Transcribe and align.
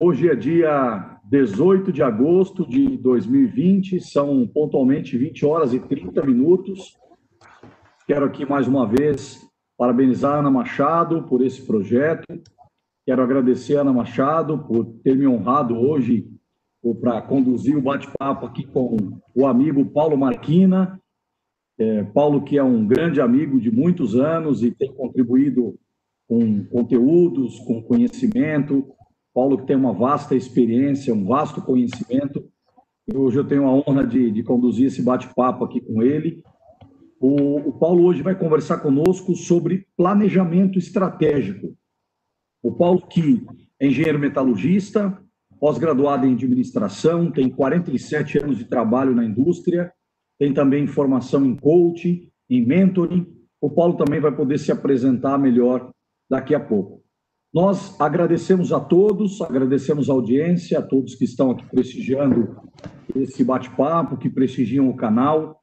Hoje 0.00 0.28
é 0.28 0.36
dia 0.36 1.18
18 1.24 1.92
de 1.92 2.04
agosto 2.04 2.64
de 2.64 2.96
2020, 2.98 4.00
são 4.00 4.46
pontualmente 4.46 5.18
20 5.18 5.44
horas 5.44 5.74
e 5.74 5.80
30 5.80 6.24
minutos. 6.24 6.96
Quero 8.06 8.24
aqui 8.24 8.48
mais 8.48 8.68
uma 8.68 8.86
vez 8.86 9.44
parabenizar 9.76 10.36
a 10.36 10.38
Ana 10.38 10.52
Machado 10.52 11.24
por 11.24 11.42
esse 11.42 11.66
projeto. 11.66 12.24
Quero 13.04 13.20
agradecer 13.20 13.76
a 13.76 13.80
Ana 13.80 13.92
Machado 13.92 14.60
por 14.68 14.84
ter 15.02 15.16
me 15.16 15.26
honrado 15.26 15.76
hoje 15.76 16.30
para 17.00 17.20
conduzir 17.20 17.76
o 17.76 17.82
bate-papo 17.82 18.46
aqui 18.46 18.64
com 18.68 19.18
o 19.34 19.48
amigo 19.48 19.84
Paulo 19.84 20.16
Marquina. 20.16 20.96
É, 21.76 22.04
Paulo, 22.04 22.44
que 22.44 22.56
é 22.56 22.62
um 22.62 22.86
grande 22.86 23.20
amigo 23.20 23.58
de 23.58 23.72
muitos 23.72 24.14
anos 24.14 24.62
e 24.62 24.70
tem 24.70 24.94
contribuído 24.94 25.76
com 26.28 26.64
conteúdos, 26.66 27.58
com 27.60 27.82
conhecimento, 27.82 28.94
Paulo, 29.34 29.58
que 29.58 29.66
tem 29.66 29.76
uma 29.76 29.92
vasta 29.92 30.34
experiência, 30.34 31.14
um 31.14 31.24
vasto 31.24 31.62
conhecimento. 31.62 32.44
Hoje 33.14 33.38
eu 33.38 33.46
tenho 33.46 33.66
a 33.66 33.72
honra 33.72 34.06
de, 34.06 34.30
de 34.30 34.42
conduzir 34.42 34.86
esse 34.86 35.02
bate-papo 35.02 35.64
aqui 35.64 35.80
com 35.80 36.02
ele. 36.02 36.42
O, 37.20 37.56
o, 37.68 37.72
Paulo 37.72 38.04
hoje 38.04 38.22
vai 38.22 38.38
conversar 38.38 38.78
conosco 38.78 39.34
sobre 39.34 39.86
planejamento 39.96 40.78
estratégico. 40.78 41.76
O 42.62 42.72
Paulo, 42.72 43.06
que 43.06 43.44
é 43.80 43.86
engenheiro 43.86 44.18
metalurgista, 44.18 45.18
pós-graduado 45.58 46.26
em 46.26 46.34
administração, 46.34 47.30
tem 47.30 47.48
47 47.48 48.38
anos 48.38 48.58
de 48.58 48.64
trabalho 48.64 49.14
na 49.14 49.24
indústria, 49.24 49.92
tem 50.38 50.54
também 50.54 50.86
formação 50.86 51.44
em 51.44 51.56
coaching, 51.56 52.30
em 52.48 52.64
mentoring. 52.64 53.26
O 53.60 53.68
Paulo 53.68 53.96
também 53.96 54.20
vai 54.20 54.34
poder 54.34 54.58
se 54.58 54.70
apresentar 54.70 55.38
melhor 55.38 55.90
daqui 56.30 56.54
a 56.54 56.60
pouco. 56.60 56.97
Nós 57.52 57.98
agradecemos 57.98 58.72
a 58.72 58.80
todos, 58.80 59.40
agradecemos 59.40 60.10
a 60.10 60.12
audiência, 60.12 60.78
a 60.78 60.82
todos 60.82 61.14
que 61.14 61.24
estão 61.24 61.50
aqui 61.50 61.64
prestigiando 61.66 62.60
esse 63.16 63.42
bate-papo, 63.42 64.18
que 64.18 64.28
prestigiam 64.28 64.88
o 64.88 64.96
canal. 64.96 65.62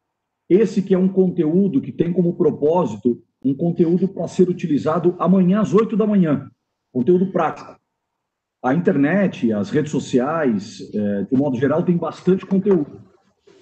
Esse 0.49 0.81
que 0.81 0.95
é 0.95 0.97
um 0.97 1.07
conteúdo 1.07 1.81
que 1.81 1.91
tem 1.91 2.11
como 2.11 2.35
propósito 2.35 3.21
um 3.43 3.53
conteúdo 3.53 4.07
para 4.07 4.27
ser 4.27 4.49
utilizado 4.49 5.15
amanhã 5.19 5.61
às 5.61 5.71
8 5.71 5.95
da 5.95 6.07
manhã, 6.07 6.49
conteúdo 6.91 7.31
prático. 7.31 7.79
A 8.63 8.73
internet, 8.73 9.53
as 9.53 9.69
redes 9.69 9.91
sociais, 9.91 10.79
é, 10.91 11.23
de 11.25 11.37
modo 11.37 11.55
geral, 11.55 11.83
tem 11.83 11.95
bastante 11.95 12.43
conteúdo. 12.43 12.99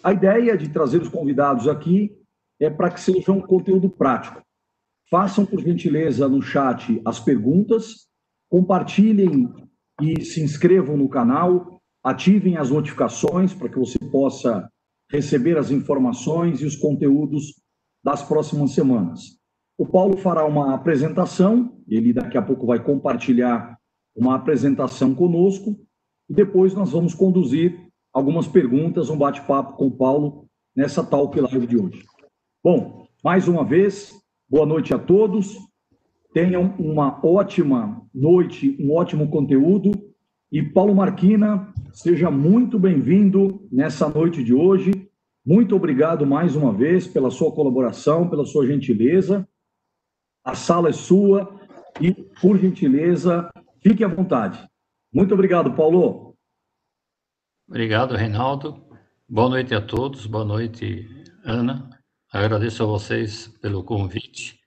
A 0.02 0.14
ideia 0.14 0.58
de 0.58 0.70
trazer 0.70 1.02
os 1.02 1.10
convidados 1.10 1.68
aqui 1.68 2.18
é 2.58 2.70
para 2.70 2.90
que 2.90 3.02
seja 3.02 3.34
um 3.34 3.42
conteúdo 3.42 3.90
prático. 3.90 4.42
Façam, 5.10 5.46
por 5.46 5.60
gentileza, 5.60 6.30
no 6.30 6.42
chat 6.42 7.02
as 7.04 7.20
perguntas 7.20 8.08
compartilhem 8.54 9.52
e 10.00 10.24
se 10.24 10.40
inscrevam 10.40 10.96
no 10.96 11.10
canal, 11.10 11.82
ativem 12.04 12.56
as 12.56 12.70
notificações 12.70 13.52
para 13.52 13.68
que 13.68 13.80
você 13.80 13.98
possa 13.98 14.70
receber 15.10 15.58
as 15.58 15.72
informações 15.72 16.62
e 16.62 16.66
os 16.66 16.76
conteúdos 16.76 17.60
das 18.04 18.22
próximas 18.22 18.74
semanas. 18.74 19.22
O 19.76 19.88
Paulo 19.88 20.18
fará 20.18 20.46
uma 20.46 20.76
apresentação, 20.76 21.82
ele 21.88 22.14
daqui 22.14 22.38
a 22.38 22.44
pouco 22.44 22.68
vai 22.68 22.78
compartilhar 22.78 23.76
uma 24.16 24.36
apresentação 24.36 25.16
conosco 25.16 25.76
e 26.30 26.34
depois 26.36 26.76
nós 26.76 26.92
vamos 26.92 27.16
conduzir 27.16 27.90
algumas 28.14 28.48
perguntas, 28.48 29.10
um 29.10 29.18
bate-papo 29.18 29.78
com 29.78 29.88
o 29.88 29.98
Paulo 29.98 30.46
nessa 30.76 31.04
Talk 31.04 31.40
Live 31.40 31.66
de 31.66 31.82
hoje. 31.82 32.06
Bom, 32.64 33.08
mais 33.24 33.48
uma 33.48 33.66
vez, 33.66 34.14
boa 34.48 34.68
noite 34.68 34.94
a 34.94 35.00
todos. 35.00 35.58
Tenham 36.34 36.74
uma 36.80 37.24
ótima 37.24 38.02
noite, 38.12 38.76
um 38.80 38.92
ótimo 38.92 39.30
conteúdo. 39.30 39.92
E 40.52 40.64
Paulo 40.64 40.96
Marquina, 40.96 41.72
seja 41.94 42.32
muito 42.32 42.80
bem-vindo 42.80 43.68
nessa 43.72 44.10
noite 44.10 44.44
de 44.44 44.52
hoje. 44.52 44.92
Muito 45.46 45.76
obrigado 45.76 46.26
mais 46.26 46.56
uma 46.56 46.74
vez 46.74 47.08
pela 47.08 47.30
sua 47.30 47.52
colaboração, 47.52 48.28
pela 48.28 48.46
sua 48.46 48.66
gentileza. 48.66 49.48
A 50.44 50.56
sala 50.56 50.90
é 50.90 50.92
sua 50.92 51.60
e, 52.02 52.12
por 52.12 52.58
gentileza, 52.58 53.48
fique 53.80 54.04
à 54.04 54.08
vontade. 54.08 54.68
Muito 55.14 55.36
obrigado, 55.36 55.76
Paulo. 55.76 56.36
Obrigado, 57.70 58.16
Reinaldo. 58.16 58.84
Boa 59.30 59.50
noite 59.50 59.76
a 59.76 59.82
todos. 59.82 60.26
Boa 60.26 60.44
noite, 60.44 61.08
Ana. 61.46 61.92
Agradeço 62.32 62.82
a 62.82 62.88
vocês 62.88 63.50
pelo 63.62 63.84
convite 63.84 64.63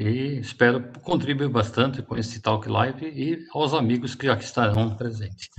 e 0.00 0.40
espero 0.40 0.90
contribuir 1.02 1.50
bastante 1.50 2.00
com 2.00 2.16
esse 2.16 2.40
Talk 2.40 2.66
Live 2.66 3.06
e 3.06 3.46
aos 3.52 3.74
amigos 3.74 4.14
que 4.14 4.24
já 4.24 4.34
estarão 4.34 4.96
presentes. 4.96 5.50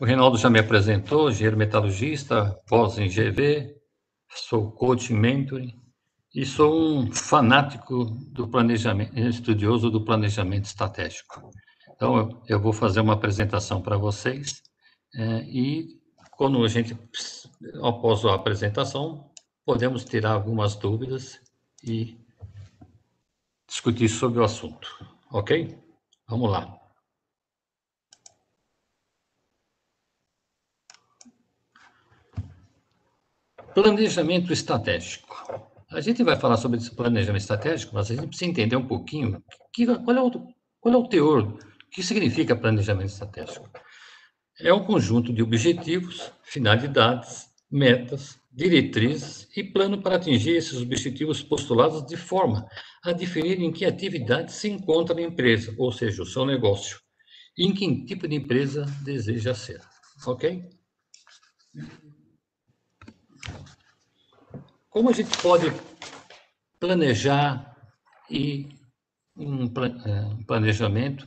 O 0.00 0.06
Reinaldo 0.06 0.38
já 0.38 0.48
me 0.48 0.58
apresentou, 0.58 1.28
engenheiro 1.28 1.58
metalurgista, 1.58 2.58
pós 2.66 2.98
em 2.98 3.06
GV, 3.06 3.76
sou 4.30 4.72
coach 4.72 5.12
mentoring 5.12 5.78
e 6.34 6.46
sou 6.46 7.00
um 7.00 7.12
fanático 7.12 8.06
do 8.32 8.48
planejamento, 8.48 9.18
estudioso 9.18 9.90
do 9.90 10.02
planejamento 10.02 10.64
estratégico. 10.64 11.50
Então, 11.94 12.42
eu 12.48 12.58
vou 12.58 12.72
fazer 12.72 13.00
uma 13.00 13.12
apresentação 13.12 13.82
para 13.82 13.98
vocês 13.98 14.62
é, 15.14 15.42
e 15.42 16.00
quando 16.30 16.64
a 16.64 16.68
gente, 16.68 16.98
após 17.82 18.24
a 18.24 18.34
apresentação, 18.36 19.30
podemos 19.66 20.02
tirar 20.02 20.32
algumas 20.32 20.76
dúvidas 20.76 21.38
e 21.84 22.18
discutir 23.70 24.08
sobre 24.08 24.40
o 24.40 24.44
assunto. 24.44 24.88
Ok? 25.30 25.78
Vamos 26.28 26.50
lá. 26.50 26.76
Planejamento 33.72 34.52
estratégico. 34.52 35.36
A 35.88 36.00
gente 36.00 36.24
vai 36.24 36.36
falar 36.36 36.56
sobre 36.56 36.78
esse 36.78 36.94
planejamento 36.94 37.42
estratégico, 37.42 37.94
mas 37.94 38.10
a 38.10 38.14
gente 38.14 38.26
precisa 38.26 38.50
entender 38.50 38.74
um 38.74 38.86
pouquinho 38.86 39.42
que, 39.72 39.86
qual, 39.86 40.16
é 40.16 40.20
o, 40.20 40.30
qual 40.80 40.94
é 40.94 40.98
o 40.98 41.08
teor, 41.08 41.42
o 41.42 41.58
que 41.90 42.02
significa 42.02 42.56
planejamento 42.56 43.08
estratégico. 43.08 43.70
É 44.58 44.74
um 44.74 44.84
conjunto 44.84 45.32
de 45.32 45.42
objetivos, 45.42 46.32
finalidades, 46.42 47.48
metas, 47.70 48.39
diretrizes 48.52 49.48
e 49.56 49.62
plano 49.62 50.02
para 50.02 50.16
atingir 50.16 50.56
esses 50.56 50.80
objetivos 50.80 51.42
postulados 51.42 52.04
de 52.04 52.16
forma 52.16 52.66
a 53.02 53.12
definir 53.12 53.60
em 53.60 53.72
que 53.72 53.84
atividade 53.84 54.52
se 54.52 54.68
encontra 54.68 55.16
a 55.18 55.22
empresa, 55.22 55.74
ou 55.78 55.92
seja, 55.92 56.22
o 56.22 56.26
seu 56.26 56.44
negócio, 56.44 57.00
e 57.56 57.64
em 57.64 57.72
que 57.72 58.04
tipo 58.04 58.26
de 58.26 58.34
empresa 58.34 58.84
deseja 59.04 59.54
ser. 59.54 59.80
Ok? 60.26 60.68
Como 64.88 65.08
a 65.08 65.12
gente 65.12 65.36
pode 65.38 65.72
planejar 66.80 67.76
e 68.28 68.68
um 69.36 69.64
é, 69.66 70.44
planejamento 70.44 71.26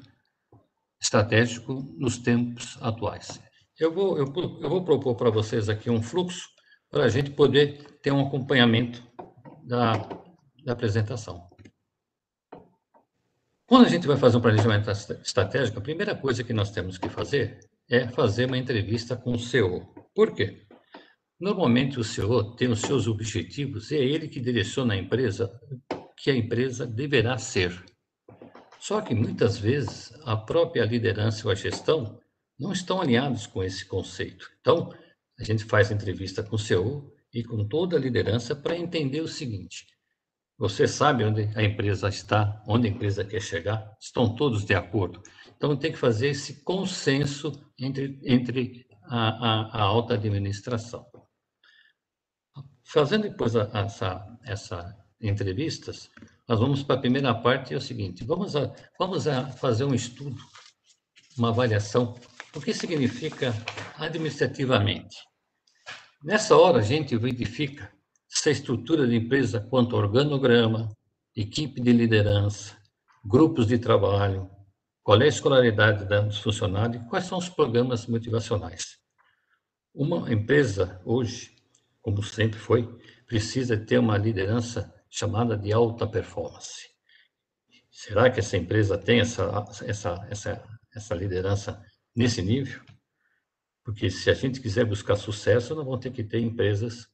estratégico 1.02 1.74
nos 1.98 2.18
tempos 2.18 2.78
atuais? 2.82 3.42
Eu 3.80 3.94
vou, 3.94 4.18
eu, 4.18 4.26
eu 4.62 4.70
vou 4.70 4.84
propor 4.84 5.16
para 5.16 5.30
vocês 5.30 5.70
aqui 5.70 5.90
um 5.90 6.04
fluxo 6.04 6.53
para 6.94 7.06
a 7.06 7.10
gente 7.10 7.32
poder 7.32 7.98
ter 8.04 8.12
um 8.12 8.28
acompanhamento 8.28 9.04
da, 9.64 9.94
da 10.64 10.74
apresentação. 10.74 11.50
Quando 13.66 13.88
a 13.88 13.90
gente 13.90 14.06
vai 14.06 14.16
fazer 14.16 14.38
um 14.38 14.42
planejamento 14.42 14.92
estratégico, 14.92 15.80
a 15.80 15.82
primeira 15.82 16.16
coisa 16.16 16.44
que 16.44 16.54
nós 16.54 16.70
temos 16.70 17.00
que 17.00 17.10
fazer 17.10 17.62
é 17.90 18.08
fazer 18.08 18.46
uma 18.46 18.60
entrevista 18.60 19.16
com 19.16 19.32
o 19.32 19.40
CEO. 19.40 19.82
Por 20.14 20.36
quê? 20.36 20.68
Normalmente 21.40 22.00
o 22.00 22.04
CEO 22.04 22.56
tem 22.56 22.68
os 22.68 22.82
seus 22.82 23.08
objetivos 23.08 23.90
e 23.90 23.96
é 23.96 24.04
ele 24.04 24.28
que 24.28 24.40
direciona 24.40 24.94
a 24.94 24.98
empresa 24.98 25.52
que 26.16 26.30
a 26.30 26.36
empresa 26.36 26.86
deverá 26.86 27.40
ser. 27.40 27.84
Só 28.80 29.02
que 29.02 29.16
muitas 29.16 29.58
vezes 29.58 30.14
a 30.26 30.38
própria 30.38 30.86
liderança 30.86 31.48
ou 31.48 31.52
a 31.52 31.56
gestão 31.56 32.20
não 32.60 32.72
estão 32.72 33.02
alinhados 33.02 33.48
com 33.48 33.64
esse 33.64 33.84
conceito. 33.84 34.48
Então, 34.62 34.94
a 35.40 35.44
gente 35.44 35.66
faz 35.66 35.92
entrevista 35.92 36.44
com 36.44 36.56
o 36.56 36.60
CEO 36.60 37.14
e 37.34 37.44
com 37.44 37.68
toda 37.68 37.98
a 37.98 38.00
liderança 38.00 38.56
para 38.56 38.78
entender 38.78 39.22
o 39.22 39.28
seguinte: 39.28 39.88
você 40.58 40.88
sabe 40.88 41.24
onde 41.24 41.50
a 41.56 41.64
empresa 41.64 42.08
está, 42.08 42.64
onde 42.68 42.88
a 42.88 42.92
empresa 42.92 43.26
quer 43.26 43.42
chegar? 43.42 43.96
Estão 44.00 44.36
todos 44.36 44.64
de 44.64 44.76
acordo? 44.76 45.22
Então, 45.58 45.76
tem 45.76 45.92
que 45.92 45.98
fazer 45.98 46.28
esse 46.28 46.64
consenso 46.64 47.52
entre, 47.80 48.20
entre 48.24 48.86
a, 49.04 49.30
a, 49.30 49.80
a 49.80 49.82
alta 49.82 50.14
administração. 50.14 51.06
Fazendo 52.84 53.24
depois 53.24 53.56
a, 53.56 53.70
essa, 53.74 54.40
essa 54.44 54.98
entrevistas, 55.20 56.10
nós 56.48 56.60
vamos 56.60 56.84
para 56.84 56.96
a 56.96 57.00
primeira 57.00 57.34
parte, 57.34 57.74
é 57.74 57.78
o 57.78 57.82
seguinte, 57.82 58.24
vamos, 58.26 58.56
a, 58.56 58.74
vamos 59.00 59.28
a 59.28 59.48
fazer 59.48 59.86
um 59.86 59.94
estudo, 59.94 60.42
uma 61.38 61.50
avaliação 61.50 62.14
o 62.56 62.62
que 62.62 62.74
significa 62.74 63.54
administrativamente? 63.98 65.18
Nessa 66.24 66.56
hora, 66.56 66.80
a 66.80 66.84
gente 66.84 67.18
verifica 67.18 67.92
se 68.28 68.50
a 68.50 68.52
estrutura 68.52 69.08
da 69.08 69.16
empresa 69.16 69.60
quanto 69.60 69.96
organograma, 69.96 70.90
equipe 71.36 71.82
de 71.82 71.92
liderança, 71.92 72.78
grupos 73.26 73.68
de 73.68 73.78
trabalho, 73.78 74.50
qual 75.02 75.22
é 75.22 75.26
a 75.26 75.28
escolaridade 75.28 76.06
dos 76.06 76.38
funcionários, 76.40 77.04
quais 77.10 77.26
são 77.26 77.38
os 77.38 77.50
programas 77.50 78.08
motivacionais. 78.08 78.98
Uma 79.94 80.32
empresa, 80.32 81.02
hoje, 81.04 81.56
como 82.02 82.24
sempre 82.24 82.60
foi, 82.60 82.88
precisa 83.26 83.78
ter 83.78 83.98
uma 83.98 84.18
liderança 84.18 84.94
chamada 85.10 85.58
de 85.58 85.74
alta 85.74 86.08
performance. 86.08 86.90
Será 87.92 88.30
que 88.30 88.40
essa 88.40 88.58
empresa 88.58 88.98
tem 88.98 89.20
essa, 89.20 89.66
essa, 89.86 90.28
essa, 90.30 90.64
essa 90.96 91.16
liderança 91.16 91.84
nesse 92.16 92.42
nível? 92.42 92.82
Porque 93.84 94.10
se 94.10 94.30
a 94.30 94.34
gente 94.34 94.62
quiser 94.62 94.86
buscar 94.86 95.16
sucesso, 95.16 95.76
nós 95.76 95.86
vamos 95.86 96.00
ter 96.00 96.12
que 96.12 96.24
ter 96.24 96.40
empresas 96.40 97.08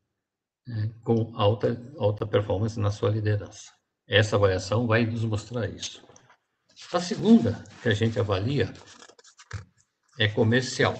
né, 0.67 0.91
com 1.03 1.35
alta, 1.35 1.81
alta 1.97 2.27
performance 2.27 2.79
na 2.79 2.91
sua 2.91 3.09
liderança. 3.09 3.71
Essa 4.07 4.35
avaliação 4.35 4.85
vai 4.85 5.05
nos 5.05 5.23
mostrar 5.23 5.67
isso. 5.67 6.07
A 6.93 6.99
segunda 6.99 7.63
que 7.81 7.89
a 7.89 7.93
gente 7.93 8.19
avalia 8.19 8.71
é 10.17 10.27
comercial. 10.27 10.93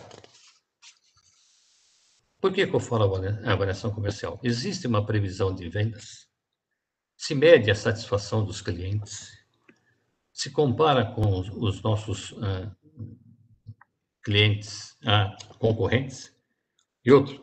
Por 2.42 2.54
que, 2.54 2.66
que 2.66 2.76
eu 2.76 2.80
falo 2.80 3.04
avaliação 3.46 3.92
comercial? 3.92 4.40
Existe 4.44 4.88
uma 4.88 5.06
previsão 5.06 5.54
de 5.54 5.70
vendas, 5.70 6.28
se 7.18 7.36
mede 7.36 7.70
a 7.70 7.76
satisfação 7.76 8.46
dos 8.46 8.62
clientes, 8.62 9.38
se 10.32 10.50
compara 10.52 11.12
com 11.14 11.40
os 11.40 11.82
nossos 11.82 12.32
uh, 12.32 12.74
clientes 14.24 14.98
uh, 15.04 15.58
concorrentes. 15.58 16.32
E 17.06 17.12
outro, 17.12 17.42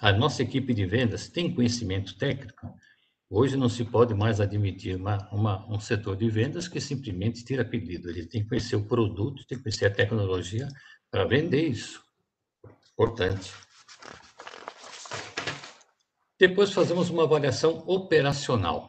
a 0.00 0.12
nossa 0.12 0.42
equipe 0.42 0.72
de 0.74 0.86
vendas 0.86 1.28
tem 1.28 1.54
conhecimento 1.54 2.16
técnico 2.16 2.74
Hoje 3.34 3.56
não 3.56 3.66
se 3.70 3.82
pode 3.82 4.12
mais 4.12 4.42
admitir 4.42 4.94
uma, 4.94 5.26
uma, 5.32 5.66
um 5.66 5.80
setor 5.80 6.14
de 6.14 6.28
vendas 6.28 6.68
que 6.68 6.78
simplesmente 6.78 7.42
tira 7.42 7.64
pedido. 7.64 8.10
Ele 8.10 8.26
tem 8.26 8.42
que 8.42 8.48
conhecer 8.50 8.76
o 8.76 8.84
produto, 8.84 9.46
tem 9.46 9.56
que 9.56 9.64
conhecer 9.64 9.86
a 9.86 9.90
tecnologia 9.90 10.68
para 11.10 11.24
vender 11.24 11.66
isso. 11.66 12.04
Importante. 12.92 13.50
Depois 16.38 16.74
fazemos 16.74 17.08
uma 17.08 17.22
avaliação 17.22 17.82
operacional. 17.86 18.86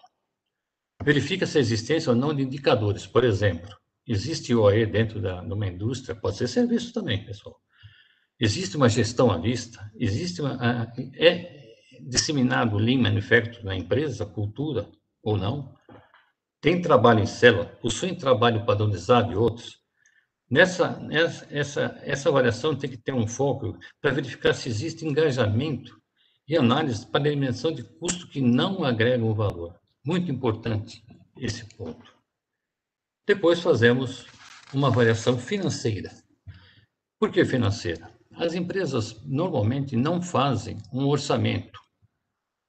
Verifica-se 1.02 1.58
a 1.58 1.62
existência 1.62 2.10
ou 2.10 2.16
não 2.16 2.34
de 2.34 2.44
indicadores. 2.44 3.08
Por 3.08 3.24
exemplo, 3.24 3.74
existe 4.08 4.54
OE 4.54 4.86
dentro 4.86 5.22
da, 5.22 5.42
de 5.42 5.54
uma 5.54 5.68
indústria, 5.68 6.16
pode 6.16 6.38
ser 6.38 6.48
serviço 6.48 6.94
também, 6.94 7.26
pessoal. 7.26 7.60
Existe 8.40 8.76
uma 8.76 8.90
gestão 8.90 9.32
à 9.32 9.38
vista, 9.38 9.92
existe 9.96 10.42
uma, 10.42 10.92
é, 11.16 11.64
disseminado 12.02 12.78
Lean 12.78 13.00
Manufacturing 13.00 13.66
na 13.66 13.76
empresa, 13.76 14.26
cultura 14.26 14.90
ou 15.22 15.38
não? 15.38 15.74
Tem 16.60 16.82
trabalho 16.82 17.20
em 17.20 17.26
célula? 17.26 17.66
Possui 17.66 18.16
trabalho 18.16 18.66
padronizado 18.66 19.32
e 19.32 19.36
outros? 19.36 19.78
Nessa, 20.50 21.00
nessa 21.00 21.48
essa, 21.50 22.00
essa 22.04 22.30
avaliação 22.30 22.76
tem 22.76 22.90
que 22.90 22.98
ter 22.98 23.14
um 23.14 23.28
foco 23.28 23.78
para 24.02 24.12
verificar 24.12 24.54
se 24.54 24.70
existe 24.70 25.06
engajamento 25.06 25.98
e 26.48 26.58
análise 26.58 27.08
para 27.08 27.28
eliminação 27.28 27.72
de 27.72 27.84
custo 27.84 28.28
que 28.28 28.42
não 28.42 28.84
agregam 28.84 29.34
valor. 29.34 29.80
Muito 30.06 30.32
importante 30.32 31.04
esse 31.38 31.66
ponto. 31.76 32.13
Depois 33.26 33.62
fazemos 33.62 34.26
uma 34.74 34.90
avaliação 34.90 35.38
financeira. 35.38 36.12
Por 37.20 37.32
que 37.32 37.46
financeira? 37.46 38.12
As 38.36 38.54
empresas 38.54 39.22
normalmente 39.26 39.96
não 39.96 40.22
fazem 40.22 40.78
um 40.92 41.06
orçamento 41.08 41.80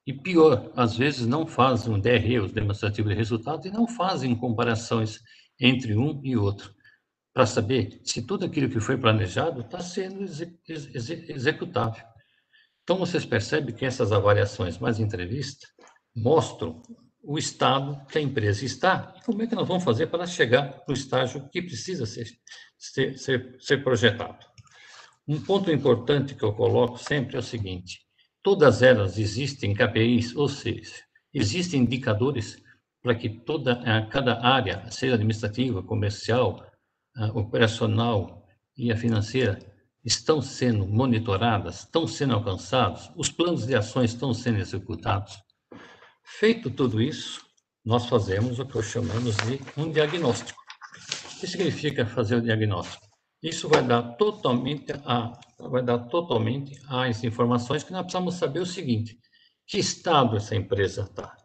e 0.06 0.12
pior, 0.12 0.70
às 0.76 0.96
vezes 0.96 1.26
não 1.26 1.46
fazem 1.46 1.92
um 1.92 1.98
DRE, 1.98 2.38
os 2.38 2.52
demonstrativos 2.52 3.10
de 3.10 3.16
resultados, 3.16 3.66
e 3.66 3.70
não 3.70 3.88
fazem 3.88 4.36
comparações 4.36 5.20
entre 5.58 5.96
um 5.96 6.20
e 6.22 6.36
outro, 6.36 6.74
para 7.32 7.46
saber 7.46 8.00
se 8.04 8.22
tudo 8.22 8.44
aquilo 8.44 8.68
que 8.68 8.80
foi 8.80 8.98
planejado 8.98 9.62
está 9.62 9.80
sendo 9.80 10.24
executável. 10.68 12.04
Então, 12.82 12.98
vocês 12.98 13.24
percebem 13.24 13.74
que 13.74 13.86
essas 13.86 14.12
avaliações 14.12 14.78
mais 14.78 15.00
entrevistas 15.00 15.70
mostram 16.14 16.82
o 17.26 17.38
estado 17.38 18.04
que 18.06 18.18
a 18.18 18.20
empresa 18.20 18.64
está 18.64 19.14
como 19.24 19.42
é 19.42 19.46
que 19.46 19.54
nós 19.54 19.66
vamos 19.66 19.84
fazer 19.84 20.08
para 20.08 20.26
chegar 20.26 20.82
no 20.86 20.94
estágio 20.94 21.48
que 21.50 21.62
precisa 21.62 22.06
ser, 22.06 22.28
ser, 22.76 23.18
ser, 23.18 23.56
ser 23.58 23.82
projetado. 23.82 24.46
Um 25.26 25.40
ponto 25.40 25.72
importante 25.72 26.34
que 26.34 26.44
eu 26.44 26.52
coloco 26.52 26.98
sempre 26.98 27.36
é 27.36 27.38
o 27.38 27.42
seguinte: 27.42 28.04
Todas 28.44 28.82
elas 28.82 29.16
existem 29.16 29.72
KPIs, 29.72 30.36
ou 30.36 30.50
seja, 30.50 31.02
existem 31.32 31.80
indicadores 31.80 32.62
para 33.02 33.14
que 33.14 33.30
toda 33.30 33.82
cada 34.10 34.46
área, 34.46 34.84
seja 34.90 35.14
administrativa, 35.14 35.82
comercial, 35.82 36.62
operacional 37.32 38.46
e 38.76 38.92
a 38.92 38.96
financeira, 38.98 39.58
estão 40.04 40.42
sendo 40.42 40.86
monitoradas, 40.86 41.80
estão 41.80 42.06
sendo 42.06 42.34
alcançados, 42.34 43.10
os 43.16 43.30
planos 43.30 43.66
de 43.66 43.74
ações 43.74 44.12
estão 44.12 44.34
sendo 44.34 44.58
executados. 44.58 45.38
Feito 46.24 46.70
tudo 46.70 47.00
isso, 47.00 47.44
nós 47.84 48.06
fazemos 48.06 48.58
o 48.58 48.66
que 48.66 48.82
chamamos 48.82 49.36
de 49.36 49.60
um 49.76 49.90
diagnóstico. 49.90 50.58
O 51.36 51.40
que 51.40 51.46
significa 51.46 52.06
fazer 52.06 52.36
o 52.36 52.42
diagnóstico? 52.42 53.06
Isso 53.42 53.68
vai 53.68 53.86
dar 53.86 54.02
totalmente 54.16 54.92
a 55.04 55.32
vai 55.58 55.82
dar 55.82 55.98
totalmente 55.98 56.80
as 56.88 57.22
informações 57.24 57.84
que 57.84 57.92
nós 57.92 58.02
precisamos 58.02 58.34
saber 58.34 58.60
o 58.60 58.66
seguinte: 58.66 59.18
que 59.66 59.78
estado 59.78 60.36
essa 60.36 60.56
empresa 60.56 61.02
está? 61.02 61.36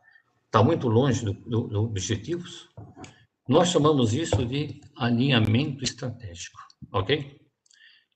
Está 0.46 0.64
muito 0.64 0.88
longe 0.88 1.26
dos 1.26 1.36
do, 1.46 1.68
do 1.68 1.84
objetivos? 1.84 2.70
Nós 3.48 3.70
chamamos 3.70 4.14
isso 4.14 4.46
de 4.46 4.80
alinhamento 4.96 5.84
estratégico, 5.84 6.60
ok? 6.94 7.38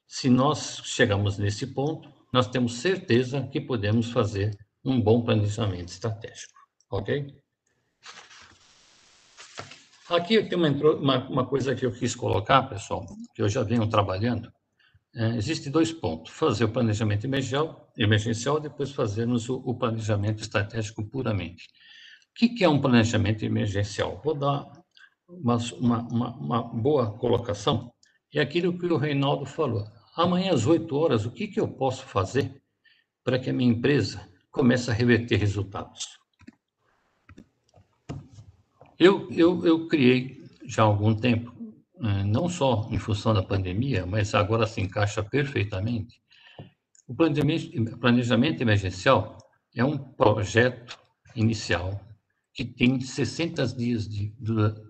Se 0.07 0.29
nós 0.29 0.81
chegamos 0.85 1.37
nesse 1.37 1.67
ponto, 1.67 2.11
nós 2.31 2.47
temos 2.47 2.75
certeza 2.75 3.47
que 3.47 3.59
podemos 3.59 4.11
fazer 4.11 4.55
um 4.83 5.01
bom 5.01 5.23
planejamento 5.23 5.89
estratégico, 5.89 6.53
ok? 6.89 7.33
Aqui 10.09 10.43
tem 10.43 10.57
uma, 10.57 10.69
uma, 10.69 11.29
uma, 11.29 11.45
coisa 11.45 11.73
que 11.73 11.85
eu 11.85 11.91
quis 11.91 12.13
colocar, 12.13 12.63
pessoal, 12.63 13.05
que 13.33 13.41
eu 13.41 13.47
já 13.47 13.63
venho 13.63 13.87
trabalhando. 13.87 14.51
É, 15.15 15.37
Existem 15.37 15.71
dois 15.71 15.93
pontos: 15.93 16.31
fazer 16.31 16.65
o 16.65 16.69
planejamento 16.69 17.25
emergencial, 17.25 17.89
emergencial 17.97 18.59
depois 18.59 18.91
fazermos 18.91 19.47
o, 19.47 19.55
o, 19.65 19.73
planejamento 19.75 20.41
estratégico 20.41 21.03
puramente. 21.05 21.65
O 22.31 22.33
que, 22.35 22.49
que, 22.49 22.63
é 22.63 22.69
um 22.69 22.81
planejamento 22.81 23.45
emergencial? 23.45 24.19
Vou 24.23 24.33
dar 24.35 24.69
uma, 25.27 25.57
uma, 25.79 26.35
uma, 26.35 26.63
boa 26.63 27.17
colocação. 27.17 27.93
É 28.33 28.41
aquilo 28.41 28.77
que 28.77 28.85
o 28.87 28.97
Reinaldo 28.97 29.45
falou. 29.45 29.85
Amanhã 30.17 30.53
às 30.53 30.65
8 30.65 30.95
horas, 30.95 31.25
o 31.25 31.31
que, 31.31 31.47
que 31.47 31.59
eu 31.59 31.67
posso 31.67 32.03
fazer 32.05 32.61
para 33.23 33.39
que 33.39 33.49
a 33.49 33.53
minha 33.53 33.71
empresa 33.71 34.32
comece 34.53 34.91
a 34.91 34.93
reverter 34.93 35.37
resultados? 35.37 36.19
Eu, 38.97 39.27
eu, 39.31 39.65
eu 39.65 39.87
criei 39.87 40.41
já 40.65 40.83
há 40.83 40.85
algum 40.85 41.13
tempo, 41.13 41.51
né, 41.99 42.23
não 42.23 42.47
só 42.47 42.87
em 42.91 42.99
função 42.99 43.33
da 43.33 43.43
pandemia, 43.43 44.05
mas 44.05 44.33
agora 44.33 44.67
se 44.67 44.79
encaixa 44.79 45.21
perfeitamente. 45.23 46.21
O 47.07 47.13
planejamento, 47.13 48.61
emergencial 48.61 49.37
é 49.75 49.83
um 49.83 49.97
projeto 49.97 50.97
inicial 51.35 51.99
que 52.53 52.63
tem 52.63 53.01
60 53.01 53.67
dias 53.75 54.07
de, 54.07 54.33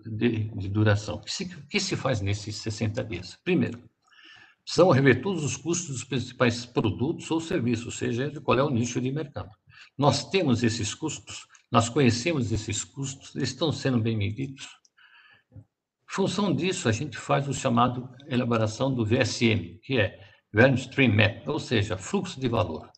de, 0.06 0.44
de 0.54 0.68
duração. 0.68 1.16
O 1.16 1.20
que 1.20 1.46
que 1.70 1.80
se 1.80 1.96
faz 1.96 2.20
nesses 2.20 2.56
60 2.56 3.02
dias? 3.02 3.38
Primeiro, 3.42 3.82
precisamos 4.64 4.96
rever 4.96 5.20
todos 5.22 5.44
os 5.44 5.56
custos 5.56 5.88
dos 5.88 6.04
principais 6.04 6.64
produtos 6.64 7.30
ou 7.30 7.40
serviços, 7.40 7.98
seja 7.98 8.30
de 8.30 8.40
qual 8.40 8.58
é 8.58 8.62
o 8.62 8.70
nicho 8.70 9.00
de 9.00 9.12
mercado. 9.12 9.50
Nós 9.96 10.28
temos 10.30 10.62
esses 10.62 10.94
custos, 10.94 11.46
nós 11.70 11.88
conhecemos 11.88 12.50
esses 12.50 12.82
custos, 12.82 13.36
eles 13.36 13.50
estão 13.50 13.70
sendo 13.70 14.00
bem 14.00 14.16
medidos. 14.16 14.66
Em 15.52 15.62
função 16.08 16.54
disso, 16.54 16.88
a 16.88 16.92
gente 16.92 17.18
faz 17.18 17.46
o 17.46 17.52
chamado 17.52 18.08
elaboração 18.26 18.92
do 18.94 19.04
VSM, 19.04 19.78
que 19.82 19.98
é 19.98 20.18
Value 20.52 20.76
Stream 20.76 21.14
Map, 21.14 21.46
ou 21.48 21.58
seja, 21.58 21.98
fluxo 21.98 22.40
de 22.40 22.48
valor 22.48 22.90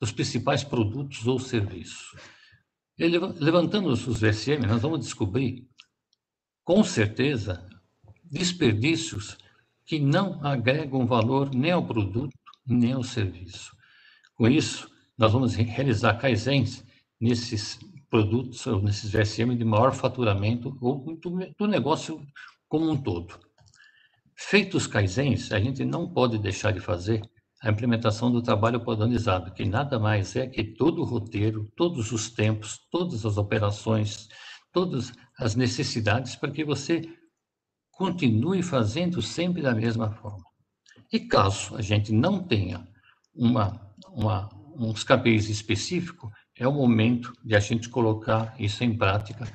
dos 0.00 0.12
principais 0.12 0.64
produtos 0.64 1.26
ou 1.26 1.38
serviços. 1.38 2.14
Levantando 2.98 3.90
os 3.90 4.04
VSM, 4.04 4.66
nós 4.66 4.80
vamos 4.80 5.00
descobrir, 5.00 5.68
com 6.64 6.82
certeza, 6.82 7.68
desperdícios 8.24 9.36
que 9.84 9.98
não 9.98 10.44
agregam 10.44 11.06
valor 11.06 11.54
nem 11.54 11.72
ao 11.72 11.86
produto, 11.86 12.36
nem 12.66 12.92
ao 12.92 13.02
serviço. 13.02 13.76
Com 14.34 14.48
isso, 14.48 14.88
nós 15.18 15.32
vamos 15.32 15.54
realizar 15.54 16.14
kaizens 16.14 16.84
nesses 17.20 17.78
produtos, 18.08 18.66
ou 18.66 18.82
nesses 18.82 19.10
VSM 19.10 19.56
de 19.56 19.64
maior 19.64 19.92
faturamento 19.92 20.76
ou 20.80 21.16
do, 21.58 21.66
negócio 21.66 22.20
como 22.68 22.90
um 22.90 22.96
todo. 22.96 23.38
Feitos 24.34 24.86
kaizens, 24.86 25.52
a 25.52 25.60
gente 25.60 25.84
não 25.84 26.08
pode 26.08 26.38
deixar 26.38 26.72
de 26.72 26.80
fazer 26.80 27.22
a 27.62 27.70
implementação 27.70 28.32
do 28.32 28.40
trabalho 28.40 28.82
padronizado, 28.82 29.52
que 29.52 29.66
nada 29.66 29.98
mais 29.98 30.34
é 30.34 30.46
que 30.46 30.64
todo 30.64 31.02
o 31.02 31.04
roteiro, 31.04 31.70
todos 31.76 32.10
os 32.10 32.30
tempos, 32.30 32.80
todas 32.90 33.26
as 33.26 33.36
operações, 33.36 34.28
todas 34.72 35.12
as 35.38 35.54
necessidades 35.54 36.34
para 36.34 36.50
que 36.50 36.64
você 36.64 37.02
continue 38.00 38.62
fazendo 38.62 39.20
sempre 39.20 39.60
da 39.60 39.74
mesma 39.74 40.10
forma. 40.10 40.42
E 41.12 41.20
caso 41.20 41.76
a 41.76 41.82
gente 41.82 42.10
não 42.14 42.42
tenha 42.42 42.88
uma, 43.34 43.78
uma, 44.08 44.48
uns 44.74 45.04
KPIs 45.04 45.50
específicos, 45.50 46.30
é 46.56 46.66
o 46.66 46.72
momento 46.72 47.30
de 47.44 47.54
a 47.54 47.60
gente 47.60 47.90
colocar 47.90 48.54
isso 48.58 48.82
em 48.82 48.96
prática. 48.96 49.46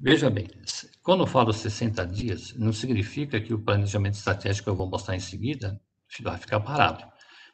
Veja 0.00 0.28
bem, 0.28 0.48
quando 1.00 1.20
eu 1.20 1.28
falo 1.28 1.52
60 1.52 2.04
dias, 2.08 2.52
não 2.56 2.72
significa 2.72 3.40
que 3.40 3.54
o 3.54 3.62
planejamento 3.62 4.14
estratégico 4.14 4.64
que 4.64 4.70
eu 4.70 4.76
vou 4.76 4.90
mostrar 4.90 5.14
em 5.14 5.20
seguida 5.20 5.80
vai 6.22 6.38
ficar 6.38 6.58
parado. 6.58 7.04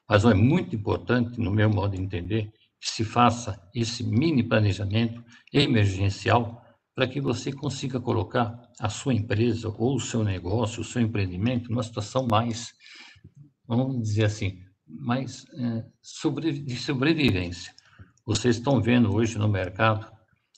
Mas 0.08 0.24
é 0.24 0.32
muito 0.32 0.74
importante, 0.74 1.38
no 1.38 1.50
meu 1.50 1.68
modo 1.68 1.94
de 1.94 2.02
entender, 2.02 2.50
que 2.80 2.88
se 2.88 3.04
faça 3.04 3.60
esse 3.74 4.02
mini 4.02 4.42
planejamento 4.42 5.22
emergencial 5.52 6.63
para 6.94 7.08
que 7.08 7.20
você 7.20 7.52
consiga 7.52 8.00
colocar 8.00 8.70
a 8.78 8.88
sua 8.88 9.12
empresa 9.12 9.68
ou 9.68 9.96
o 9.96 10.00
seu 10.00 10.22
negócio, 10.22 10.80
o 10.80 10.84
seu 10.84 11.02
empreendimento 11.02 11.70
numa 11.70 11.82
situação 11.82 12.26
mais, 12.30 12.72
vamos 13.66 14.02
dizer 14.02 14.26
assim, 14.26 14.60
mais 14.86 15.44
é, 15.58 15.84
sobre, 16.00 16.52
de 16.52 16.76
sobrevivência. 16.76 17.74
Vocês 18.24 18.56
estão 18.56 18.80
vendo 18.80 19.12
hoje 19.14 19.38
no 19.38 19.48
mercado 19.48 20.06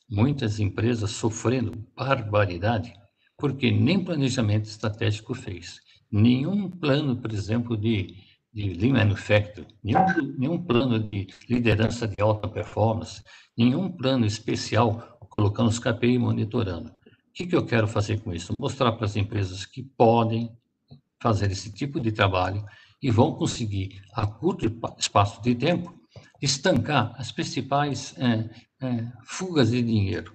muitas 0.09 0.61
empresas 0.61 1.11
sofrendo 1.11 1.73
barbaridade 1.97 2.93
porque 3.39 3.71
nem 3.71 4.03
planejamento 4.03 4.65
estratégico 4.65 5.35
fez, 5.35 5.81
nenhum 6.11 6.71
plano, 6.71 7.17
por 7.17 7.33
exemplo, 7.33 7.77
de 7.77 8.25
de 8.57 8.73
Lean 8.73 8.95
Manufacturing, 8.95 9.67
nenhum, 9.85 10.35
nenhum 10.39 10.63
plano 10.63 10.99
de 10.99 11.27
liderança 11.47 12.09
de 12.09 12.15
alta 12.19 12.49
performance, 12.49 13.23
nenhum 13.55 13.93
plano 13.93 14.25
especial 14.25 15.16
colocando 15.37 15.69
os 15.69 15.79
KPI 15.79 16.15
e 16.15 16.19
monitorando. 16.19 16.89
O 16.89 17.33
que, 17.33 17.47
que 17.47 17.55
eu 17.55 17.67
quero 17.67 17.87
fazer 17.87 18.21
com 18.21 18.33
isso? 18.33 18.55
Mostrar 18.59 18.93
para 18.93 19.05
as 19.05 19.15
empresas 19.15 19.67
que 19.67 19.83
podem 19.83 20.51
fazer 21.21 21.51
esse 21.51 21.71
tipo 21.73 22.01
de 22.01 22.11
trabalho 22.11 22.65
e 23.03 23.11
vão 23.11 23.35
conseguir, 23.35 24.01
a 24.15 24.27
curto 24.27 24.67
espaço 24.99 25.43
de 25.43 25.55
tempo, 25.55 25.95
estancar 26.41 27.15
as 27.19 27.31
principais 27.31 28.15
é, 28.19 28.49
é, 28.83 29.13
fugas 29.25 29.71
de 29.71 29.83
dinheiro. 29.83 30.35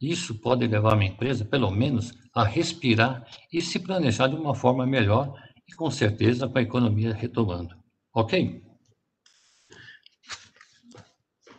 Isso 0.00 0.34
pode 0.34 0.66
levar 0.66 0.94
uma 0.94 1.04
empresa, 1.04 1.44
pelo 1.44 1.70
menos, 1.70 2.12
a 2.34 2.44
respirar 2.44 3.26
e 3.52 3.60
se 3.60 3.78
planejar 3.78 4.26
de 4.26 4.36
uma 4.36 4.54
forma 4.54 4.84
melhor 4.86 5.34
e 5.66 5.72
com 5.74 5.90
certeza 5.90 6.48
com 6.48 6.58
a 6.58 6.62
economia 6.62 7.14
retomando. 7.14 7.74
Ok? 8.14 8.62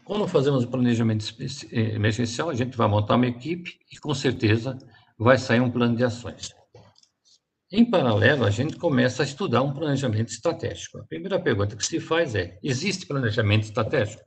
Quando 0.05 0.27
fazemos 0.27 0.65
o 0.65 0.67
planejamento 0.67 1.25
eh, 1.71 1.95
emergencial, 1.95 2.49
a 2.49 2.55
gente 2.55 2.75
vai 2.75 2.87
montar 2.87 3.15
uma 3.15 3.27
equipe 3.27 3.79
e 3.91 3.97
com 3.97 4.13
certeza 4.13 4.77
vai 5.17 5.37
sair 5.37 5.61
um 5.61 5.71
plano 5.71 5.95
de 5.95 6.03
ações. 6.03 6.53
Em 7.71 7.89
paralelo, 7.89 8.45
a 8.45 8.51
gente 8.51 8.75
começa 8.77 9.23
a 9.23 9.25
estudar 9.25 9.61
um 9.61 9.73
planejamento 9.73 10.29
estratégico. 10.29 10.99
A 10.99 11.05
primeira 11.05 11.39
pergunta 11.39 11.75
que 11.75 11.85
se 11.85 11.99
faz 11.99 12.35
é: 12.35 12.59
existe 12.61 13.07
planejamento 13.07 13.63
estratégico? 13.63 14.21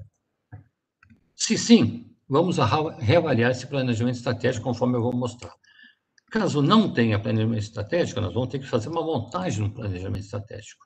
Se 1.34 1.58
sim, 1.58 2.10
vamos 2.28 2.56
reavaliar 2.98 3.50
esse 3.50 3.66
planejamento 3.66 4.16
estratégico 4.16 4.64
conforme 4.64 4.96
eu 4.96 5.02
vou 5.02 5.14
mostrar. 5.14 5.52
Caso 6.30 6.60
não 6.60 6.92
tenha 6.92 7.20
planejamento 7.20 7.62
estratégico, 7.62 8.20
nós 8.20 8.34
vamos 8.34 8.48
ter 8.48 8.58
que 8.58 8.66
fazer 8.66 8.88
uma 8.88 9.02
montagem 9.02 9.62
no 9.62 9.72
planejamento 9.72 10.24
estratégico. 10.24 10.84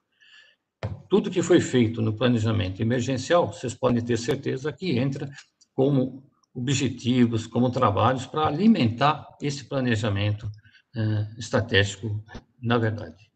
Tudo 1.09 1.31
que 1.31 1.43
foi 1.43 1.61
feito 1.61 2.01
no 2.01 2.17
planejamento 2.17 2.81
emergencial, 2.81 3.53
vocês 3.53 3.75
podem 3.75 4.03
ter 4.03 4.17
certeza 4.17 4.73
que 4.73 4.99
entra 4.99 5.29
como 5.75 6.31
objetivos, 6.55 7.47
como 7.47 7.71
trabalhos 7.71 8.27
para 8.27 8.47
alimentar 8.47 9.27
esse 9.41 9.65
planejamento 9.65 10.51
eh, 10.97 11.27
estratégico, 11.39 12.25
na 12.61 12.79
verdade. 12.79 13.31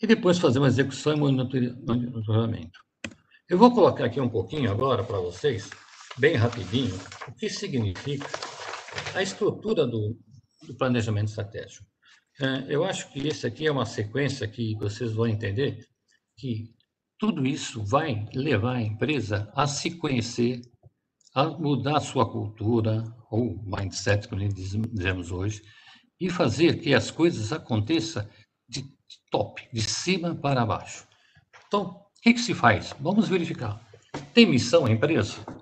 E 0.00 0.06
depois 0.06 0.38
fazer 0.38 0.58
uma 0.58 0.68
execução 0.68 1.14
e 1.14 1.16
monitoramento. 1.16 2.78
Eu 3.48 3.58
vou 3.58 3.72
colocar 3.72 4.04
aqui 4.04 4.20
um 4.20 4.28
pouquinho 4.28 4.70
agora 4.70 5.02
para 5.02 5.18
vocês, 5.18 5.70
bem 6.18 6.36
rapidinho, 6.36 6.94
o 7.26 7.32
que 7.32 7.48
significa 7.48 8.28
a 9.14 9.22
estrutura 9.22 9.86
do, 9.86 10.16
do 10.66 10.74
planejamento 10.76 11.28
estratégico. 11.28 11.86
É, 12.40 12.66
eu 12.68 12.84
acho 12.84 13.10
que 13.10 13.26
esse 13.26 13.46
aqui 13.46 13.66
é 13.66 13.72
uma 13.72 13.86
sequência 13.86 14.46
que 14.46 14.76
vocês 14.76 15.12
vão 15.12 15.26
entender 15.26 15.84
que 16.38 16.72
tudo 17.18 17.44
isso 17.44 17.84
vai 17.84 18.26
levar 18.32 18.76
a 18.76 18.82
empresa 18.82 19.52
a 19.54 19.66
se 19.66 19.90
conhecer, 19.90 20.60
a 21.34 21.48
mudar 21.48 22.00
sua 22.00 22.30
cultura, 22.30 23.04
ou 23.30 23.60
mindset, 23.64 24.28
como 24.28 24.48
dizemos 24.48 25.30
hoje, 25.32 25.62
e 26.20 26.30
fazer 26.30 26.80
que 26.80 26.94
as 26.94 27.10
coisas 27.10 27.52
aconteçam 27.52 28.26
de 28.68 28.84
top, 29.30 29.68
de 29.72 29.82
cima 29.82 30.34
para 30.34 30.64
baixo. 30.64 31.06
Então, 31.66 31.90
o 31.90 32.20
que, 32.22 32.34
que 32.34 32.40
se 32.40 32.54
faz? 32.54 32.94
Vamos 33.00 33.28
verificar. 33.28 33.86
Tem 34.32 34.46
missão 34.46 34.86
a 34.86 34.90
empresa? 34.90 35.40
O 35.46 35.54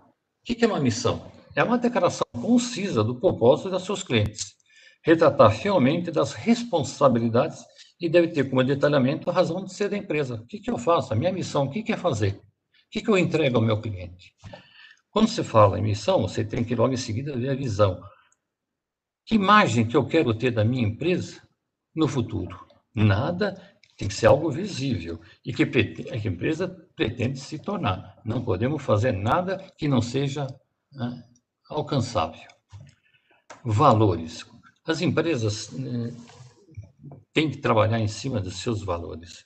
que, 0.44 0.54
que 0.54 0.64
é 0.64 0.68
uma 0.68 0.78
missão? 0.78 1.32
É 1.54 1.64
uma 1.64 1.78
declaração 1.78 2.26
concisa 2.40 3.02
do 3.02 3.18
propósito 3.18 3.70
dos 3.70 3.84
seus 3.84 4.02
clientes 4.02 4.54
retratar 5.02 5.52
fielmente 5.52 6.10
das 6.10 6.32
responsabilidades 6.32 7.64
e 8.00 8.08
deve 8.08 8.28
ter 8.28 8.48
como 8.48 8.62
detalhamento 8.62 9.30
a 9.30 9.32
razão 9.32 9.64
de 9.64 9.72
ser 9.72 9.88
da 9.88 9.96
empresa. 9.96 10.36
O 10.36 10.46
que, 10.46 10.58
que 10.58 10.70
eu 10.70 10.78
faço? 10.78 11.12
A 11.12 11.16
minha 11.16 11.32
missão, 11.32 11.64
o 11.64 11.70
que, 11.70 11.82
que 11.82 11.92
é 11.92 11.96
fazer? 11.96 12.34
O 12.34 12.90
que, 12.90 13.00
que 13.00 13.08
eu 13.08 13.18
entrego 13.18 13.56
ao 13.56 13.62
meu 13.62 13.80
cliente? 13.80 14.34
Quando 15.10 15.28
você 15.28 15.42
fala 15.42 15.78
em 15.78 15.82
missão, 15.82 16.22
você 16.22 16.44
tem 16.44 16.62
que 16.62 16.74
logo 16.74 16.92
em 16.92 16.98
seguida 16.98 17.36
ver 17.36 17.50
a 17.50 17.54
visão. 17.54 18.00
Que 19.24 19.34
imagem 19.34 19.86
que 19.86 19.96
eu 19.96 20.06
quero 20.06 20.34
ter 20.34 20.50
da 20.50 20.64
minha 20.64 20.86
empresa 20.86 21.42
no 21.94 22.06
futuro? 22.06 22.66
Nada 22.94 23.60
tem 23.96 24.08
que 24.08 24.14
ser 24.14 24.26
algo 24.26 24.50
visível 24.50 25.18
e 25.44 25.52
que 25.52 25.62
a 25.62 26.16
empresa 26.16 26.68
pretende 26.94 27.40
se 27.40 27.58
tornar. 27.58 28.20
Não 28.24 28.44
podemos 28.44 28.82
fazer 28.82 29.12
nada 29.12 29.56
que 29.78 29.88
não 29.88 30.02
seja 30.02 30.46
né, 30.92 31.24
alcançável. 31.68 32.46
Valores. 33.64 34.44
As 34.86 35.00
empresas 35.00 35.70
têm 37.36 37.50
que 37.50 37.58
trabalhar 37.58 38.00
em 38.00 38.08
cima 38.08 38.40
dos 38.40 38.62
seus 38.62 38.82
valores. 38.82 39.40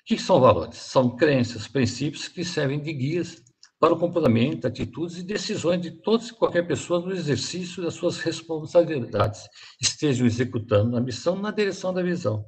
O 0.00 0.04
que 0.06 0.16
são 0.16 0.38
valores? 0.38 0.76
São 0.76 1.16
crenças, 1.16 1.66
princípios 1.66 2.28
que 2.28 2.44
servem 2.44 2.80
de 2.80 2.92
guias 2.92 3.42
para 3.80 3.92
o 3.92 3.98
comportamento, 3.98 4.64
atitudes 4.64 5.18
e 5.18 5.24
decisões 5.24 5.80
de 5.82 5.90
todas 5.90 6.28
e 6.28 6.34
qualquer 6.34 6.64
pessoa 6.68 7.00
no 7.00 7.10
exercício 7.10 7.82
das 7.82 7.94
suas 7.94 8.18
responsabilidades, 8.18 9.42
estejam 9.82 10.24
executando 10.24 10.96
a 10.96 11.00
missão 11.00 11.34
na 11.34 11.50
direção 11.50 11.92
da 11.92 12.00
visão. 12.00 12.44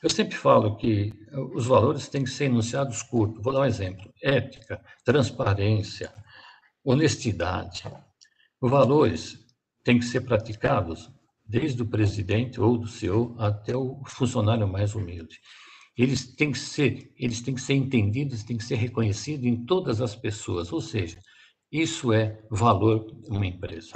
Eu 0.00 0.08
sempre 0.08 0.36
falo 0.36 0.76
que 0.76 1.12
os 1.52 1.66
valores 1.66 2.06
têm 2.06 2.22
que 2.22 2.30
ser 2.30 2.44
enunciados 2.44 3.02
curtos. 3.02 3.42
Vou 3.42 3.52
dar 3.52 3.62
um 3.62 3.64
exemplo: 3.64 4.08
ética, 4.22 4.80
transparência, 5.04 6.12
honestidade. 6.84 7.82
Valores 8.60 9.36
têm 9.82 9.98
que 9.98 10.04
ser 10.04 10.20
praticados 10.20 11.10
desde 11.46 11.82
o 11.82 11.86
presidente 11.86 12.60
ou 12.60 12.78
do 12.78 12.88
CEO 12.88 13.34
até 13.38 13.76
o 13.76 14.02
funcionário 14.06 14.66
mais 14.66 14.94
humilde. 14.94 15.38
Eles 15.96 16.34
têm 16.34 16.50
que 16.50 16.58
ser, 16.58 17.12
eles 17.16 17.40
têm 17.40 17.54
que 17.54 17.60
ser 17.60 17.74
entendidos, 17.74 18.42
têm 18.42 18.56
que 18.56 18.64
ser 18.64 18.76
reconhecidos 18.76 19.46
em 19.46 19.64
todas 19.64 20.00
as 20.00 20.16
pessoas, 20.16 20.72
ou 20.72 20.80
seja, 20.80 21.18
isso 21.70 22.12
é 22.12 22.40
valor 22.50 23.06
de 23.22 23.30
uma 23.30 23.46
empresa. 23.46 23.92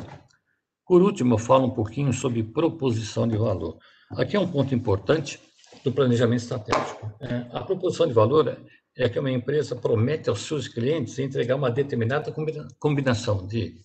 Por 0.86 1.02
último, 1.02 1.34
eu 1.34 1.38
falo 1.38 1.66
um 1.66 1.74
pouquinho 1.74 2.12
sobre 2.12 2.42
proposição 2.42 3.26
de 3.26 3.36
valor. 3.36 3.78
Aqui 4.12 4.36
é 4.36 4.40
um 4.40 4.50
ponto 4.50 4.74
importante 4.74 5.40
do 5.84 5.92
planejamento 5.92 6.40
estratégico. 6.40 7.12
É, 7.20 7.46
a 7.52 7.62
proposição 7.62 8.06
de 8.06 8.12
valor 8.12 8.58
é 8.96 9.08
que 9.08 9.18
uma 9.18 9.30
empresa 9.30 9.76
promete 9.76 10.28
aos 10.28 10.40
seus 10.40 10.66
clientes 10.66 11.18
entregar 11.18 11.56
uma 11.56 11.70
determinada 11.70 12.34
combinação 12.78 13.46
de 13.46 13.80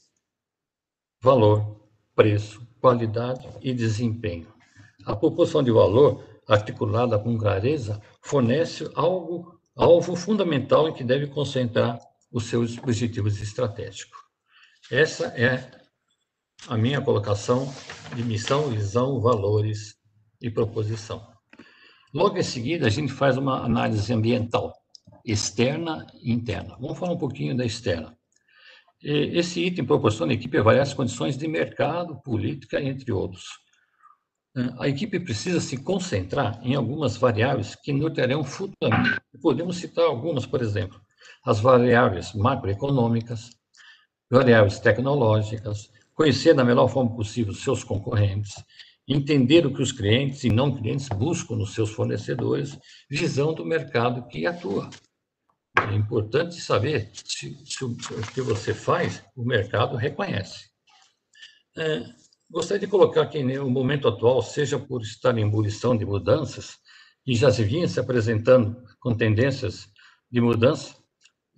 valor, 1.22 1.88
preço, 2.16 2.66
qualidade 2.84 3.48
e 3.62 3.74
desempenho. 3.74 4.54
A 5.06 5.16
proporção 5.16 5.64
de 5.64 5.72
valor, 5.72 6.22
articulada 6.46 7.18
com 7.18 7.38
clareza, 7.38 8.02
fornece 8.22 8.92
algo, 8.94 9.58
alvo 9.74 10.18
fundamental 10.18 10.90
em 10.90 10.94
que 10.94 11.02
deve 11.02 11.28
concentrar 11.28 11.98
os 12.30 12.44
seus 12.48 12.78
objetivos 12.78 13.42
estratégicos. 13.42 14.20
Essa 14.92 15.28
é 15.28 15.72
a 16.68 16.76
minha 16.76 17.00
colocação 17.00 17.74
de 18.18 18.22
missão, 18.22 18.70
visão, 18.70 19.22
valores 19.22 19.96
e 20.42 20.50
proposição. 20.50 21.26
Logo 22.14 22.38
em 22.38 22.44
seguida, 22.44 22.88
a 22.88 22.90
gente 22.90 23.14
faz 23.14 23.38
uma 23.38 23.64
análise 23.64 24.12
ambiental, 24.12 24.74
externa 25.24 26.06
e 26.22 26.34
interna. 26.34 26.76
Vamos 26.82 27.00
falar 27.00 27.14
um 27.14 27.18
pouquinho 27.18 27.56
da 27.56 27.64
externa. 27.64 28.18
Esse 29.04 29.60
item 29.62 29.86
proporciona 29.86 30.32
à 30.32 30.36
equipe 30.36 30.58
avaliar 30.58 30.84
as 30.84 30.94
condições 30.94 31.38
de 31.38 31.46
mercado, 31.48 32.22
política, 32.24 32.82
entre 32.82 33.12
outros. 33.12 33.44
A 34.80 34.88
equipe 34.88 35.20
precisa 35.20 35.60
se 35.60 35.78
concentrar 35.78 36.60
em 36.64 36.76
algumas 36.76 37.18
variáveis 37.18 37.76
que 37.76 37.92
nortearão 37.92 38.44
futuramente. 38.44 39.20
Podemos 39.42 39.78
citar 39.78 40.06
algumas, 40.06 40.46
por 40.46 40.62
exemplo, 40.62 41.02
as 41.44 41.60
variáveis 41.60 42.34
macroeconômicas, 42.34 43.50
variáveis 44.30 44.80
tecnológicas, 44.80 45.92
conhecer 46.14 46.54
da 46.54 46.64
melhor 46.64 46.88
forma 46.88 47.16
possível 47.16 47.54
seus 47.54 47.84
concorrentes, 47.84 48.64
entender 49.08 49.66
o 49.66 49.74
que 49.74 49.82
os 49.82 49.92
clientes 49.92 50.44
e 50.44 50.50
não 50.50 50.74
clientes 50.74 51.10
buscam 51.10 51.56
nos 51.56 51.74
seus 51.74 51.90
fornecedores, 51.90 52.78
visão 53.10 53.54
do 53.54 53.66
mercado 53.66 54.28
que 54.28 54.46
atua. 54.46 54.90
É 55.90 55.96
importante 55.96 56.62
saber 56.62 57.10
se, 57.14 57.58
se 57.66 57.84
o 57.84 57.96
que 58.34 58.42
você 58.42 58.74
faz, 58.74 59.24
o 59.36 59.44
mercado 59.44 59.98
reconhece. 59.98 60.70
É, 61.78 62.06
gostaria 62.50 62.80
de 62.80 62.88
colocar 62.88 63.26
que 63.26 63.44
no 63.44 63.70
momento 63.70 64.08
atual, 64.08 64.42
seja 64.42 64.80
por 64.80 65.02
estar 65.02 65.38
em 65.38 65.44
ebulição 65.44 65.98
de 65.98 66.06
mudanças, 66.06 66.78
e 67.26 67.36
já 67.36 67.52
se 67.52 67.64
vinha 67.64 67.88
se 67.88 68.00
apresentando 68.00 68.82
com 69.00 69.16
tendências 69.16 69.88
de 70.32 70.40
mudança, 70.40 70.96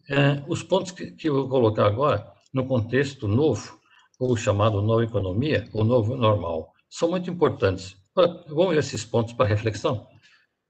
é, 0.10 0.44
os 0.48 0.63
pontos 0.63 0.91
que, 0.91 1.12
que 1.12 1.29
eu 1.29 1.36
vou 1.36 1.50
colocar 1.50 1.86
agora, 1.86 2.32
no 2.53 2.65
contexto 2.65 3.27
novo, 3.27 3.79
ou 4.20 4.36
chamado 4.36 4.82
nova 4.82 5.03
economia, 5.03 5.70
ou 5.74 5.84
novo 5.84 6.15
normal, 6.15 6.74
são 6.89 7.10
muito 7.10 7.29
importantes. 7.29 7.96
Vamos 8.15 8.70
ver 8.74 8.79
esses 8.79 9.03
pontos 9.03 9.34
para 9.34 9.46
reflexão? 9.46 10.08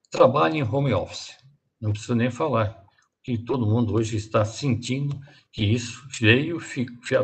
Trabalhe 0.10 0.58
em 0.58 0.64
home 0.64 0.94
office. 0.94 1.36
Não 1.80 1.92
preciso 1.92 2.16
nem 2.16 2.32
falar 2.32 2.85
que 3.26 3.40
todo 3.40 3.66
mundo 3.66 3.96
hoje 3.96 4.18
está 4.18 4.46
sentindo 4.46 5.20
que 5.52 5.66
isso 5.66 6.08
veio, 6.20 6.60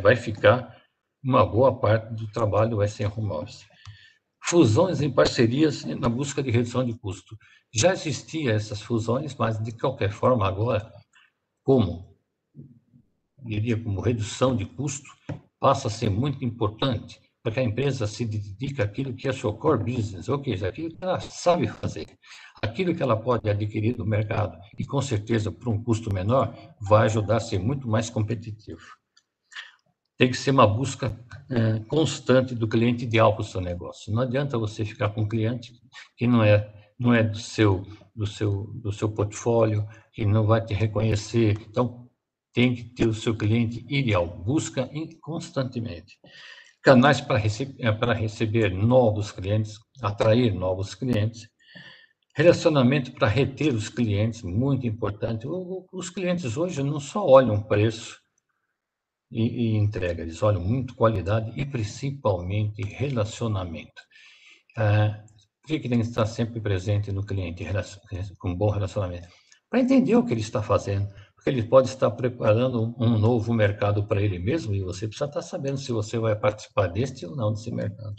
vai 0.01 0.15
ficar 0.15 0.75
uma 1.23 1.45
boa 1.45 1.79
parte 1.79 2.15
do 2.15 2.27
trabalho 2.31 2.77
vai 2.77 2.87
ser 2.87 3.03
em 3.03 3.11
home 3.15 3.29
office. 3.29 3.67
Fusões 4.43 4.99
em 4.99 5.11
parcerias 5.11 5.85
na 5.85 6.09
busca 6.09 6.41
de 6.41 6.49
redução 6.49 6.83
de 6.83 6.95
custo. 6.95 7.37
Já 7.71 7.93
existiam 7.93 8.51
essas 8.51 8.81
fusões, 8.81 9.35
mas 9.35 9.61
de 9.61 9.71
qualquer 9.73 10.11
forma 10.11 10.47
agora, 10.47 10.91
como 11.63 12.17
diria 13.37 13.79
como 13.79 14.01
redução 14.01 14.55
de 14.55 14.65
custo, 14.65 15.07
passa 15.59 15.87
a 15.87 15.91
ser 15.91 16.09
muito 16.09 16.43
importante 16.43 17.21
para 17.43 17.53
que 17.53 17.59
a 17.59 17.63
empresa 17.63 18.05
se 18.07 18.25
dedique 18.25 18.81
àquilo 18.81 19.13
que 19.13 19.27
é 19.27 19.33
seu 19.33 19.53
core 19.53 19.95
business, 19.95 20.29
ou 20.29 20.43
seja, 20.43 20.67
aquilo 20.67 20.89
que 20.95 21.03
ela 21.03 21.19
sabe 21.19 21.67
fazer, 21.67 22.07
aquilo 22.61 22.93
que 22.93 23.01
ela 23.01 23.17
pode 23.17 23.49
adquirir 23.49 23.95
do 23.95 24.05
mercado 24.05 24.57
e 24.77 24.85
com 24.85 25.01
certeza 25.01 25.51
por 25.51 25.69
um 25.69 25.83
custo 25.83 26.13
menor 26.13 26.55
vai 26.79 27.05
ajudar 27.05 27.37
a 27.37 27.39
ser 27.39 27.59
muito 27.59 27.87
mais 27.87 28.09
competitivo 28.09 29.01
tem 30.21 30.29
que 30.29 30.37
ser 30.37 30.51
uma 30.51 30.67
busca 30.67 31.19
é, 31.49 31.79
constante 31.87 32.53
do 32.53 32.67
cliente 32.67 33.05
ideal 33.05 33.33
para 33.33 33.41
o 33.41 33.43
seu 33.43 33.59
negócio. 33.59 34.13
Não 34.13 34.21
adianta 34.21 34.55
você 34.55 34.85
ficar 34.85 35.09
com 35.09 35.21
um 35.21 35.27
cliente 35.27 35.73
que 36.15 36.27
não 36.27 36.43
é 36.43 36.71
não 36.99 37.11
é 37.11 37.23
do 37.23 37.39
seu 37.39 37.83
do 38.15 38.27
seu 38.27 38.67
do 38.75 38.91
seu 38.91 39.09
portfólio, 39.09 39.83
que 40.13 40.23
não 40.23 40.45
vai 40.45 40.63
te 40.63 40.75
reconhecer. 40.75 41.57
Então 41.67 42.07
tem 42.53 42.75
que 42.75 42.83
ter 42.83 43.07
o 43.07 43.15
seu 43.15 43.35
cliente 43.35 43.83
ideal. 43.89 44.27
Busca 44.27 44.87
constantemente 45.19 46.19
canais 46.81 47.21
para 47.21 47.37
receber 47.37 47.75
é, 47.79 47.91
para 47.91 48.13
receber 48.13 48.73
novos 48.73 49.31
clientes, 49.31 49.77
atrair 50.01 50.53
novos 50.53 50.95
clientes. 50.95 51.49
Relacionamento 52.33 53.11
para 53.11 53.27
reter 53.27 53.73
os 53.73 53.89
clientes, 53.89 54.41
muito 54.41 54.87
importante. 54.87 55.45
Os 55.91 56.09
clientes 56.09 56.55
hoje 56.55 56.81
não 56.81 56.99
só 56.99 57.25
olham 57.27 57.55
o 57.55 57.67
preço, 57.67 58.21
e, 59.31 59.43
e 59.43 59.75
entrega. 59.77 60.21
Eles 60.21 60.43
olham 60.43 60.61
muito 60.61 60.93
qualidade 60.95 61.51
e 61.59 61.65
principalmente 61.65 62.83
relacionamento. 62.83 64.01
Ah, 64.77 65.23
por 65.61 65.79
que 65.79 65.87
tem 65.87 66.01
que 66.01 66.07
estar 66.07 66.25
sempre 66.25 66.59
presente 66.59 67.11
no 67.11 67.25
cliente, 67.25 67.63
com 68.37 68.49
um 68.49 68.55
bom 68.55 68.69
relacionamento? 68.69 69.27
Para 69.69 69.79
entender 69.79 70.15
o 70.15 70.25
que 70.25 70.33
ele 70.33 70.41
está 70.41 70.61
fazendo, 70.61 71.07
porque 71.41 71.49
ele 71.49 71.63
pode 71.63 71.89
estar 71.89 72.11
preparando 72.11 72.95
um 72.99 73.17
novo 73.17 73.51
mercado 73.51 74.05
para 74.05 74.21
ele 74.21 74.37
mesmo 74.37 74.75
e 74.75 74.83
você 74.83 75.07
precisa 75.07 75.25
estar 75.25 75.41
sabendo 75.41 75.77
se 75.77 75.91
você 75.91 76.19
vai 76.19 76.35
participar 76.35 76.85
deste 76.85 77.25
ou 77.25 77.35
não 77.35 77.51
desse 77.51 77.71
mercado. 77.71 78.13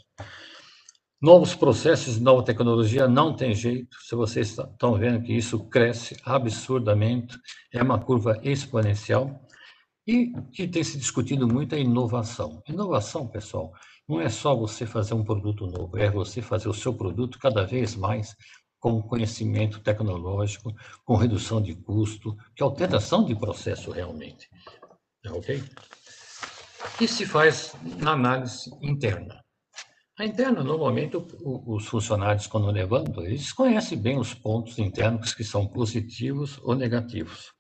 Novos 1.23 1.55
processos, 1.55 2.19
nova 2.19 2.43
tecnologia, 2.43 3.07
não 3.07 3.37
tem 3.37 3.55
jeito. 3.55 3.97
Se 4.01 4.17
vocês 4.17 4.59
estão 4.59 4.95
vendo 4.95 5.23
que 5.23 5.33
isso 5.33 5.61
cresce 5.69 6.17
absurdamente, 6.25 7.39
é 7.73 7.81
uma 7.81 7.97
curva 7.97 8.41
exponencial. 8.43 9.41
E 10.05 10.33
que 10.53 10.67
tem 10.67 10.83
se 10.83 10.99
discutido 10.99 11.47
muito 11.47 11.77
a 11.77 11.79
inovação. 11.79 12.61
Inovação, 12.69 13.29
pessoal, 13.29 13.71
não 14.09 14.21
é 14.21 14.29
só 14.29 14.53
você 14.53 14.85
fazer 14.85 15.15
um 15.15 15.23
produto 15.23 15.65
novo, 15.69 15.97
é 15.97 16.11
você 16.11 16.43
fazer 16.43 16.69
o 16.69 16.75
seu 16.75 16.93
produto 16.93 17.39
cada 17.39 17.65
vez 17.65 17.95
mais 17.95 18.35
com 18.83 19.01
conhecimento 19.01 19.79
tecnológico, 19.79 20.75
com 21.05 21.15
redução 21.15 21.63
de 21.63 21.73
custo, 21.73 22.37
que 22.53 22.65
alteração 22.65 23.25
de 23.25 23.33
processo 23.33 23.93
realmente. 23.93 24.51
Tá 25.23 25.33
ok? 25.33 25.63
Que 26.99 27.07
se 27.07 27.25
faz 27.25 27.77
na 28.01 28.11
análise 28.11 28.69
interna. 28.83 29.41
A 30.19 30.25
interna, 30.27 30.65
normalmente, 30.65 31.17
os 31.45 31.87
funcionários, 31.87 32.49
quando 32.49 32.73
levando, 32.73 33.25
eles 33.25 33.53
conhecem 33.53 33.97
bem 33.97 34.19
os 34.19 34.35
pontos 34.35 34.77
internos 34.81 35.33
que 35.33 35.45
são 35.45 35.65
positivos 35.65 36.59
ou 36.65 36.75
negativos. 36.75 37.53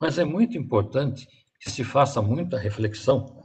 Mas 0.00 0.18
é 0.18 0.24
muito 0.24 0.56
importante 0.56 1.28
que 1.60 1.70
se 1.70 1.84
faça 1.84 2.22
muita 2.22 2.58
reflexão 2.58 3.44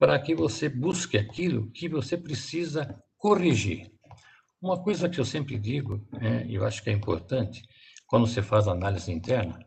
para 0.00 0.18
que 0.18 0.34
você 0.34 0.68
busque 0.68 1.16
aquilo 1.16 1.70
que 1.70 1.88
você 1.88 2.16
precisa 2.16 3.00
corrigir. 3.16 3.95
Uma 4.60 4.82
coisa 4.82 5.08
que 5.08 5.20
eu 5.20 5.24
sempre 5.24 5.58
digo, 5.58 6.06
é, 6.20 6.46
e 6.46 6.54
eu 6.54 6.64
acho 6.64 6.82
que 6.82 6.88
é 6.88 6.92
importante, 6.92 7.62
quando 8.06 8.26
você 8.26 8.40
faz 8.40 8.66
análise 8.66 9.12
interna, 9.12 9.58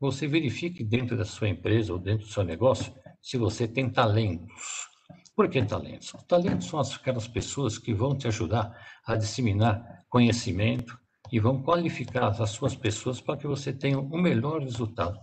você 0.00 0.26
verifique 0.26 0.82
dentro 0.82 1.16
da 1.16 1.24
sua 1.26 1.48
empresa 1.48 1.92
ou 1.92 1.98
dentro 1.98 2.26
do 2.26 2.32
seu 2.32 2.42
negócio 2.42 2.92
se 3.20 3.36
você 3.36 3.68
tem 3.68 3.90
talentos. 3.90 4.88
Por 5.36 5.48
que 5.48 5.62
talentos? 5.62 6.12
Talentos 6.26 6.68
são 6.68 6.80
aquelas 6.80 7.28
pessoas 7.28 7.78
que 7.78 7.92
vão 7.92 8.16
te 8.16 8.26
ajudar 8.28 8.74
a 9.06 9.14
disseminar 9.14 10.04
conhecimento 10.08 10.98
e 11.30 11.38
vão 11.38 11.62
qualificar 11.62 12.28
as 12.28 12.50
suas 12.50 12.74
pessoas 12.74 13.20
para 13.20 13.36
que 13.36 13.46
você 13.46 13.72
tenha 13.72 13.98
um 13.98 14.20
melhor 14.20 14.62
resultado. 14.62 15.18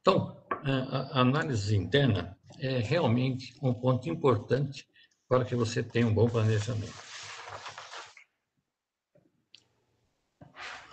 Então, 0.00 0.36
a 0.64 1.20
análise 1.20 1.76
interna 1.76 2.36
é 2.58 2.78
realmente 2.78 3.54
um 3.62 3.74
ponto 3.74 4.08
importante 4.08 4.86
para 5.28 5.44
que 5.44 5.56
você 5.56 5.82
tenha 5.82 6.06
um 6.06 6.14
bom 6.14 6.28
planejamento. 6.28 7.13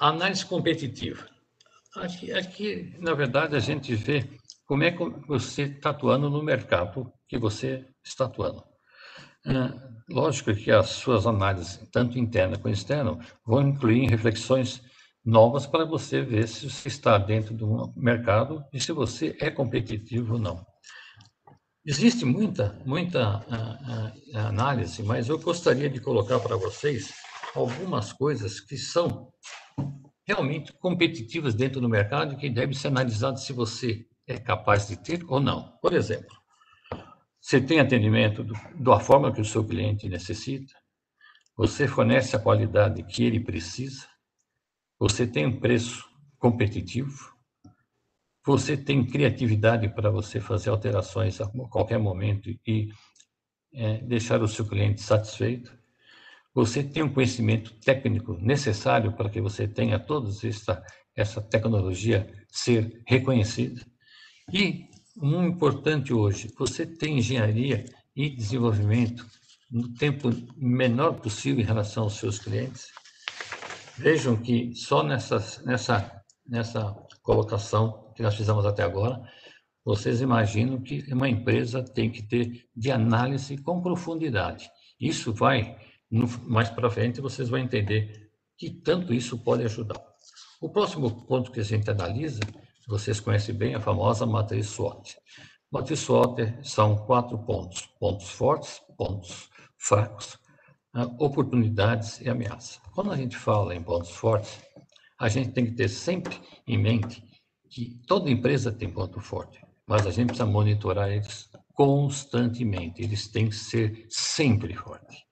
Análise 0.08 0.46
competitiva. 0.46 1.26
Aqui, 2.38 2.96
na 3.00 3.14
verdade, 3.14 3.56
a 3.56 3.60
gente 3.60 3.94
vê 3.94 4.28
como 4.66 4.84
é 4.84 4.92
que 4.92 5.04
você 5.28 5.64
está 5.64 5.92
atuando 5.92 6.30
no 6.30 6.42
mercado 6.42 7.12
que 7.28 7.38
você 7.38 7.86
está 8.04 8.26
atuando. 8.26 8.64
É, 9.46 9.52
lógico 10.10 10.54
que 10.56 10.72
as 10.72 10.90
suas 10.90 11.28
análises, 11.28 11.80
tanto 11.92 12.18
interna 12.18 12.58
quanto 12.58 12.76
externa, 12.76 13.18
vão 13.46 13.68
incluir 13.68 14.08
reflexões 14.08 14.82
novas 15.24 15.68
para 15.68 15.86
você 15.86 16.22
ver 16.22 16.48
se 16.48 16.70
você 16.70 16.88
está 16.88 17.18
dentro 17.18 17.54
do 17.54 17.94
mercado 17.96 18.64
e 18.74 18.80
se 18.80 18.92
você 18.92 19.36
é 19.40 19.52
competitivo 19.52 20.34
ou 20.34 20.40
não. 20.40 20.66
Existe 21.86 22.26
muita, 22.26 22.80
muita 22.86 23.40
uh, 23.40 24.38
uh, 24.38 24.48
análise, 24.48 25.02
mas 25.04 25.30
eu 25.30 25.40
gostaria 25.40 25.90
de 25.90 26.00
colocar 26.00 26.40
para 26.40 26.56
vocês 26.56 27.12
algumas 27.56 28.14
coisas 28.14 28.60
que 28.60 28.78
são 28.78 29.32
realmente 30.26 30.74
competitivas 30.74 31.54
dentro 31.54 31.82
do 31.82 31.90
mercado 31.90 32.38
que 32.38 32.50
devem 32.50 32.74
ser 32.76 32.88
analisadas 32.88 33.44
se 33.44 33.54
você 33.54 34.08
é 34.28 34.38
capaz 34.38 34.88
de 34.88 34.98
ter 34.98 35.24
ou 35.28 35.40
não. 35.40 35.78
Por 35.82 35.94
exemplo, 35.94 36.36
você 37.40 37.60
tem 37.60 37.80
atendimento 37.80 38.44
do, 38.44 38.54
da 38.76 39.00
forma 39.00 39.34
que 39.34 39.42
o 39.42 39.46
seu 39.46 39.66
cliente 39.66 40.08
necessita, 40.08 40.74
você 41.56 41.88
fornece 41.88 42.36
a 42.36 42.40
qualidade 42.40 43.04
que 43.04 43.24
ele 43.24 43.40
precisa, 43.40 44.08
você 44.98 45.26
tem 45.26 45.46
um 45.46 45.60
preço 45.60 46.06
competitivo, 46.38 47.32
você 48.46 48.76
tem 48.76 49.06
criatividade 49.06 49.90
para 49.90 50.10
você 50.10 50.40
fazer 50.40 50.70
alterações 50.70 51.40
a 51.40 51.48
qualquer 51.70 52.00
momento 52.00 52.50
e 52.66 52.90
é, 53.74 53.98
deixar 54.00 54.42
o 54.42 54.48
seu 54.48 54.68
cliente 54.68 55.02
satisfeito. 55.02 55.78
Você 56.54 56.84
tem 56.84 57.04
um 57.04 57.14
conhecimento 57.14 57.74
técnico 57.80 58.34
necessário 58.34 59.14
para 59.14 59.30
que 59.30 59.40
você 59.40 59.68
tenha 59.68 59.98
toda 59.98 60.30
essa, 60.30 60.84
essa 61.16 61.42
tecnologia 61.42 62.30
ser 62.50 63.02
reconhecida. 63.08 63.82
E, 64.52 64.86
um 65.22 65.44
importante 65.46 66.14
hoje, 66.14 66.54
você 66.58 66.86
tem 66.86 67.20
engenharia 67.20 67.86
e 68.16 68.30
desenvolvimento 68.30 69.26
no 69.72 69.94
tempo 69.94 70.30
menor 70.58 71.14
possível 71.14 71.62
em 71.62 71.68
relação 71.68 72.04
aos 72.04 72.16
seus 72.16 72.40
clientes. 72.40 72.88
Vejam 73.98 74.36
que 74.36 74.76
só 74.76 75.04
nessa, 75.04 75.38
nessa, 75.64 76.22
nessa 76.46 76.94
colocação 77.22 78.12
que 78.16 78.22
nós 78.22 78.36
fizemos 78.36 78.66
até 78.66 78.84
agora, 78.84 79.22
vocês 79.86 80.22
imaginam 80.22 80.82
que 80.82 81.04
uma 81.14 81.30
empresa 81.30 81.84
tem 81.84 82.12
que 82.12 82.22
ter 82.22 82.66
de 82.76 82.92
análise 82.92 83.58
com 83.58 83.82
profundidade. 83.82 84.70
Isso 85.00 85.34
vai, 85.34 85.78
no, 86.12 86.28
mais 86.48 86.70
para 86.70 86.90
frente, 86.90 87.22
vocês 87.22 87.48
vão 87.48 87.60
entender 87.60 88.30
que 88.58 88.70
tanto 88.70 89.14
isso 89.14 89.40
pode 89.40 89.64
ajudar. 89.64 90.00
O 90.62 90.70
próximo 90.70 91.26
ponto 91.26 91.52
que 91.52 91.62
a 91.62 91.64
gente 91.64 91.90
analisa, 91.90 92.42
vocês 92.88 93.20
conhecem 93.20 93.56
bem 93.56 93.74
a 93.74 93.80
famosa 93.80 94.26
matriz 94.26 94.68
SWOT. 94.68 95.18
Matriz 95.72 96.02
SWOT 96.02 96.60
são 96.62 96.98
quatro 96.98 97.40
pontos: 97.40 97.88
pontos 98.00 98.30
fortes, 98.30 98.82
pontos 98.98 99.50
fracos, 99.78 100.38
oportunidades 101.18 102.20
e 102.20 102.30
ameaças. 102.30 102.80
Quando 102.94 103.12
a 103.12 103.18
gente 103.18 103.38
fala 103.38 103.74
em 103.74 103.82
pontos 103.82 104.12
fortes, 104.12 104.62
a 105.18 105.30
gente 105.30 105.52
tem 105.52 105.66
que 105.66 105.72
ter 105.72 105.88
sempre 105.88 106.40
em 106.68 106.78
mente 106.78 107.24
que 107.70 108.02
toda 108.06 108.30
empresa 108.30 108.72
tem 108.72 108.92
ponto 108.92 109.22
forte, 109.22 109.60
mas 109.88 110.06
a 110.06 110.12
gente 110.12 110.28
precisa 110.28 110.46
monitorar 110.46 111.10
eles 111.10 111.50
constantemente. 111.74 113.02
Eles 113.02 113.28
têm 113.30 113.48
que 113.48 113.56
ser 113.56 114.06
sempre 114.10 114.76
fortes. 114.76 115.31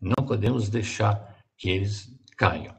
Não 0.00 0.24
podemos 0.26 0.68
deixar 0.68 1.36
que 1.56 1.68
eles 1.68 2.08
caiam. 2.36 2.74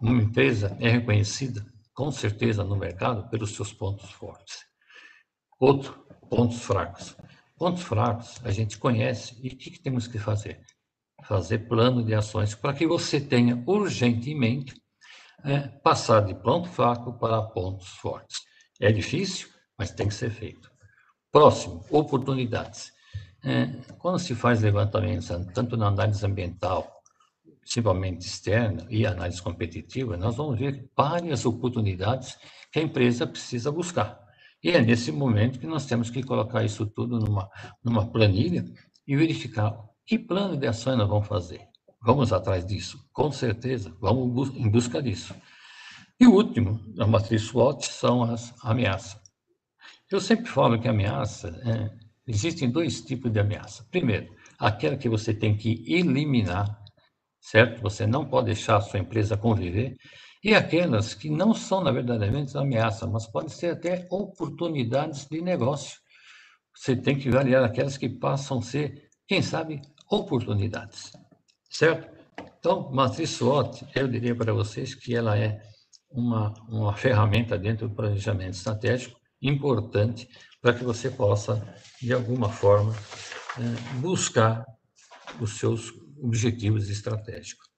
Uma 0.00 0.22
empresa 0.22 0.76
é 0.80 0.88
reconhecida, 0.88 1.64
com 1.94 2.10
certeza, 2.10 2.64
no 2.64 2.76
mercado 2.76 3.28
pelos 3.28 3.54
seus 3.54 3.72
pontos 3.72 4.10
fortes. 4.10 4.64
Outro, 5.60 6.06
pontos 6.28 6.62
fracos. 6.62 7.16
Pontos 7.56 7.82
fracos 7.82 8.40
a 8.42 8.50
gente 8.50 8.78
conhece 8.78 9.38
e 9.42 9.48
o 9.48 9.56
que, 9.56 9.70
que 9.70 9.80
temos 9.80 10.08
que 10.08 10.18
fazer? 10.18 10.60
Fazer 11.24 11.68
plano 11.68 12.02
de 12.04 12.14
ações 12.14 12.54
para 12.54 12.72
que 12.72 12.86
você 12.86 13.20
tenha 13.20 13.62
urgentemente 13.66 14.74
é, 15.44 15.68
passar 15.68 16.20
de 16.20 16.34
ponto 16.34 16.68
fraco 16.68 17.12
para 17.18 17.42
pontos 17.42 17.88
fortes. 17.88 18.40
É 18.80 18.90
difícil, 18.90 19.48
mas 19.78 19.90
tem 19.90 20.08
que 20.08 20.14
ser 20.14 20.30
feito. 20.30 20.70
Próximo, 21.30 21.84
oportunidades. 21.90 22.91
É, 23.44 23.66
quando 23.98 24.18
se 24.18 24.34
faz 24.34 24.62
levantamento, 24.62 25.26
tanto 25.52 25.76
na 25.76 25.88
análise 25.88 26.24
ambiental, 26.24 27.02
principalmente 27.60 28.26
externa, 28.26 28.86
e 28.88 29.06
análise 29.06 29.42
competitiva, 29.42 30.16
nós 30.16 30.36
vamos 30.36 30.58
ver 30.58 30.88
várias 30.96 31.44
oportunidades 31.44 32.36
que 32.70 32.78
a 32.78 32.82
empresa 32.82 33.26
precisa 33.26 33.70
buscar. 33.70 34.20
E 34.62 34.70
é 34.70 34.80
nesse 34.80 35.10
momento 35.10 35.58
que 35.58 35.66
nós 35.66 35.86
temos 35.86 36.08
que 36.08 36.22
colocar 36.22 36.64
isso 36.64 36.86
tudo 36.86 37.18
numa, 37.18 37.50
numa 37.82 38.06
planilha 38.06 38.64
e 39.06 39.16
verificar 39.16 39.76
que 40.06 40.18
plano 40.18 40.56
de 40.56 40.66
ação 40.66 40.96
nós 40.96 41.08
vamos 41.08 41.26
fazer. 41.26 41.60
Vamos 42.00 42.32
atrás 42.32 42.64
disso, 42.66 42.98
com 43.12 43.30
certeza, 43.30 43.96
vamos 44.00 44.54
em 44.56 44.68
busca 44.68 45.00
disso. 45.00 45.34
E 46.18 46.26
o 46.26 46.34
último, 46.34 46.80
a 46.98 47.06
matriz 47.06 47.42
SWOT, 47.42 47.86
são 47.86 48.22
as 48.22 48.54
ameaças. 48.64 49.20
Eu 50.10 50.20
sempre 50.20 50.46
falo 50.46 50.80
que 50.80 50.88
ameaça, 50.88 51.48
é, 51.64 52.01
existem 52.26 52.70
dois 52.70 53.02
tipos 53.02 53.32
de 53.32 53.40
ameaça. 53.40 53.86
Primeiro, 53.90 54.34
aquela 54.58 54.96
que 54.96 55.08
você 55.08 55.34
tem 55.34 55.56
que 55.56 55.84
eliminar, 55.86 56.78
certo? 57.40 57.82
Você 57.82 58.06
não 58.06 58.24
pode 58.28 58.46
deixar 58.46 58.76
a 58.76 58.80
sua 58.80 59.00
empresa 59.00 59.36
conviver 59.36 59.96
e 60.42 60.54
aquelas 60.54 61.14
que 61.14 61.30
não 61.30 61.54
são, 61.54 61.82
na 61.82 61.92
verdadeiramente, 61.92 62.56
ameaça, 62.56 63.06
mas 63.06 63.26
podem 63.26 63.48
ser 63.48 63.72
até 63.72 64.06
oportunidades 64.10 65.26
de 65.26 65.40
negócio. 65.40 66.00
Você 66.74 66.96
tem 66.96 67.16
que 67.16 67.28
avaliar 67.28 67.62
aquelas 67.62 67.96
que 67.96 68.08
passam 68.08 68.58
a 68.58 68.62
ser, 68.62 69.08
quem 69.28 69.42
sabe, 69.42 69.80
oportunidades, 70.10 71.12
certo? 71.70 72.10
Então, 72.58 72.90
matriz 72.92 73.30
SWOT, 73.30 73.86
eu 73.94 74.08
diria 74.08 74.34
para 74.34 74.52
vocês 74.52 74.94
que 74.94 75.14
ela 75.14 75.36
é 75.38 75.60
uma, 76.10 76.52
uma 76.68 76.96
ferramenta 76.96 77.58
dentro 77.58 77.88
do 77.88 77.94
planejamento 77.94 78.54
estratégico 78.54 79.21
importante 79.42 80.28
para 80.60 80.72
que 80.72 80.84
você 80.84 81.10
possa, 81.10 81.60
de 82.00 82.12
alguma 82.12 82.48
forma, 82.48 82.94
é, 83.58 83.98
buscar 84.00 84.64
os 85.40 85.58
seus 85.58 85.92
objetivos 86.22 86.88
estratégicos. 86.88 87.68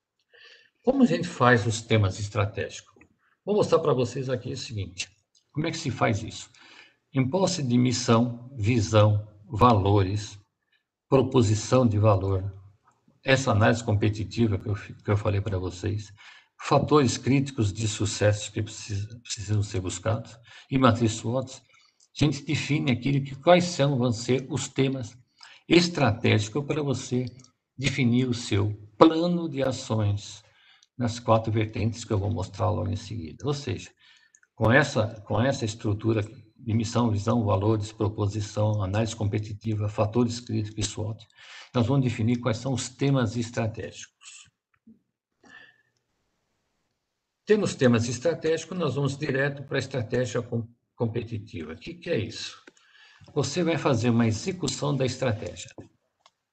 Como 0.82 1.02
a 1.02 1.06
gente 1.06 1.26
faz 1.26 1.66
os 1.66 1.80
temas 1.80 2.20
estratégicos? 2.20 2.92
Vou 3.44 3.56
mostrar 3.56 3.78
para 3.78 3.94
vocês 3.94 4.28
aqui 4.28 4.52
o 4.52 4.56
seguinte: 4.56 5.08
como 5.50 5.66
é 5.66 5.70
que 5.70 5.78
se 5.78 5.90
faz 5.90 6.22
isso? 6.22 6.50
Em 7.12 7.28
posse 7.28 7.62
de 7.62 7.78
missão, 7.78 8.50
visão, 8.56 9.26
valores, 9.46 10.38
proposição 11.08 11.86
de 11.86 11.98
valor, 11.98 12.52
essa 13.22 13.52
análise 13.52 13.82
competitiva 13.82 14.58
que 14.58 14.68
eu, 14.68 14.74
que 14.74 15.10
eu 15.10 15.16
falei 15.16 15.40
para 15.40 15.58
vocês, 15.58 16.12
fatores 16.64 17.18
críticos 17.18 17.70
de 17.70 17.86
sucesso 17.86 18.50
que 18.50 18.62
precisam, 18.62 19.20
precisam 19.20 19.62
ser 19.62 19.80
buscados, 19.80 20.34
e 20.70 20.78
matriz 20.78 21.12
SWOT, 21.12 21.52
a 21.52 22.24
gente 22.24 22.42
define 22.42 22.90
aquilo 22.90 23.22
que 23.22 23.34
quais 23.34 23.64
são, 23.64 23.98
vão 23.98 24.10
ser 24.10 24.46
os 24.48 24.66
temas 24.66 25.14
estratégicos 25.68 26.64
para 26.64 26.82
você 26.82 27.26
definir 27.76 28.26
o 28.26 28.32
seu 28.32 28.72
plano 28.96 29.46
de 29.46 29.62
ações 29.62 30.42
nas 30.96 31.20
quatro 31.20 31.52
vertentes 31.52 32.02
que 32.02 32.14
eu 32.14 32.18
vou 32.18 32.30
mostrar 32.30 32.70
logo 32.70 32.88
em 32.88 32.96
seguida. 32.96 33.46
Ou 33.46 33.52
seja, 33.52 33.90
com 34.54 34.72
essa, 34.72 35.20
com 35.26 35.38
essa 35.42 35.66
estrutura 35.66 36.22
de 36.22 36.72
missão, 36.72 37.10
visão, 37.10 37.44
valores, 37.44 37.92
proposição, 37.92 38.82
análise 38.82 39.14
competitiva, 39.14 39.86
fatores 39.86 40.40
críticos 40.40 40.78
e 40.78 40.88
SWOT, 40.88 41.26
nós 41.74 41.86
vamos 41.86 42.04
definir 42.04 42.38
quais 42.38 42.56
são 42.56 42.72
os 42.72 42.88
temas 42.88 43.36
estratégicos. 43.36 44.43
Temos 47.46 47.74
temas 47.74 48.08
estratégicos, 48.08 48.78
nós 48.78 48.94
vamos 48.94 49.18
direto 49.18 49.62
para 49.64 49.76
a 49.76 49.78
estratégia 49.78 50.42
competitiva. 50.96 51.72
O 51.72 51.76
que, 51.76 51.92
que 51.92 52.08
é 52.08 52.18
isso? 52.18 52.62
Você 53.34 53.62
vai 53.62 53.76
fazer 53.76 54.08
uma 54.08 54.26
execução 54.26 54.96
da 54.96 55.04
estratégia. 55.04 55.70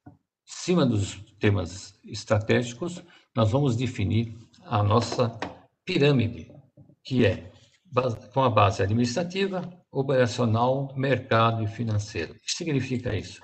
Em 0.05 0.11
cima 0.45 0.85
dos 0.85 1.15
temas 1.39 1.93
estratégicos, 2.03 3.01
nós 3.33 3.51
vamos 3.51 3.77
definir 3.77 4.37
a 4.65 4.83
nossa 4.83 5.39
pirâmide, 5.85 6.51
que 7.03 7.25
é 7.25 7.49
com 8.33 8.43
a 8.43 8.49
base 8.49 8.83
administrativa, 8.83 9.69
operacional, 9.91 10.93
mercado 10.95 11.63
e 11.63 11.67
financeiro. 11.67 12.33
O 12.33 12.35
que 12.35 12.51
significa 12.51 13.15
isso? 13.15 13.41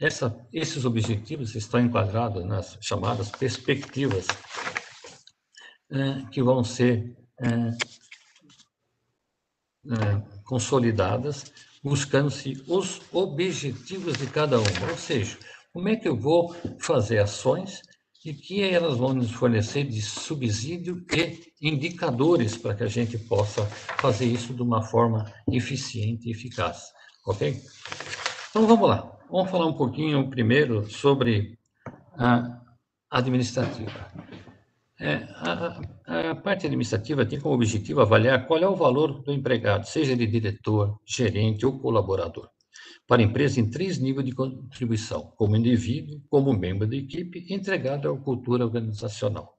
Essa, 0.00 0.36
esses 0.52 0.84
objetivos 0.84 1.54
estão 1.54 1.78
enquadrados 1.78 2.44
nas 2.44 2.78
chamadas 2.80 3.30
perspectivas, 3.30 4.26
eh, 5.92 6.22
que 6.30 6.40
vão 6.40 6.62
ser 6.62 7.16
eh, 7.40 7.76
eh, 9.86 10.22
consolidadas, 10.44 11.52
buscando-se 11.82 12.62
os 12.68 13.00
objetivos 13.12 14.16
de 14.16 14.28
cada 14.28 14.60
uma. 14.60 14.90
Ou 14.90 14.96
seja, 14.96 15.36
como 15.72 15.88
é 15.88 15.96
que 15.96 16.06
eu 16.06 16.16
vou 16.16 16.54
fazer 16.78 17.18
ações 17.18 17.82
e 18.24 18.32
que 18.32 18.62
elas 18.62 18.98
vão 18.98 19.14
nos 19.14 19.32
fornecer 19.32 19.84
de 19.84 20.00
subsídio 20.00 21.04
e 21.12 21.68
indicadores 21.68 22.56
para 22.56 22.74
que 22.74 22.84
a 22.84 22.88
gente 22.88 23.18
possa 23.18 23.66
fazer 23.98 24.26
isso 24.26 24.54
de 24.54 24.62
uma 24.62 24.82
forma 24.82 25.32
eficiente 25.50 26.28
e 26.28 26.32
eficaz, 26.32 26.84
ok? 27.26 27.60
Então 28.50 28.66
vamos 28.66 28.88
lá, 28.88 29.18
vamos 29.30 29.50
falar 29.50 29.66
um 29.66 29.72
pouquinho 29.72 30.28
primeiro 30.28 30.88
sobre 30.88 31.58
a 32.16 32.60
administrativa. 33.10 34.08
É, 35.00 35.14
a, 35.36 36.30
a, 36.30 36.34
parte 36.34 36.66
administrativa 36.66 37.24
tem 37.24 37.40
como 37.40 37.54
objetivo 37.54 38.02
avaliar 38.02 38.46
qual 38.46 38.60
é 38.60 38.68
o 38.68 38.76
valor 38.76 39.22
do 39.22 39.32
empregado, 39.32 39.86
seja 39.86 40.12
ele 40.12 40.26
diretor, 40.26 41.00
gerente 41.06 41.64
ou 41.64 41.78
colaborador 41.78 42.50
para 43.10 43.22
a 43.22 43.24
empresa 43.24 43.58
em 43.58 43.68
três 43.68 43.98
níveis 43.98 44.24
de 44.24 44.32
contribuição, 44.32 45.32
como 45.36 45.56
indivíduo, 45.56 46.22
como 46.30 46.52
membro 46.52 46.86
da 46.86 46.94
equipe, 46.94 47.44
entregado 47.52 48.08
à 48.08 48.16
cultura 48.16 48.64
organizacional. 48.64 49.52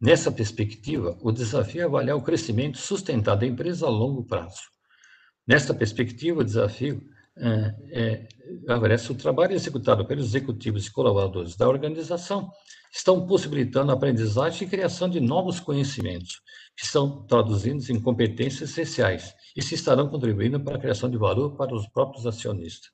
Nessa 0.00 0.32
perspectiva, 0.32 1.14
o 1.20 1.30
desafio 1.30 1.82
é 1.82 1.84
avaliar 1.84 2.16
o 2.16 2.22
crescimento 2.22 2.78
sustentado 2.78 3.40
da 3.40 3.46
empresa 3.46 3.86
a 3.86 3.90
longo 3.90 4.24
prazo. 4.24 4.62
Nesta 5.46 5.74
perspectiva, 5.74 6.40
o 6.40 6.44
desafio 6.44 7.02
é, 7.36 7.74
é 7.90 8.28
o 9.08 9.14
trabalho 9.14 9.54
executado 9.54 10.04
pelos 10.04 10.26
executivos 10.26 10.86
e 10.86 10.92
colaboradores 10.92 11.56
da 11.56 11.68
organização 11.68 12.50
estão 12.92 13.26
possibilitando 13.26 13.92
a 13.92 13.94
aprendizagem 13.94 14.66
e 14.66 14.70
criação 14.70 15.08
de 15.08 15.20
novos 15.20 15.60
conhecimentos, 15.60 16.40
que 16.76 16.86
são 16.86 17.24
traduzidos 17.26 17.88
em 17.88 18.00
competências 18.00 18.70
essenciais 18.70 19.34
e 19.56 19.62
se 19.62 19.74
estarão 19.74 20.08
contribuindo 20.08 20.58
para 20.60 20.76
a 20.76 20.80
criação 20.80 21.08
de 21.08 21.16
valor 21.16 21.56
para 21.56 21.74
os 21.74 21.86
próprios 21.88 22.26
acionistas. 22.26 22.90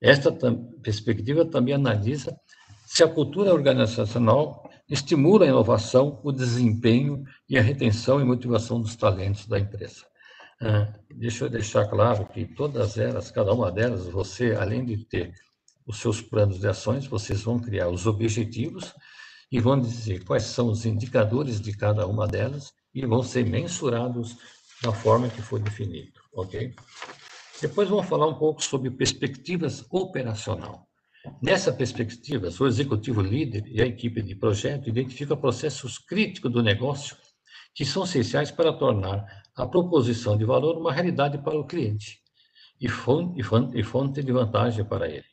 Esta 0.00 0.32
perspectiva 0.82 1.44
também 1.44 1.74
analisa 1.74 2.36
se 2.86 3.02
a 3.02 3.08
cultura 3.08 3.54
organizacional 3.54 4.68
estimula 4.88 5.44
a 5.44 5.48
inovação, 5.48 6.20
o 6.22 6.30
desempenho 6.30 7.24
e 7.48 7.56
a 7.56 7.62
retenção 7.62 8.20
e 8.20 8.24
motivação 8.24 8.80
dos 8.80 8.96
talentos 8.96 9.46
da 9.46 9.58
empresa. 9.58 10.04
Ah, 10.60 10.92
deixa 11.14 11.44
eu 11.44 11.50
deixar 11.50 11.86
claro 11.88 12.26
que 12.26 12.44
todas 12.44 12.96
elas, 12.96 13.30
cada 13.30 13.52
uma 13.52 13.70
delas, 13.70 14.06
você, 14.06 14.54
além 14.54 14.84
de 14.84 15.04
ter 15.04 15.32
os 15.86 15.98
seus 15.98 16.20
planos 16.20 16.60
de 16.60 16.66
ações, 16.66 17.06
vocês 17.06 17.42
vão 17.42 17.58
criar 17.58 17.88
os 17.88 18.06
objetivos 18.06 18.94
e 19.50 19.60
vão 19.60 19.78
dizer 19.78 20.24
quais 20.24 20.44
são 20.44 20.68
os 20.68 20.86
indicadores 20.86 21.60
de 21.60 21.76
cada 21.76 22.06
uma 22.06 22.26
delas 22.26 22.72
e 22.94 23.04
vão 23.04 23.22
ser 23.22 23.44
mensurados 23.44 24.36
da 24.82 24.92
forma 24.92 25.28
que 25.28 25.42
foi 25.42 25.60
definido, 25.60 26.12
ok? 26.32 26.74
Depois 27.60 27.88
vamos 27.88 28.06
falar 28.06 28.26
um 28.26 28.34
pouco 28.34 28.62
sobre 28.62 28.90
perspectivas 28.90 29.84
operacional. 29.90 30.88
Nessa 31.42 31.72
perspectiva, 31.72 32.48
o 32.60 32.66
executivo 32.66 33.22
líder 33.22 33.64
e 33.66 33.80
a 33.80 33.86
equipe 33.86 34.20
de 34.20 34.34
projeto 34.34 34.88
identificam 34.88 35.36
processos 35.36 35.98
críticos 35.98 36.52
do 36.52 36.62
negócio 36.62 37.16
que 37.74 37.84
são 37.84 38.04
essenciais 38.04 38.50
para 38.50 38.72
tornar 38.72 39.43
a 39.56 39.66
proposição 39.66 40.36
de 40.36 40.44
valor 40.44 40.76
uma 40.76 40.92
realidade 40.92 41.38
para 41.38 41.58
o 41.58 41.66
cliente 41.66 42.18
e 42.80 42.88
fonte, 42.88 43.40
e 43.74 43.82
fonte 43.82 44.22
de 44.22 44.32
vantagem 44.32 44.84
para 44.84 45.08
ele. 45.08 45.24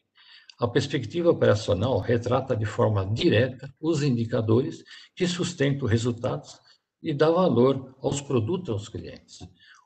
A 0.59 0.67
perspectiva 0.67 1.31
operacional 1.31 1.97
retrata 1.99 2.55
de 2.55 2.65
forma 2.65 3.05
direta 3.05 3.73
os 3.81 4.03
indicadores 4.03 4.83
que 5.15 5.25
sustentam 5.25 5.87
resultados 5.87 6.59
e 7.01 7.13
dá 7.13 7.29
valor 7.31 7.95
aos 8.01 8.21
produtos 8.21 8.69
aos 8.69 8.87
clientes. 8.87 9.39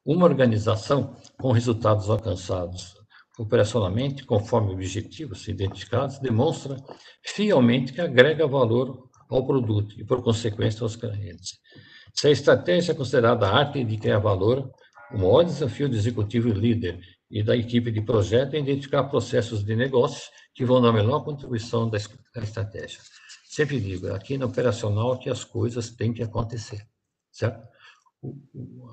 Uma 0.05 0.25
organização 0.25 1.15
com 1.39 1.51
resultados 1.51 2.09
alcançados 2.09 2.93
operacionalmente, 3.39 4.25
conforme 4.25 4.73
objetivos 4.73 5.47
identificados, 5.47 6.19
demonstra 6.19 6.77
fielmente 7.23 7.93
que 7.93 8.01
agrega 8.01 8.47
valor 8.47 9.09
ao 9.29 9.45
produto 9.45 9.99
e, 9.99 10.05
por 10.05 10.21
consequência, 10.23 10.83
aos 10.83 10.95
clientes. 10.95 11.59
Se 12.15 12.27
a 12.27 12.31
estratégia 12.31 12.93
é 12.93 12.95
considerada 12.95 13.49
arte 13.49 13.83
de 13.83 13.97
criar 13.97 14.19
valor, 14.19 14.71
o 15.11 15.17
maior 15.17 15.43
desafio 15.43 15.89
do 15.89 15.97
executivo 15.97 16.47
líder 16.49 16.99
e 17.29 17.43
da 17.43 17.57
equipe 17.57 17.91
de 17.91 18.01
projeto 18.01 18.53
é 18.53 18.59
identificar 18.59 19.03
processos 19.03 19.63
de 19.65 19.75
negócios 19.75 20.31
que 20.53 20.63
vão 20.63 20.81
dar 20.81 20.93
melhor 20.93 21.25
contribuição 21.25 21.89
da 21.89 21.97
estratégia. 22.41 23.01
Sempre 23.45 23.81
digo, 23.81 24.13
aqui 24.13 24.37
no 24.37 24.45
operacional 24.45 25.19
que 25.19 25.29
as 25.29 25.43
coisas 25.43 25.89
têm 25.89 26.13
que 26.13 26.23
acontecer, 26.23 26.87
certo? 27.31 27.67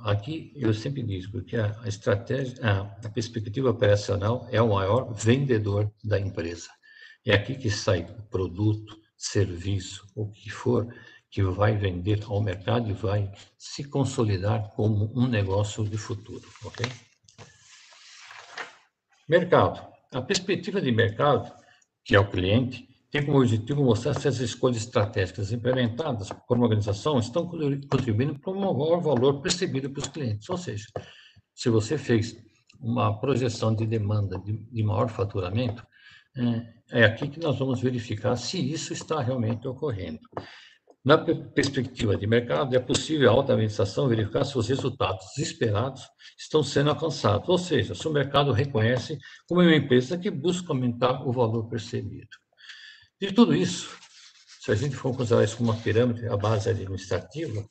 Aqui 0.02 0.52
eu 0.56 0.74
sempre 0.74 1.02
digo 1.02 1.42
que 1.42 1.56
a 1.56 1.80
estratégia, 1.86 2.56
a 2.62 3.08
perspectiva 3.08 3.70
operacional 3.70 4.48
é 4.50 4.60
o 4.60 4.74
maior 4.74 5.12
vendedor 5.14 5.90
da 6.04 6.18
empresa. 6.18 6.68
É 7.24 7.32
aqui 7.34 7.54
que 7.54 7.70
sai 7.70 8.02
o 8.02 8.22
produto, 8.24 8.98
serviço, 9.16 10.04
o 10.16 10.28
que 10.28 10.50
for, 10.50 10.92
que 11.32 11.42
vai 11.42 11.74
vender 11.74 12.22
ao 12.28 12.42
mercado 12.42 12.90
e 12.90 12.92
vai 12.92 13.32
se 13.56 13.84
consolidar 13.84 14.70
como 14.76 15.10
um 15.18 15.26
negócio 15.26 15.82
de 15.82 15.96
futuro, 15.96 16.46
ok? 16.62 16.86
Mercado. 19.26 19.90
A 20.12 20.20
perspectiva 20.20 20.78
de 20.78 20.92
mercado, 20.92 21.50
que 22.04 22.14
é 22.14 22.20
o 22.20 22.28
cliente, 22.28 22.86
tem 23.10 23.24
como 23.24 23.38
objetivo 23.38 23.82
mostrar 23.82 24.12
se 24.12 24.28
as 24.28 24.40
escolhas 24.40 24.76
estratégicas 24.76 25.52
implementadas 25.52 26.28
por 26.46 26.58
uma 26.58 26.66
organização 26.66 27.18
estão 27.18 27.46
contribuindo 27.46 28.38
para 28.38 28.52
o 28.52 28.74
maior 28.74 29.00
valor 29.00 29.40
percebido 29.40 29.88
pelos 29.88 30.10
clientes. 30.10 30.50
Ou 30.50 30.58
seja, 30.58 30.84
se 31.54 31.70
você 31.70 31.96
fez 31.96 32.36
uma 32.78 33.18
projeção 33.18 33.74
de 33.74 33.86
demanda 33.86 34.38
de, 34.38 34.52
de 34.52 34.82
maior 34.82 35.08
faturamento, 35.08 35.82
é, 36.90 37.00
é 37.00 37.04
aqui 37.04 37.26
que 37.26 37.40
nós 37.40 37.58
vamos 37.58 37.80
verificar 37.80 38.36
se 38.36 38.58
isso 38.58 38.92
está 38.92 39.22
realmente 39.22 39.66
ocorrendo. 39.66 40.20
Na 41.04 41.18
perspectiva 41.18 42.16
de 42.16 42.28
mercado, 42.28 42.76
é 42.76 42.78
possível 42.78 43.28
a 43.28 43.32
alta 43.32 43.54
administração 43.54 44.06
verificar 44.06 44.44
se 44.44 44.56
os 44.56 44.68
resultados 44.68 45.36
esperados 45.36 46.08
estão 46.38 46.62
sendo 46.62 46.90
alcançados, 46.90 47.48
ou 47.48 47.58
seja, 47.58 47.92
se 47.92 48.06
o 48.06 48.12
mercado 48.12 48.52
reconhece 48.52 49.18
como 49.48 49.62
uma 49.62 49.74
empresa 49.74 50.16
que 50.16 50.30
busca 50.30 50.72
aumentar 50.72 51.26
o 51.26 51.32
valor 51.32 51.68
percebido. 51.68 52.30
De 53.20 53.32
tudo 53.32 53.52
isso, 53.52 53.98
se 54.60 54.70
a 54.70 54.76
gente 54.76 54.94
for 54.94 55.16
considerar 55.16 55.42
isso 55.42 55.56
como 55.56 55.72
uma 55.72 55.80
pirâmide, 55.80 56.28
a 56.28 56.36
base 56.36 56.70
administrativa, 56.70 57.68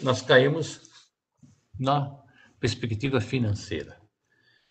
nós 0.00 0.22
caímos 0.22 0.82
na 1.76 2.16
perspectiva 2.60 3.20
financeira. 3.20 4.00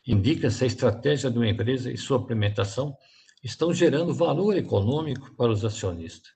Indica 0.07 0.49
se 0.49 0.63
a 0.63 0.67
estratégia 0.67 1.29
de 1.29 1.38
uma 1.38 1.49
empresa 1.49 1.91
e 1.91 1.97
sua 1.97 2.19
implementação 2.19 2.95
estão 3.43 3.73
gerando 3.73 4.13
valor 4.13 4.55
econômico 4.55 5.35
para 5.35 5.51
os 5.51 5.65
acionistas 5.65 6.34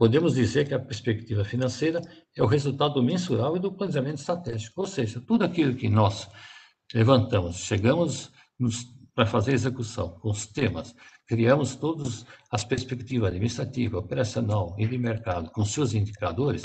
Podemos 0.00 0.34
dizer 0.34 0.66
que 0.66 0.72
a 0.72 0.78
perspectiva 0.78 1.44
financeira 1.44 2.00
é 2.34 2.42
o 2.42 2.46
resultado 2.46 3.02
mensurável 3.02 3.58
do 3.58 3.70
planejamento 3.70 4.16
estratégico, 4.16 4.80
ou 4.80 4.86
seja, 4.86 5.20
tudo 5.20 5.44
aquilo 5.44 5.74
que 5.74 5.90
nós 5.90 6.26
levantamos, 6.94 7.56
chegamos 7.56 8.32
para 9.14 9.26
fazer 9.26 9.52
execução 9.52 10.08
com 10.08 10.30
os 10.30 10.46
temas, 10.46 10.94
criamos 11.26 11.76
todas 11.76 12.24
as 12.50 12.64
perspectivas 12.64 13.28
administrativa, 13.28 13.98
operacional 13.98 14.74
e 14.78 14.86
de 14.86 14.96
mercado 14.96 15.50
com 15.50 15.66
seus 15.66 15.92
indicadores, 15.92 16.62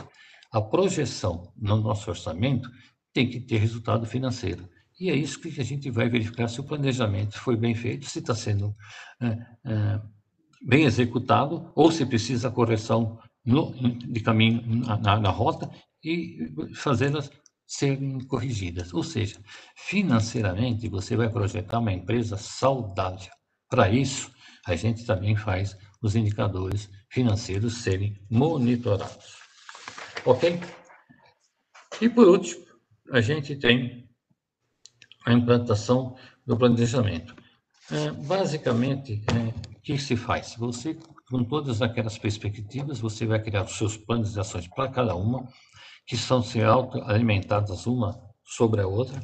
a 0.50 0.62
projeção 0.62 1.52
no 1.58 1.76
nosso 1.76 2.10
orçamento 2.10 2.72
tem 3.12 3.30
que 3.30 3.42
ter 3.42 3.58
resultado 3.58 4.06
financeiro. 4.06 4.66
E 4.98 5.10
é 5.10 5.14
isso 5.14 5.42
que 5.42 5.60
a 5.60 5.66
gente 5.66 5.92
vai 5.92 6.08
verificar 6.08 6.48
se 6.48 6.62
o 6.62 6.64
planejamento 6.64 7.38
foi 7.38 7.58
bem 7.58 7.76
feito, 7.76 8.10
se 8.10 8.20
está 8.20 8.34
sendo 8.34 8.74
é, 9.22 9.28
é, 9.66 10.02
bem 10.66 10.86
executado 10.86 11.72
ou 11.76 11.92
se 11.92 12.06
precisa 12.06 12.50
correção 12.50 13.20
no, 13.46 13.72
de 13.74 14.20
caminho 14.22 14.64
na, 14.66 15.20
na 15.20 15.30
rota 15.30 15.70
e 16.04 16.52
fazê-las 16.76 17.30
serem 17.66 18.20
corrigidas. 18.28 18.94
Ou 18.94 19.04
seja, 19.04 19.40
financeiramente 19.76 20.88
você 20.88 21.16
vai 21.16 21.30
projetar 21.30 21.80
uma 21.80 21.92
empresa 21.92 22.38
saudável. 22.38 23.32
Para 23.70 23.90
isso, 23.90 24.32
a 24.66 24.76
gente 24.76 25.06
também 25.06 25.36
faz 25.36 25.78
os 26.02 26.16
indicadores 26.16 26.90
financeiros 27.10 27.82
serem 27.82 28.20
monitorados. 28.30 29.38
Ok? 30.26 30.60
E 32.02 32.10
por 32.10 32.28
último, 32.28 32.66
a 33.12 33.22
gente 33.22 33.56
tem 33.56 34.08
a 35.26 35.34
implantação 35.34 36.16
do 36.46 36.58
planejamento. 36.58 37.36
É, 37.92 38.12
basicamente, 38.12 39.24
é, 39.34 39.78
o 39.78 39.82
que 39.82 39.98
se 39.98 40.16
faz? 40.16 40.56
Você 40.58 40.98
com 41.30 41.44
todas 41.44 41.82
aquelas 41.82 42.18
perspectivas, 42.18 43.00
você 43.00 43.26
vai 43.26 43.42
criar 43.42 43.64
os 43.64 43.78
seus 43.78 43.98
planos 43.98 44.34
de 44.34 44.40
ações 44.40 44.68
para 44.68 44.90
cada 44.90 45.16
uma, 45.16 45.48
que 46.06 46.16
são 46.16 46.44
ser 46.44 46.68
alimentadas 47.06 47.88
uma 47.88 48.20
sobre 48.44 48.82
a 48.82 48.88
outra, 48.88 49.20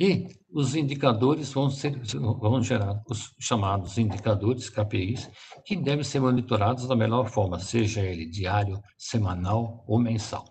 e 0.00 0.28
os 0.52 0.74
indicadores 0.76 1.52
vão, 1.52 1.70
ser, 1.70 2.00
vão 2.16 2.62
gerar 2.62 3.02
os 3.08 3.34
chamados 3.40 3.98
indicadores 3.98 4.70
KPIs, 4.70 5.28
que 5.64 5.76
devem 5.76 6.04
ser 6.04 6.20
monitorados 6.20 6.86
da 6.86 6.94
melhor 6.94 7.28
forma, 7.28 7.58
seja 7.58 8.00
ele 8.00 8.26
diário, 8.26 8.80
semanal 8.96 9.84
ou 9.86 9.98
mensal. 9.98 10.44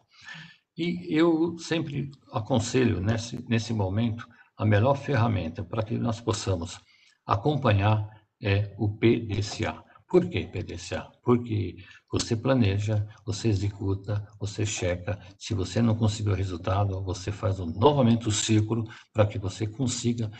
E 0.78 1.08
eu 1.10 1.58
sempre 1.58 2.12
aconselho, 2.32 3.00
nesse, 3.00 3.43
nesse 3.50 3.73
momento, 3.73 4.28
a 4.58 4.65
melhor 4.65 4.95
ferramenta 4.95 5.63
para 5.63 5.82
que 5.82 5.97
nós 5.97 6.19
possamos 6.19 6.80
acompanhar 7.26 8.08
é 8.41 8.76
o 8.78 8.89
PDCA. 8.89 9.87
Por 10.08 10.30
que 10.30 10.48
PDCA? 10.48 11.12
Porque 11.22 11.76
você 12.10 12.36
planeja, 12.36 13.06
você 13.26 13.50
executa, 13.50 14.26
você 14.39 14.65
checa. 14.65 15.20
Se 15.38 15.54
você 15.54 15.82
não 15.82 15.96
conseguiu 15.96 16.32
o 16.32 16.36
resultado, 16.36 17.04
você 17.04 17.30
faz 17.30 17.60
novamente 17.60 18.28
o 18.28 18.32
ciclo 18.32 18.86
para 19.12 19.26
que 19.26 19.38
você 19.38 19.67
consiga 19.67 20.32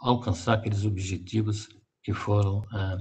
alcançar 0.00 0.54
aqueles 0.54 0.84
objetivos 0.84 1.68
que 2.02 2.12
foram 2.12 2.62
ah, 2.72 2.98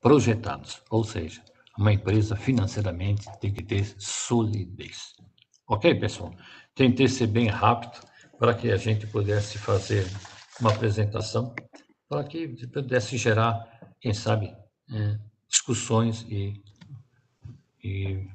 projetados. 0.00 0.82
Ou 0.90 1.04
seja, 1.04 1.40
uma 1.78 1.92
empresa 1.92 2.34
financeiramente 2.34 3.24
tem 3.40 3.52
que 3.52 3.62
ter 3.62 3.84
solidez. 3.98 5.14
Ok, 5.68 5.94
pessoal? 5.94 6.34
Tentei 6.74 7.06
ser 7.06 7.28
bem 7.28 7.46
rápido 7.46 8.00
para 8.38 8.54
que 8.54 8.72
a 8.72 8.76
gente 8.76 9.06
pudesse 9.06 9.56
fazer 9.56 10.04
uma 10.60 10.70
apresentação, 10.70 11.54
para 12.08 12.24
que 12.24 12.48
pudesse 12.66 13.16
gerar, 13.16 13.64
quem 14.00 14.12
sabe, 14.12 14.52
é, 14.94 15.18
discussões 15.48 16.26
e, 16.28 16.62
e, 17.82 18.26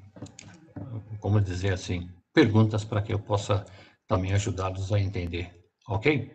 como 1.20 1.41
dizer 1.41 1.74
assim, 1.74 2.10
perguntas 2.34 2.84
para 2.84 3.02
que 3.02 3.13
eu 3.13 3.20
possa 3.20 3.65
também 4.08 4.34
ajudá-los 4.34 4.91
a 4.93 5.00
entender. 5.00 5.54
Ok? 5.88 6.32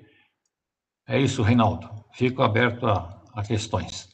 É 1.08 1.20
isso, 1.20 1.42
Reinaldo. 1.42 1.88
Fico 2.12 2.42
aberto 2.42 2.86
a, 2.86 3.22
a 3.34 3.42
questões. 3.42 4.08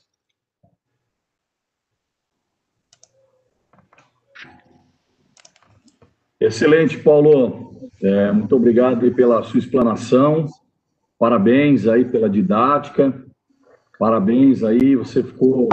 Excelente, 6.41 6.97
Paulo. 6.99 7.91
É, 8.01 8.31
muito 8.31 8.55
obrigado 8.55 9.13
pela 9.13 9.43
sua 9.43 9.59
explanação. 9.59 10.47
Parabéns 11.19 11.89
aí 11.89 12.05
pela 12.05 12.31
didática. 12.31 13.13
Parabéns 13.99 14.63
aí, 14.63 14.95
você 14.95 15.25
ficou 15.25 15.69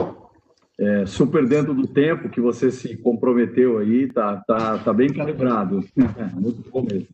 é, 0.80 1.06
super 1.06 1.48
dentro 1.48 1.74
do 1.74 1.88
tempo 1.88 2.30
que 2.30 2.42
você 2.42 2.70
se 2.70 2.98
comprometeu 2.98 3.78
aí, 3.78 4.12
tá, 4.12 4.44
tá, 4.48 4.78
tá 4.78 4.94
bem 4.94 5.12
calibrado. 5.14 5.84
Muito 6.34 6.70
bom 6.70 6.82
mesmo. 6.84 7.08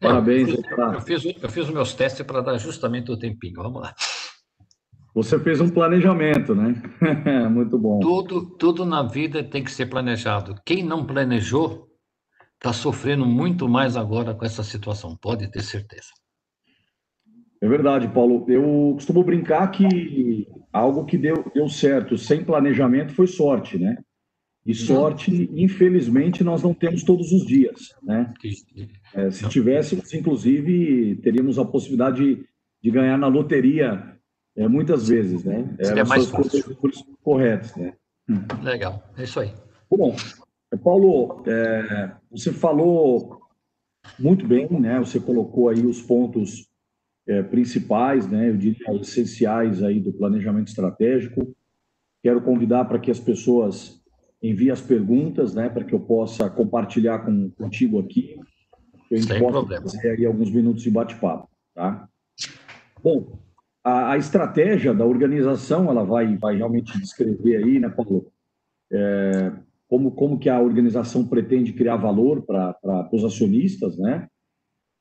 Parabéns. 0.00 0.48
É, 0.48 0.52
eu, 0.52 1.00
fiz, 1.00 1.24
eu, 1.24 1.30
fiz, 1.32 1.42
eu 1.42 1.48
fiz 1.48 1.64
os 1.64 1.70
meus 1.70 1.94
testes 1.94 2.24
para 2.24 2.40
dar 2.40 2.58
justamente 2.58 3.10
o 3.10 3.18
tempinho. 3.18 3.62
Vamos 3.62 3.82
lá. 3.82 3.94
Você 5.14 5.38
fez 5.38 5.60
um 5.60 5.68
planejamento, 5.68 6.54
né? 6.54 6.80
Muito 7.50 7.78
bom. 7.78 7.98
Tudo, 7.98 8.56
tudo 8.56 8.84
na 8.84 9.02
vida 9.02 9.42
tem 9.42 9.64
que 9.64 9.70
ser 9.70 9.86
planejado. 9.86 10.54
Quem 10.64 10.84
não 10.84 11.04
planejou 11.04 11.88
está 12.54 12.72
sofrendo 12.72 13.24
muito 13.24 13.68
mais 13.68 13.96
agora 13.96 14.34
com 14.34 14.44
essa 14.44 14.62
situação, 14.62 15.16
pode 15.16 15.50
ter 15.50 15.62
certeza. 15.62 16.08
É 17.60 17.68
verdade, 17.68 18.08
Paulo. 18.08 18.44
Eu 18.48 18.92
costumo 18.94 19.22
brincar 19.24 19.68
que 19.70 20.46
algo 20.72 21.04
que 21.04 21.18
deu, 21.18 21.44
deu 21.54 21.68
certo 21.68 22.16
sem 22.16 22.44
planejamento 22.44 23.12
foi 23.12 23.26
sorte, 23.26 23.78
né? 23.78 23.98
E 24.64 24.74
sorte, 24.74 25.50
infelizmente, 25.54 26.44
nós 26.44 26.62
não 26.62 26.74
temos 26.74 27.02
todos 27.02 27.32
os 27.32 27.46
dias, 27.46 27.94
né? 28.02 28.32
É, 29.14 29.30
se 29.30 29.48
tivéssemos, 29.48 30.12
inclusive, 30.12 31.16
teríamos 31.22 31.58
a 31.58 31.64
possibilidade 31.64 32.22
de, 32.22 32.44
de 32.82 32.90
ganhar 32.90 33.16
na 33.16 33.28
loteria 33.28 34.14
é, 34.54 34.68
muitas 34.68 35.08
vezes, 35.08 35.42
né? 35.42 35.74
Seria 35.80 36.04
mais 36.04 36.26
fácil. 36.26 36.76
Corretos, 37.22 37.74
né? 37.76 37.94
Legal, 38.62 39.02
é 39.16 39.22
isso 39.22 39.40
aí. 39.40 39.54
Bom, 39.90 40.14
Paulo, 40.84 41.42
é, 41.46 42.12
você 42.30 42.52
falou 42.52 43.40
muito 44.18 44.46
bem, 44.46 44.68
né? 44.70 44.98
Você 44.98 45.18
colocou 45.18 45.70
aí 45.70 45.86
os 45.86 46.02
pontos 46.02 46.67
é, 47.28 47.42
principais, 47.42 48.26
né? 48.26 48.48
Eu 48.48 48.56
diria 48.56 48.94
essenciais 49.00 49.82
aí 49.82 50.00
do 50.00 50.12
planejamento 50.12 50.68
estratégico. 50.68 51.54
Quero 52.22 52.40
convidar 52.40 52.86
para 52.86 52.98
que 52.98 53.10
as 53.10 53.20
pessoas 53.20 54.02
enviem 54.42 54.70
as 54.70 54.80
perguntas, 54.80 55.54
né? 55.54 55.68
Para 55.68 55.84
que 55.84 55.94
eu 55.94 56.00
possa 56.00 56.48
compartilhar 56.48 57.18
com, 57.20 57.50
contigo 57.50 58.00
aqui. 58.00 58.40
Que 59.08 59.14
a 59.14 59.18
gente 59.18 59.28
Sem 59.28 59.40
possa 59.40 59.52
problema. 59.52 59.82
fazer 59.82 60.10
aí 60.10 60.24
alguns 60.24 60.50
minutos 60.50 60.82
de 60.82 60.90
bate-papo, 60.90 61.48
tá? 61.74 62.08
Bom, 63.02 63.38
a, 63.84 64.12
a, 64.12 64.18
estratégia 64.18 64.94
da 64.94 65.04
organização, 65.04 65.90
ela 65.90 66.04
vai, 66.04 66.36
vai 66.36 66.56
realmente 66.56 66.98
descrever 66.98 67.56
aí, 67.56 67.78
né, 67.78 67.88
Paulo? 67.88 68.32
É, 68.90 69.52
como, 69.86 70.10
como 70.12 70.38
que 70.38 70.48
a 70.48 70.60
organização 70.60 71.26
pretende 71.26 71.72
criar 71.72 71.96
valor 71.96 72.42
para 72.42 73.08
os 73.12 73.24
acionistas, 73.24 73.98
né? 73.98 74.28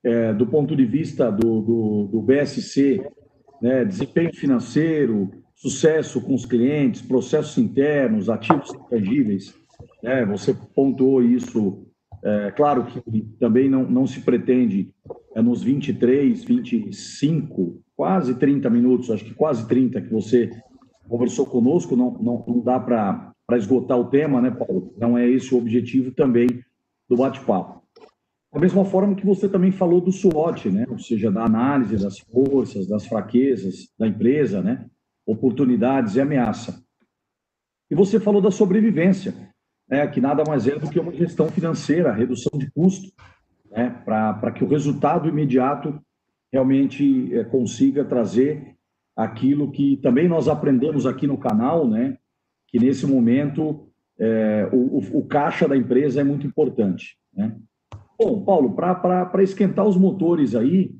É, 0.03 0.33
do 0.33 0.45
ponto 0.45 0.75
de 0.75 0.85
vista 0.85 1.31
do, 1.31 1.61
do, 1.61 2.09
do 2.11 2.21
BSC, 2.21 3.03
né, 3.61 3.83
desempenho 3.83 4.33
financeiro, 4.33 5.31
sucesso 5.55 6.21
com 6.21 6.35
os 6.35 6.45
clientes, 6.45 7.01
processos 7.01 7.57
internos, 7.57 8.29
ativos 8.29 8.73
intangíveis, 8.73 9.53
né, 10.03 10.25
você 10.25 10.53
pontuou 10.75 11.23
isso, 11.23 11.87
é, 12.23 12.51
claro 12.51 12.85
que 12.85 13.21
também 13.39 13.69
não, 13.69 13.83
não 13.89 14.05
se 14.05 14.21
pretende 14.21 14.93
é, 15.35 15.41
nos 15.41 15.63
23, 15.63 16.43
25, 16.43 17.81
quase 17.95 18.35
30 18.35 18.69
minutos, 18.69 19.09
acho 19.09 19.25
que 19.25 19.33
quase 19.33 19.67
30 19.67 20.01
que 20.01 20.13
você 20.13 20.49
conversou 21.09 21.45
conosco, 21.45 21.95
não, 21.95 22.11
não, 22.11 22.45
não 22.47 22.59
dá 22.61 22.79
para 22.79 23.33
para 23.47 23.57
esgotar 23.57 23.97
o 23.97 24.09
tema, 24.09 24.41
né, 24.41 24.51
Paulo? 24.51 24.93
Não 24.97 25.17
é 25.17 25.27
esse 25.27 25.55
o 25.55 25.57
objetivo 25.57 26.11
também 26.11 26.47
do 27.09 27.15
bate-papo. 27.15 27.81
Da 28.57 28.61
mesma 28.61 28.83
forma 28.83 29.13
que 29.13 29.23
você 29.23 29.47
também 29.47 29.71
falou 29.71 30.01
do 30.01 30.11
SWOT, 30.11 30.71
né? 30.71 30.87
Ou 30.89 30.97
seja, 30.97 31.29
da 31.29 31.43
análise 31.43 31.95
das 31.95 32.17
forças, 32.17 32.87
das 32.87 33.05
fraquezas 33.05 33.87
da 33.99 34.07
empresa, 34.07 34.63
né? 34.63 34.89
Oportunidades 35.27 36.15
e 36.15 36.21
ameaça. 36.21 36.83
E 37.87 37.93
você 37.93 38.19
falou 38.19 38.41
da 38.41 38.49
sobrevivência, 38.49 39.35
né? 39.87 40.07
Que 40.07 40.19
nada 40.19 40.43
mais 40.43 40.67
é 40.67 40.75
do 40.75 40.89
que 40.89 40.99
uma 40.99 41.13
gestão 41.13 41.49
financeira, 41.49 42.11
redução 42.11 42.57
de 42.57 42.71
custo, 42.71 43.13
né? 43.69 43.91
Para 44.03 44.51
que 44.51 44.63
o 44.63 44.67
resultado 44.67 45.29
imediato 45.29 46.01
realmente 46.51 47.35
é, 47.35 47.43
consiga 47.43 48.03
trazer 48.05 48.75
aquilo 49.15 49.71
que 49.71 49.97
também 49.97 50.27
nós 50.27 50.47
aprendemos 50.47 51.05
aqui 51.05 51.27
no 51.27 51.37
canal, 51.37 51.87
né? 51.87 52.17
que 52.69 52.79
nesse 52.79 53.05
momento 53.05 53.87
é, 54.17 54.67
o, 54.73 54.97
o, 54.97 55.19
o, 55.19 55.27
caixa 55.27 55.67
da 55.67 55.77
empresa 55.77 56.21
é 56.21 56.23
muito 56.23 56.47
importante. 56.47 57.19
Né? 57.31 57.55
Bom, 58.19 58.43
Paulo, 58.43 58.73
para 58.73 59.43
esquentar 59.43 59.85
os 59.85 59.95
motores 59.95 60.55
aí, 60.55 60.91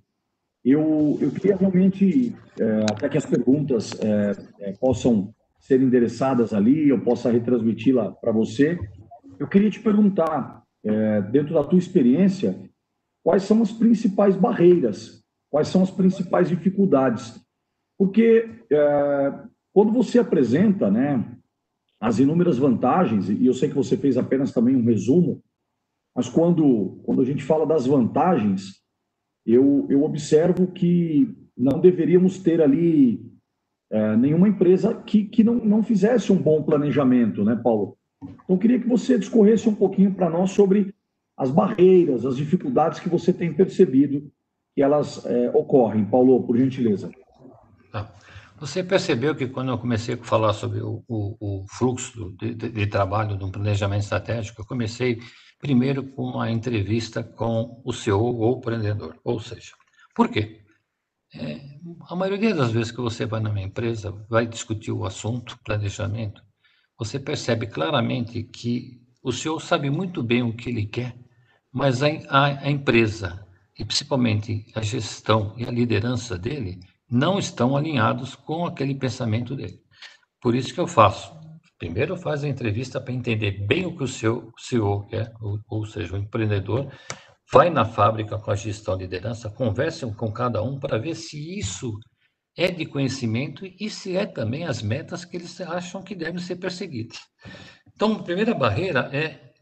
eu, 0.64 1.18
eu 1.20 1.32
queria 1.32 1.56
realmente, 1.56 2.36
é, 2.60 2.82
até 2.92 3.10
que 3.10 3.18
as 3.18 3.26
perguntas 3.26 3.92
é, 4.00 4.34
é 4.60 4.74
possam 4.74 5.34
ser 5.60 5.82
endereçadas 5.82 6.54
ali, 6.54 6.90
eu 6.90 7.02
possa 7.02 7.32
retransmiti-la 7.32 8.12
para 8.12 8.32
você, 8.32 8.78
eu 9.40 9.48
queria 9.48 9.70
te 9.70 9.80
perguntar, 9.80 10.64
é, 10.84 11.22
dentro 11.24 11.56
da 11.56 11.64
tua 11.64 11.80
experiência, 11.80 12.56
quais 13.24 13.44
são 13.44 13.64
as 13.64 13.72
principais 13.72 14.36
barreiras, 14.36 15.24
quais 15.50 15.70
são 15.70 15.82
as 15.82 15.90
principais 15.90 16.50
dificuldades? 16.50 17.42
Porque 17.98 18.48
é, 18.72 19.34
quando 19.74 19.92
você 19.92 20.20
apresenta, 20.20 20.92
né, 20.92 21.26
as 22.00 22.20
inúmeras 22.20 22.60
vantagens, 22.60 23.28
e 23.28 23.46
eu 23.46 23.54
sei 23.56 23.70
que 23.70 23.76
você 23.76 23.98
fez 23.98 24.18
apenas 24.18 24.52
também 24.52 24.76
um 24.76 24.86
resumo, 24.86 25.42
mas 26.18 26.28
quando, 26.28 27.00
quando 27.04 27.22
a 27.22 27.26
gente 27.26 27.44
fala 27.44 27.64
das 27.64 27.86
vantagens, 27.86 28.82
eu, 29.46 29.86
eu 29.88 30.02
observo 30.02 30.66
que 30.66 31.32
não 31.56 31.80
deveríamos 31.80 32.40
ter 32.40 32.60
ali 32.60 33.24
é, 33.92 34.18
nenhuma 34.18 34.50
empresa 34.50 34.96
que, 34.96 35.26
que 35.26 35.44
não, 35.44 35.54
não 35.54 35.84
fizesse 35.84 36.32
um 36.32 36.42
bom 36.42 36.64
planejamento, 36.64 37.44
né, 37.44 37.56
Paulo? 37.56 37.96
Então, 38.44 38.58
queria 38.58 38.80
que 38.80 38.88
você 38.88 39.20
discorresse 39.20 39.70
um 39.70 39.76
pouquinho 39.76 40.12
para 40.12 40.28
nós 40.28 40.50
sobre 40.50 40.92
as 41.38 41.52
barreiras, 41.52 42.26
as 42.26 42.36
dificuldades 42.36 43.00
que 43.00 43.10
você 43.10 43.32
tem 43.32 43.54
percebido 43.54 44.28
que 44.74 44.82
elas 44.82 45.24
é, 45.24 45.52
ocorrem. 45.52 46.04
Paulo, 46.04 46.42
por 46.48 46.58
gentileza. 46.58 47.12
Tá. 47.92 48.12
Você 48.60 48.84
percebeu 48.84 49.36
que 49.36 49.48
quando 49.48 49.70
eu 49.70 49.78
comecei 49.78 50.16
a 50.16 50.18
falar 50.18 50.54
sobre 50.54 50.82
o, 50.82 51.04
o, 51.08 51.38
o 51.40 51.66
fluxo 51.70 52.36
de, 52.40 52.56
de, 52.56 52.70
de, 52.70 52.88
trabalho 52.88 53.38
de 53.38 53.44
um 53.44 53.52
planejamento 53.52 54.02
estratégico, 54.02 54.62
eu 54.62 54.66
comecei 54.66 55.20
primeiro 55.60 56.04
com 56.04 56.24
uma 56.24 56.52
entrevista 56.52 57.24
com 57.24 57.82
o 57.84 57.92
CEO 57.92 58.38
ou 58.38 58.56
o 58.56 58.58
empreendedor. 58.60 59.20
Ou 59.24 59.40
seja, 59.40 59.74
por 60.16 60.30
quê? 60.30 60.62
É, 61.34 61.60
a 62.10 62.16
maioria 62.16 62.56
das 62.56 62.72
vezes 62.72 62.92
que 62.92 63.02
você 63.02 63.26
vai 63.26 63.40
numa 63.40 63.62
empresa, 63.62 64.12
vai 64.30 64.46
discutir 64.46 64.92
o 64.92 65.06
assunto, 65.06 65.60
planejamento, 65.64 66.42
você 66.98 67.20
percebe 67.20 67.68
claramente 67.68 68.44
que 68.44 69.02
o 69.22 69.32
CEO 69.32 69.60
sabe 69.60 69.90
muito 69.90 70.24
bem 70.24 70.42
o 70.42 70.56
que 70.56 70.70
ele 70.70 70.86
quer, 70.86 71.16
mas 71.72 72.02
a, 72.02 72.08
a, 72.30 72.46
a 72.64 72.72
empresa, 72.72 73.46
e 73.78 73.84
principalmente 73.84 74.66
a 74.74 74.82
gestão 74.82 75.54
e 75.58 75.66
a 75.66 75.72
liderança 75.72 76.38
dele, 76.38 76.80
não 77.10 77.38
estão 77.38 77.76
alinhados 77.76 78.36
com 78.36 78.66
aquele 78.66 78.96
pensamento 78.96 79.56
dele. 79.56 79.82
Por 80.42 80.56
isso 80.56 80.74
que 80.74 80.80
eu 80.80 80.88
faço. 80.88 81.36
Primeiro 81.78 82.18
faz 82.18 82.44
a 82.44 82.48
entrevista 82.48 83.00
para 83.00 83.14
entender 83.14 83.52
bem 83.68 83.86
o 83.86 83.96
que 83.96 84.04
o 84.04 84.08
seu 84.08 84.52
CEO 84.58 85.06
quer, 85.08 85.32
ou, 85.40 85.60
ou 85.70 85.86
seja, 85.86 86.16
o 86.16 86.18
empreendedor, 86.18 86.92
vai 87.52 87.70
na 87.70 87.86
fábrica 87.86 88.38
com 88.38 88.52
a 88.52 88.56
gestão 88.56 88.98
de 88.98 89.04
liderança, 89.04 89.50
conversam 89.50 90.12
com 90.14 90.32
cada 90.32 90.62
um 90.64 90.80
para 90.80 90.98
ver 90.98 91.16
se 91.16 91.58
isso 91.58 91.94
é 92.58 92.72
de 92.72 92.86
conhecimento 92.86 93.66
e 93.80 93.90
se 93.90 94.18
é 94.18 94.26
também 94.26 94.66
as 94.66 94.82
metas 94.82 95.24
que 95.24 95.38
eles 95.38 95.62
acham 95.62 96.02
que 96.02 96.16
devem 96.16 96.40
ser 96.40 96.56
perseguidas. 96.56 97.20
Então, 97.94 98.14
a 98.14 98.24
primeira 98.24 98.56
barreira 98.56 99.10
é, 99.14 99.54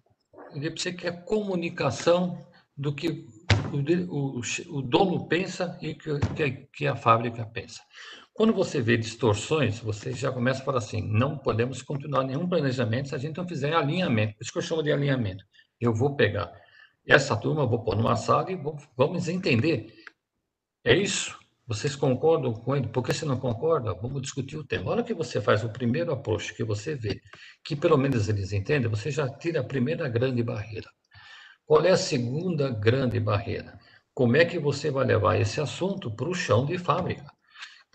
você 0.71 0.93
quer 0.93 1.25
comunicação 1.25 2.37
do 2.77 2.95
que 2.95 3.25
o, 3.73 4.39
o, 4.39 4.77
o 4.77 4.81
dono 4.81 5.27
pensa 5.27 5.77
e 5.81 5.93
que, 5.93 6.19
que, 6.35 6.51
que 6.73 6.87
a 6.87 6.95
fábrica 6.95 7.45
pensa. 7.45 7.81
Quando 8.35 8.51
você 8.51 8.81
vê 8.81 8.97
distorções, 8.97 9.79
você 9.79 10.11
já 10.11 10.29
começa 10.29 10.61
a 10.61 10.65
falar 10.65 10.79
assim: 10.79 11.01
não 11.01 11.37
podemos 11.37 11.81
continuar 11.81 12.25
nenhum 12.25 12.49
planejamento 12.49 13.07
se 13.07 13.15
a 13.15 13.17
gente 13.17 13.37
não 13.37 13.47
fizer 13.47 13.73
alinhamento. 13.73 14.35
Isso 14.41 14.51
que 14.51 14.57
eu 14.57 14.61
chamo 14.61 14.83
de 14.83 14.91
alinhamento. 14.91 15.45
Eu 15.79 15.93
vou 15.93 16.17
pegar 16.17 16.51
essa 17.07 17.37
turma, 17.37 17.65
vou 17.65 17.81
pôr 17.81 17.95
numa 17.95 18.17
sala 18.17 18.51
e 18.51 18.57
vou, 18.57 18.75
vamos 18.97 19.29
entender. 19.29 19.87
É 20.83 20.93
isso? 20.93 21.39
Vocês 21.65 21.95
concordam 21.95 22.51
com 22.51 22.75
ele? 22.75 22.89
Por 22.89 23.03
que 23.03 23.13
você 23.13 23.23
não 23.25 23.39
concorda? 23.39 23.93
Vamos 23.93 24.21
discutir 24.21 24.57
o 24.57 24.65
tema. 24.65 24.91
A 24.91 24.93
hora 24.95 25.03
que 25.03 25.13
você 25.13 25.39
faz 25.39 25.63
o 25.63 25.69
primeiro 25.69 26.11
approach, 26.11 26.53
que 26.53 26.63
você 26.63 26.93
vê 26.93 27.21
que 27.63 27.73
pelo 27.73 27.97
menos 27.97 28.27
eles 28.27 28.51
entendem, 28.51 28.89
você 28.89 29.11
já 29.11 29.29
tira 29.29 29.61
a 29.61 29.63
primeira 29.63 30.09
grande 30.09 30.43
barreira. 30.43 30.89
Qual 31.65 31.85
é 31.85 31.91
a 31.91 31.97
segunda 31.97 32.69
grande 32.69 33.17
barreira? 33.17 33.79
Como 34.13 34.35
é 34.35 34.43
que 34.43 34.59
você 34.59 34.91
vai 34.91 35.05
levar 35.05 35.39
esse 35.39 35.61
assunto 35.61 36.13
para 36.13 36.27
o 36.27 36.35
chão 36.35 36.65
de 36.65 36.77
fábrica? 36.77 37.34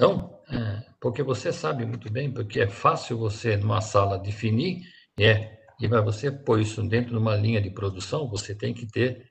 Então, 0.01 0.41
é, 0.49 0.83
porque 0.99 1.23
você 1.23 1.53
sabe 1.53 1.85
muito 1.85 2.11
bem, 2.11 2.33
porque 2.33 2.59
é 2.59 2.67
fácil 2.67 3.19
você, 3.19 3.59
numa 3.59 3.83
sala, 3.83 4.19
definir, 4.19 4.81
é, 5.19 5.59
e 5.79 5.87
para 5.87 6.01
você 6.01 6.31
pôr 6.31 6.59
isso 6.59 6.83
dentro 6.83 7.11
de 7.11 7.19
uma 7.19 7.37
linha 7.37 7.61
de 7.61 7.69
produção, 7.69 8.27
você 8.27 8.55
tem 8.55 8.73
que 8.73 8.87
ter 8.87 9.29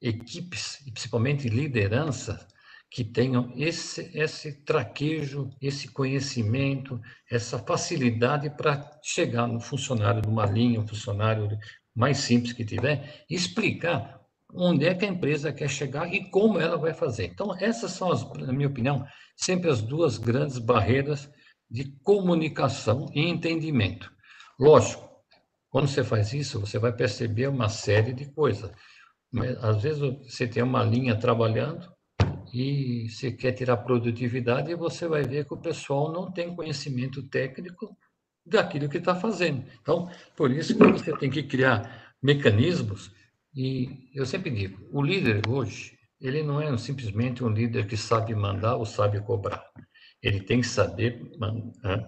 equipes, 0.00 0.80
e 0.86 0.90
principalmente 0.90 1.50
liderança, 1.50 2.48
que 2.90 3.04
tenham 3.04 3.52
esse, 3.54 4.10
esse 4.18 4.64
traquejo, 4.64 5.50
esse 5.60 5.88
conhecimento, 5.88 6.98
essa 7.30 7.58
facilidade 7.58 8.48
para 8.48 8.98
chegar 9.02 9.46
no 9.46 9.60
funcionário 9.60 10.22
de 10.22 10.28
uma 10.28 10.46
linha, 10.46 10.80
um 10.80 10.88
funcionário 10.88 11.46
mais 11.94 12.16
simples 12.16 12.54
que 12.54 12.64
tiver, 12.64 13.26
explicar 13.28 14.19
onde 14.54 14.86
é 14.86 14.94
que 14.94 15.04
a 15.04 15.08
empresa 15.08 15.52
quer 15.52 15.68
chegar 15.68 16.12
e 16.12 16.30
como 16.30 16.60
ela 16.60 16.76
vai 16.76 16.92
fazer. 16.92 17.26
Então, 17.26 17.56
essas 17.58 17.92
são, 17.92 18.10
as, 18.10 18.28
na 18.34 18.52
minha 18.52 18.68
opinião, 18.68 19.04
sempre 19.36 19.70
as 19.70 19.80
duas 19.80 20.18
grandes 20.18 20.58
barreiras 20.58 21.30
de 21.70 21.84
comunicação 22.02 23.06
e 23.14 23.28
entendimento. 23.28 24.10
Lógico, 24.58 25.08
quando 25.70 25.86
você 25.86 26.02
faz 26.02 26.32
isso, 26.32 26.60
você 26.60 26.78
vai 26.78 26.92
perceber 26.92 27.46
uma 27.46 27.68
série 27.68 28.12
de 28.12 28.26
coisas. 28.32 28.70
Às 29.62 29.82
vezes 29.82 30.00
você 30.00 30.48
tem 30.48 30.62
uma 30.62 30.82
linha 30.82 31.16
trabalhando 31.16 31.88
e 32.52 33.08
você 33.08 33.30
quer 33.30 33.52
tirar 33.52 33.76
produtividade 33.78 34.72
e 34.72 34.74
você 34.74 35.06
vai 35.06 35.22
ver 35.22 35.46
que 35.46 35.54
o 35.54 35.60
pessoal 35.60 36.12
não 36.12 36.32
tem 36.32 36.54
conhecimento 36.54 37.22
técnico 37.28 37.96
daquilo 38.44 38.88
que 38.88 38.98
está 38.98 39.14
fazendo. 39.14 39.64
Então, 39.80 40.10
por 40.36 40.50
isso 40.50 40.76
que 40.76 40.84
você 40.84 41.16
tem 41.16 41.30
que 41.30 41.44
criar 41.44 42.12
mecanismos, 42.20 43.12
e 43.54 44.10
eu 44.14 44.24
sempre 44.24 44.50
digo, 44.50 44.78
o 44.92 45.02
líder 45.02 45.42
hoje, 45.48 45.98
ele 46.20 46.42
não 46.42 46.60
é 46.60 46.76
simplesmente 46.76 47.42
um 47.42 47.48
líder 47.48 47.86
que 47.86 47.96
sabe 47.96 48.34
mandar 48.34 48.76
ou 48.76 48.84
sabe 48.84 49.20
cobrar. 49.20 49.64
Ele 50.22 50.40
tem 50.40 50.60
que 50.60 50.66
saber 50.66 51.22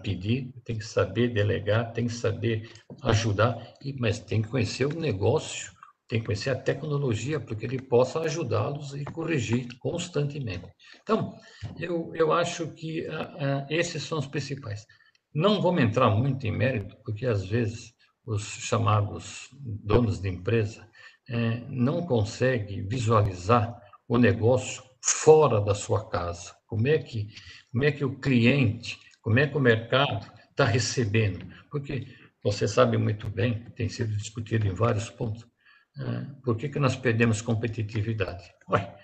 pedir, 0.03 0.53
tem 0.63 0.77
que 0.77 0.85
saber 0.85 1.29
delegar, 1.29 1.91
tem 1.93 2.05
que 2.05 2.13
saber 2.13 2.69
ajudar, 3.01 3.57
mas 3.99 4.19
tem 4.19 4.41
que 4.41 4.49
conhecer 4.49 4.85
o 4.85 4.99
negócio, 4.99 5.73
tem 6.07 6.19
que 6.19 6.27
conhecer 6.27 6.51
a 6.51 6.55
tecnologia 6.55 7.39
para 7.39 7.55
que 7.55 7.65
ele 7.65 7.81
possa 7.81 8.19
ajudá-los 8.19 8.93
e 8.93 9.03
corrigir 9.03 9.67
constantemente. 9.79 10.67
Então, 11.01 11.35
eu, 11.79 12.11
eu 12.13 12.31
acho 12.31 12.67
que 12.67 13.01
uh, 13.07 13.13
uh, 13.13 13.65
esses 13.67 14.03
são 14.03 14.19
os 14.19 14.27
principais. 14.27 14.85
Não 15.33 15.59
vamos 15.59 15.81
entrar 15.81 16.11
muito 16.11 16.45
em 16.45 16.51
mérito, 16.51 16.95
porque 17.03 17.25
às 17.25 17.43
vezes 17.43 17.93
os 18.25 18.43
chamados 18.43 19.49
donos 19.59 20.21
de 20.21 20.29
empresa 20.29 20.87
é, 21.29 21.61
não 21.69 22.05
conseguem 22.05 22.87
visualizar 22.87 23.75
o 24.07 24.17
negócio 24.17 24.83
fora 25.01 25.61
da 25.61 25.75
sua 25.75 26.09
casa. 26.09 26.55
Como 26.67 26.87
é 26.87 26.97
que, 26.97 27.27
como 27.71 27.83
é 27.83 27.91
que 27.91 28.05
o 28.05 28.19
cliente, 28.19 28.97
como 29.21 29.39
é 29.39 29.47
que 29.47 29.57
o 29.57 29.61
mercado 29.61 30.25
está 30.49 30.65
recebendo? 30.65 31.45
Porque 31.69 32.07
você 32.43 32.67
sabe 32.67 32.97
muito 32.97 33.29
bem, 33.29 33.63
tem 33.75 33.87
sido 33.87 34.15
discutido 34.15 34.67
em 34.67 34.73
vários 34.73 35.09
pontos, 35.09 35.45
é, 35.97 36.25
por 36.43 36.57
que, 36.57 36.69
que 36.69 36.79
nós 36.79 36.95
perdemos 36.95 37.41
competitividade? 37.41 38.43
Ué, 38.69 38.95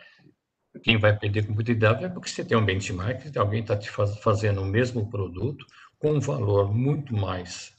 quem 0.84 0.98
vai 0.98 1.18
perder 1.18 1.46
competitividade 1.46 2.04
é 2.04 2.10
porque 2.10 2.30
você 2.30 2.44
tem 2.44 2.58
um 2.58 2.66
benchmark, 2.66 3.36
alguém 3.38 3.62
está 3.62 3.78
te 3.78 3.90
faz, 3.90 4.18
fazendo 4.20 4.62
o 4.62 4.66
mesmo 4.66 5.10
produto 5.10 5.66
com 5.98 6.14
um 6.14 6.20
valor 6.20 6.74
muito 6.74 7.16
mais 7.16 7.74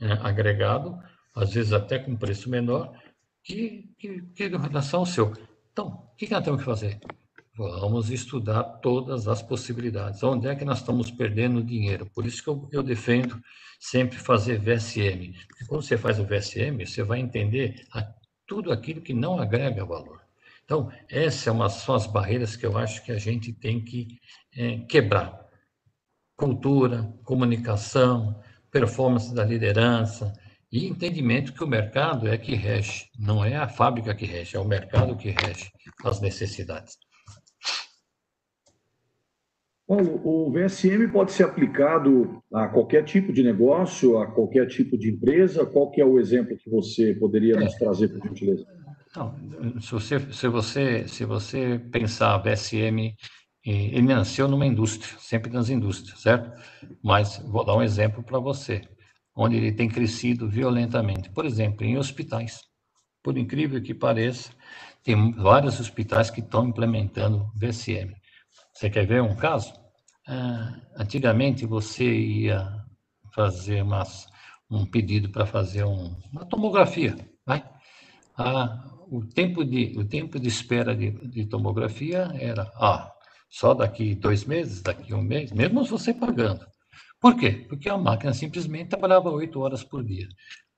é, 0.00 0.12
agregado, 0.12 0.98
às 1.34 1.52
vezes 1.52 1.72
até 1.72 1.98
com 1.98 2.16
preço 2.16 2.50
menor, 2.50 2.92
que, 3.46 3.88
que, 3.96 4.22
que 4.34 4.48
relação 4.48 5.06
seu. 5.06 5.32
Então, 5.72 5.86
o 6.12 6.16
que, 6.16 6.26
que 6.26 6.32
nós 6.32 6.44
temos 6.44 6.60
que 6.60 6.66
fazer? 6.66 6.98
Vamos 7.56 8.10
estudar 8.10 8.64
todas 8.82 9.28
as 9.28 9.40
possibilidades. 9.40 10.22
Onde 10.22 10.48
é 10.48 10.54
que 10.56 10.64
nós 10.64 10.78
estamos 10.78 11.10
perdendo 11.10 11.62
dinheiro? 11.62 12.06
Por 12.06 12.26
isso 12.26 12.42
que 12.42 12.50
eu, 12.50 12.68
eu 12.72 12.82
defendo 12.82 13.40
sempre 13.78 14.18
fazer 14.18 14.58
VSM. 14.58 15.32
Porque 15.46 15.64
quando 15.66 15.82
você 15.82 15.96
faz 15.96 16.18
o 16.18 16.26
VSM, 16.26 16.84
você 16.84 17.02
vai 17.04 17.20
entender 17.20 17.86
a, 17.92 18.04
tudo 18.46 18.72
aquilo 18.72 19.00
que 19.00 19.14
não 19.14 19.38
agrega 19.38 19.84
valor. 19.84 20.20
Então, 20.64 20.90
essas 21.08 21.46
é 21.46 21.68
são 21.68 21.94
as 21.94 22.06
barreiras 22.06 22.56
que 22.56 22.66
eu 22.66 22.76
acho 22.76 23.04
que 23.04 23.12
a 23.12 23.18
gente 23.18 23.52
tem 23.52 23.82
que 23.82 24.18
é, 24.56 24.78
quebrar. 24.78 25.46
Cultura, 26.36 27.14
comunicação, 27.22 28.42
performance 28.70 29.32
da 29.32 29.44
liderança, 29.44 30.32
e 30.70 30.86
entendimento 30.86 31.52
que 31.52 31.62
o 31.62 31.68
mercado 31.68 32.28
é 32.28 32.36
que 32.36 32.54
rege, 32.54 33.06
não 33.18 33.44
é 33.44 33.56
a 33.56 33.68
fábrica 33.68 34.14
que 34.14 34.26
rege, 34.26 34.56
é 34.56 34.60
o 34.60 34.66
mercado 34.66 35.16
que 35.16 35.30
rege 35.30 35.70
as 36.04 36.20
necessidades. 36.20 36.98
Paulo, 39.86 40.20
o 40.24 40.50
VSM 40.50 41.06
pode 41.12 41.30
ser 41.30 41.44
aplicado 41.44 42.42
a 42.52 42.66
qualquer 42.66 43.04
tipo 43.04 43.32
de 43.32 43.44
negócio, 43.44 44.18
a 44.18 44.26
qualquer 44.26 44.66
tipo 44.66 44.98
de 44.98 45.10
empresa? 45.10 45.64
Qual 45.64 45.92
que 45.92 46.00
é 46.00 46.04
o 46.04 46.18
exemplo 46.18 46.56
que 46.56 46.68
você 46.68 47.14
poderia 47.14 47.54
é. 47.54 47.60
nos 47.60 47.74
trazer, 47.74 48.08
por 48.08 48.20
gentileza? 48.26 48.66
Não, 49.14 49.80
se, 49.80 49.92
você, 49.92 50.18
se, 50.32 50.48
você, 50.48 51.06
se 51.06 51.24
você 51.24 51.80
pensar 51.92 52.38
VSM, 52.38 53.14
ele 53.64 54.02
nasceu 54.02 54.48
numa 54.48 54.66
indústria, 54.66 55.16
sempre 55.20 55.52
nas 55.52 55.70
indústrias, 55.70 56.20
certo? 56.20 56.50
Mas 57.02 57.38
vou 57.46 57.64
dar 57.64 57.76
um 57.76 57.82
exemplo 57.82 58.24
para 58.24 58.40
você 58.40 58.82
onde 59.36 59.56
ele 59.56 59.72
tem 59.72 59.88
crescido 59.88 60.48
violentamente. 60.48 61.30
Por 61.30 61.44
exemplo, 61.44 61.84
em 61.84 61.98
hospitais. 61.98 62.62
Por 63.22 63.36
incrível 63.36 63.82
que 63.82 63.92
pareça, 63.92 64.50
tem 65.04 65.32
vários 65.32 65.78
hospitais 65.78 66.30
que 66.30 66.40
estão 66.40 66.66
implementando 66.66 67.46
VCM. 67.54 68.14
Você 68.72 68.88
quer 68.88 69.06
ver 69.06 69.22
um 69.22 69.36
caso? 69.36 69.72
Ah, 70.26 70.74
antigamente 70.96 71.66
você 71.66 72.04
ia 72.04 72.66
fazer 73.34 73.82
umas, 73.82 74.26
um 74.70 74.86
pedido 74.86 75.28
para 75.30 75.44
fazer 75.44 75.84
um, 75.84 76.16
uma 76.32 76.44
tomografia, 76.46 77.16
vai? 77.44 77.62
Ah, 78.36 78.82
o 79.08 79.24
tempo 79.24 79.64
de 79.64 79.96
o 79.96 80.04
tempo 80.04 80.38
de 80.40 80.48
espera 80.48 80.94
de, 80.94 81.10
de 81.28 81.46
tomografia 81.46 82.30
era 82.34 82.70
ah, 82.76 83.12
só 83.48 83.74
daqui 83.74 84.14
dois 84.14 84.44
meses, 84.44 84.82
daqui 84.82 85.14
um 85.14 85.22
mês, 85.22 85.52
mesmo 85.52 85.84
você 85.84 86.12
pagando. 86.12 86.66
Por 87.20 87.36
quê? 87.36 87.66
Porque 87.68 87.88
a 87.88 87.96
máquina 87.96 88.32
simplesmente 88.34 88.90
trabalhava 88.90 89.30
oito 89.30 89.60
horas 89.60 89.82
por 89.82 90.04
dia. 90.04 90.28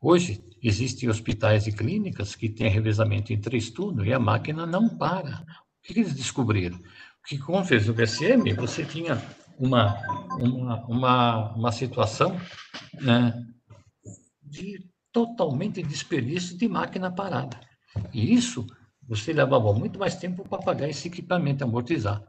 Hoje, 0.00 0.42
existem 0.62 1.08
hospitais 1.08 1.66
e 1.66 1.72
clínicas 1.72 2.36
que 2.36 2.48
têm 2.48 2.70
revezamento 2.70 3.36
três 3.40 3.70
turnos 3.70 4.06
e 4.06 4.12
a 4.12 4.18
máquina 4.18 4.64
não 4.64 4.88
para. 4.88 5.40
O 5.40 5.82
que 5.82 5.98
eles 5.98 6.14
descobriram? 6.14 6.78
Que 7.26 7.36
com 7.36 7.58
o 7.58 7.64
VSM, 7.64 8.54
você 8.54 8.84
tinha 8.84 9.20
uma, 9.58 9.98
uma, 10.38 10.86
uma, 10.86 11.52
uma 11.54 11.72
situação 11.72 12.40
né, 12.94 13.44
de 14.42 14.88
totalmente 15.12 15.82
desperdício 15.82 16.56
de 16.56 16.68
máquina 16.68 17.10
parada. 17.10 17.58
E 18.14 18.32
isso, 18.32 18.64
você 19.02 19.32
levava 19.32 19.72
muito 19.72 19.98
mais 19.98 20.14
tempo 20.14 20.48
para 20.48 20.62
pagar 20.62 20.88
esse 20.88 21.08
equipamento, 21.08 21.64
amortizar. 21.64 22.22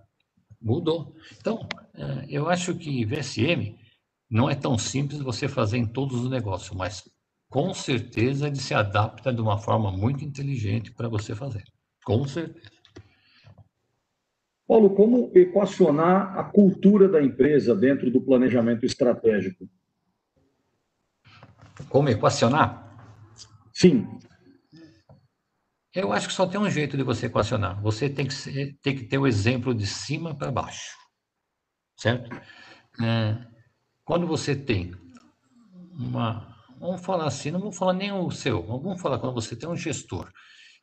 Mudou. 0.59 1.15
Então, 1.37 1.67
é, 1.93 2.25
eu 2.27 2.49
acho 2.49 2.73
que 2.75 3.05
VSM 3.05 3.77
não 4.29 4.49
é 4.49 4.55
tão 4.55 4.77
simples 4.77 5.21
você 5.21 5.47
fazer 5.47 5.77
em 5.77 5.87
todos 5.87 6.21
os 6.21 6.29
negócios, 6.29 6.75
mas 6.75 7.03
com 7.49 7.73
certeza 7.73 8.47
ele 8.47 8.57
se 8.57 8.73
adapta 8.73 9.33
de 9.33 9.41
uma 9.41 9.57
forma 9.57 9.91
muito 9.91 10.23
inteligente 10.23 10.91
para 10.93 11.09
você 11.09 11.33
fazer. 11.33 11.63
Com 12.05 12.25
certeza. 12.27 12.69
Paulo, 14.67 14.91
como 14.91 15.31
equacionar 15.33 16.37
a 16.37 16.43
cultura 16.43 17.09
da 17.09 17.19
empresa 17.23 17.75
dentro 17.75 18.11
do 18.11 18.21
planejamento 18.21 18.85
estratégico? 18.85 19.67
Como 21.89 22.07
equacionar? 22.07 22.85
Sim. 23.73 24.07
Eu 25.91 26.13
acho 26.13 26.27
que 26.27 26.33
só 26.33 26.45
tem 26.45 26.59
um 26.59 26.69
jeito 26.69 26.95
de 26.95 27.01
você 27.01 27.25
equacionar. 27.25 27.81
Você 27.81 28.07
tem 28.07 28.27
que, 28.27 28.33
ser, 28.33 28.77
tem 28.83 28.95
que 28.95 29.05
ter 29.05 29.17
o 29.17 29.25
exemplo 29.25 29.73
de 29.73 29.87
cima 29.87 30.35
para 30.35 30.51
baixo. 30.51 30.95
Certo? 31.97 32.29
É, 33.01 33.43
quando 34.09 34.25
você 34.25 34.55
tem 34.55 34.91
uma. 35.93 36.47
Vamos 36.79 37.05
falar 37.05 37.27
assim, 37.27 37.51
não 37.51 37.59
vou 37.59 37.71
falar 37.71 37.93
nem 37.93 38.11
o 38.11 38.31
seu, 38.31 38.65
vamos 38.65 38.99
falar 38.99 39.19
quando 39.19 39.35
você 39.35 39.55
tem 39.55 39.69
um 39.69 39.75
gestor 39.75 40.27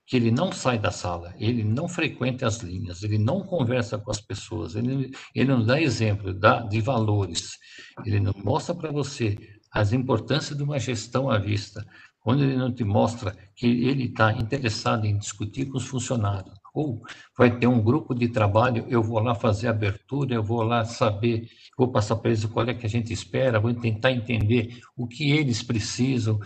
que 0.07 0.15
ele 0.15 0.31
não 0.31 0.53
sai 0.53 0.79
da 0.79 0.93
sala, 0.93 1.35
ele 1.37 1.65
não 1.65 1.89
frequenta 1.89 2.47
as 2.47 2.59
linhas, 2.59 3.03
ele 3.03 3.19
não 3.19 3.43
conversa 3.43 3.99
com 3.99 4.13
as 4.13 4.21
pessoas, 4.21 4.77
ele, 4.77 5.11
ele 5.35 5.51
não 5.51 5.67
dá 5.67 5.81
exemplo 5.81 6.33
dá, 6.33 6.61
de 6.61 6.81
valores, 6.81 7.59
ele 8.05 8.21
não 8.21 8.33
mostra 8.45 8.73
para 8.77 8.93
você 8.93 9.37
as 9.73 9.93
importâncias 9.93 10.57
de 10.57 10.63
uma 10.63 10.79
gestão 10.79 11.29
à 11.29 11.37
vista, 11.37 11.85
quando 12.21 12.45
ele 12.45 12.57
não 12.57 12.73
te 12.73 12.85
mostra 12.85 13.37
que 13.57 13.67
ele 13.67 14.05
está 14.05 14.31
interessado 14.35 15.05
em 15.05 15.19
discutir 15.19 15.67
com 15.67 15.79
os 15.79 15.89
funcionários, 15.89 16.56
ou 16.77 17.03
vai 17.35 17.59
ter 17.59 17.67
um 17.67 17.83
grupo 17.83 18.15
de 18.15 18.29
trabalho, 18.29 18.85
eu 18.87 19.03
vou 19.03 19.19
lá 19.19 19.35
fazer 19.35 19.67
abertura, 19.67 20.35
eu 20.35 20.43
vou 20.43 20.63
lá 20.63 20.85
saber, 20.85 21.49
vou 21.77 21.91
passar 21.91 22.17
para 22.17 22.31
eles 22.31 22.45
qual 22.45 22.69
é 22.69 22.75
que 22.75 22.85
a 22.85 22.89
gente 22.89 23.15
espera, 23.15 23.59
vou 23.59 23.73
tentar 23.73 24.13
entender 24.13 24.79
o 24.95 25.07
que 25.07 25.33
eles 25.33 25.63
precisam. 25.63 26.39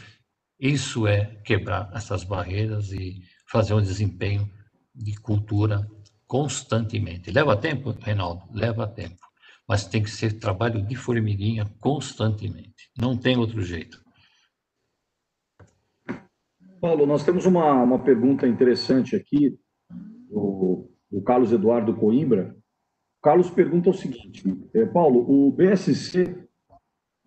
Isso 0.59 1.05
é 1.05 1.25
quebrar 1.45 1.91
essas 1.93 2.23
barreiras 2.23 2.93
e 2.93 3.21
fazer 3.51 3.75
um 3.75 3.83
desempenho 3.83 4.49
de 4.95 5.17
cultura 5.17 5.85
constantemente. 6.29 7.33
Leva 7.33 7.57
tempo, 7.57 7.91
Reinaldo? 7.91 8.45
Leva 8.55 8.87
tempo. 8.87 9.19
Mas 9.67 9.85
tem 9.85 10.01
que 10.01 10.11
ser 10.11 10.39
trabalho 10.39 10.81
de 10.81 10.95
formiguinha 10.95 11.67
constantemente. 11.81 12.89
Não 12.97 13.17
tem 13.17 13.37
outro 13.37 13.63
jeito. 13.63 14.01
Paulo, 16.81 17.05
nós 17.05 17.25
temos 17.25 17.47
uma, 17.47 17.83
uma 17.83 17.99
pergunta 17.99 18.47
interessante 18.47 19.17
aqui 19.17 19.59
do, 20.31 20.89
do 21.11 21.21
Carlos 21.23 21.53
Eduardo 21.53 21.95
Coimbra. 21.95 22.55
O 23.19 23.23
Carlos 23.23 23.51
pergunta 23.51 23.91
o 23.91 23.95
seguinte: 23.95 24.43
é, 24.75 24.87
Paulo, 24.87 25.27
o 25.29 25.53
BSC, 25.53 26.49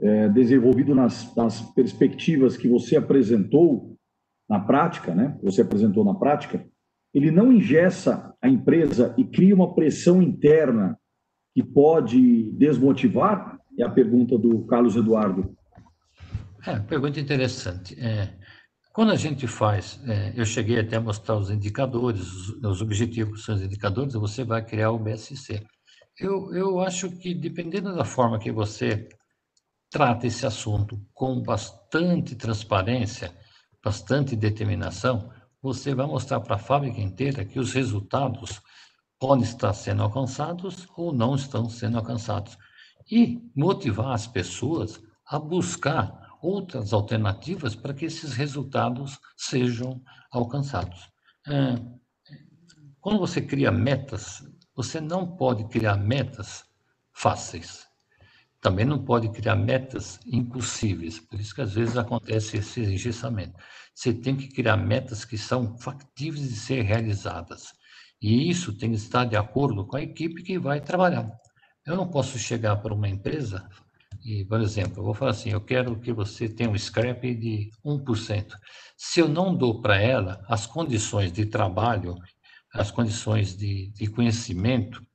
é, 0.02 0.30
desenvolvido 0.30 0.96
nas, 0.96 1.36
nas 1.36 1.62
perspectivas 1.74 2.58
que 2.58 2.68
você 2.68 2.96
apresentou 2.96 3.96
na 4.50 4.60
prática, 4.60 5.14
né? 5.14 5.38
Você 5.44 5.62
apresentou 5.62 6.04
na 6.04 6.16
prática, 6.16 6.66
ele 7.14 7.32
não 7.32 7.52
ingessa 7.52 8.36
a 8.42 8.50
empresa 8.50 9.14
e 9.18 9.24
cria 9.24 9.54
uma 9.54 9.74
pressão 9.76 10.22
interna 10.22 10.98
que 11.54 11.64
pode 11.64 12.52
desmotivar? 12.54 13.60
É 13.78 13.84
a 13.84 13.90
pergunta 13.90 14.38
do 14.38 14.66
Carlos 14.66 14.96
Eduardo. 14.96 15.56
É, 16.66 16.80
pergunta 16.80 17.20
interessante. 17.20 18.00
É, 18.00 18.34
quando 18.94 19.12
a 19.12 19.16
gente 19.16 19.48
faz, 19.48 20.00
é, 20.08 20.34
eu 20.36 20.46
cheguei 20.46 20.80
até 20.80 20.98
a 20.98 21.02
mostrar 21.02 21.36
os 21.36 21.50
indicadores, 21.50 22.22
os, 22.22 22.50
os 22.64 22.82
objetivos 22.82 23.44
são 23.44 23.56
os 23.56 23.62
indicadores, 23.64 24.14
você 24.14 24.44
vai 24.44 24.64
criar 24.64 24.92
o 24.92 25.00
BSC. 25.00 25.66
Eu, 26.20 26.54
eu 26.54 26.80
acho 26.80 27.10
que, 27.10 27.34
dependendo 27.34 27.96
da 27.96 28.06
forma 28.06 28.38
que 28.38 28.52
você 28.52 29.10
trata 29.90 30.28
esse 30.28 30.46
assunto 30.46 31.02
com 31.12 31.42
bastante 31.42 32.36
transparência, 32.36 33.36
bastante 33.84 34.36
determinação, 34.36 35.32
você 35.60 35.96
vai 35.96 36.06
mostrar 36.06 36.40
para 36.42 36.56
a 36.56 36.60
fábrica 36.60 37.02
inteira 37.02 37.44
que 37.44 37.60
os 37.60 37.74
resultados 37.74 38.62
podem 39.20 39.44
estar 39.44 39.74
sendo 39.74 40.04
alcançados 40.04 40.88
ou 40.96 41.12
não 41.12 41.34
estão 41.34 41.68
sendo 41.68 41.98
alcançados. 41.98 42.58
e 43.12 43.42
motivar 43.56 44.14
as 44.14 44.28
pessoas 44.28 45.02
a 45.26 45.38
buscar 45.38 46.23
outras 46.44 46.92
alternativas 46.92 47.74
para 47.74 47.94
que 47.94 48.06
esses 48.06 48.34
resultados 48.34 49.18
sejam 49.38 50.04
alcançados. 50.30 51.10
É, 51.48 51.82
quando 53.00 53.20
você 53.20 53.42
cria 53.42 53.72
metas, 53.72 54.44
você 54.76 55.00
não 55.00 55.38
pode 55.38 55.66
criar 55.70 55.96
metas 55.96 56.66
fáceis. 57.14 57.88
Também 58.60 58.86
não 58.86 59.04
pode 59.04 59.30
criar 59.30 59.56
metas 59.56 60.20
impossíveis. 60.26 61.20
Por 61.20 61.40
isso 61.40 61.56
que 61.56 61.62
às 61.62 61.74
vezes 61.74 61.98
acontece 61.98 62.58
esse 62.58 62.82
engessamento. 62.82 63.58
Você 63.96 64.14
tem 64.14 64.36
que 64.36 64.48
criar 64.48 64.78
metas 64.78 65.24
que 65.24 65.38
são 65.38 65.78
factíveis 65.78 66.50
de 66.50 66.56
ser 66.56 66.82
realizadas. 66.82 67.74
E 68.22 68.50
isso 68.50 68.78
tem 68.78 68.92
que 68.92 68.98
estar 68.98 69.26
de 69.26 69.36
acordo 69.36 69.86
com 69.86 69.98
a 69.98 70.02
equipe 70.02 70.44
que 70.44 70.58
vai 70.58 70.82
trabalhar. 70.82 71.30
Eu 71.86 71.98
não 71.98 72.10
posso 72.10 72.40
chegar 72.40 72.78
para 72.78 72.94
uma 72.94 73.10
empresa 73.10 73.70
e, 74.24 74.46
por 74.46 74.62
exemplo, 74.62 75.00
eu 75.00 75.04
vou 75.04 75.14
falar 75.14 75.32
assim, 75.32 75.50
eu 75.50 75.62
quero 75.62 76.00
que 76.00 76.14
você 76.14 76.48
tenha 76.48 76.70
um 76.70 76.78
scrap 76.78 77.22
de 77.36 77.70
1%. 77.86 78.54
Se 78.96 79.20
eu 79.20 79.28
não 79.28 79.56
dou 79.56 79.82
para 79.82 80.00
ela 80.02 80.44
as 80.48 80.66
condições 80.66 81.32
de 81.32 81.46
trabalho, 81.46 82.16
as 82.74 82.90
condições 82.90 83.56
de, 83.56 83.92
de 83.92 84.08
conhecimento, 84.08 85.06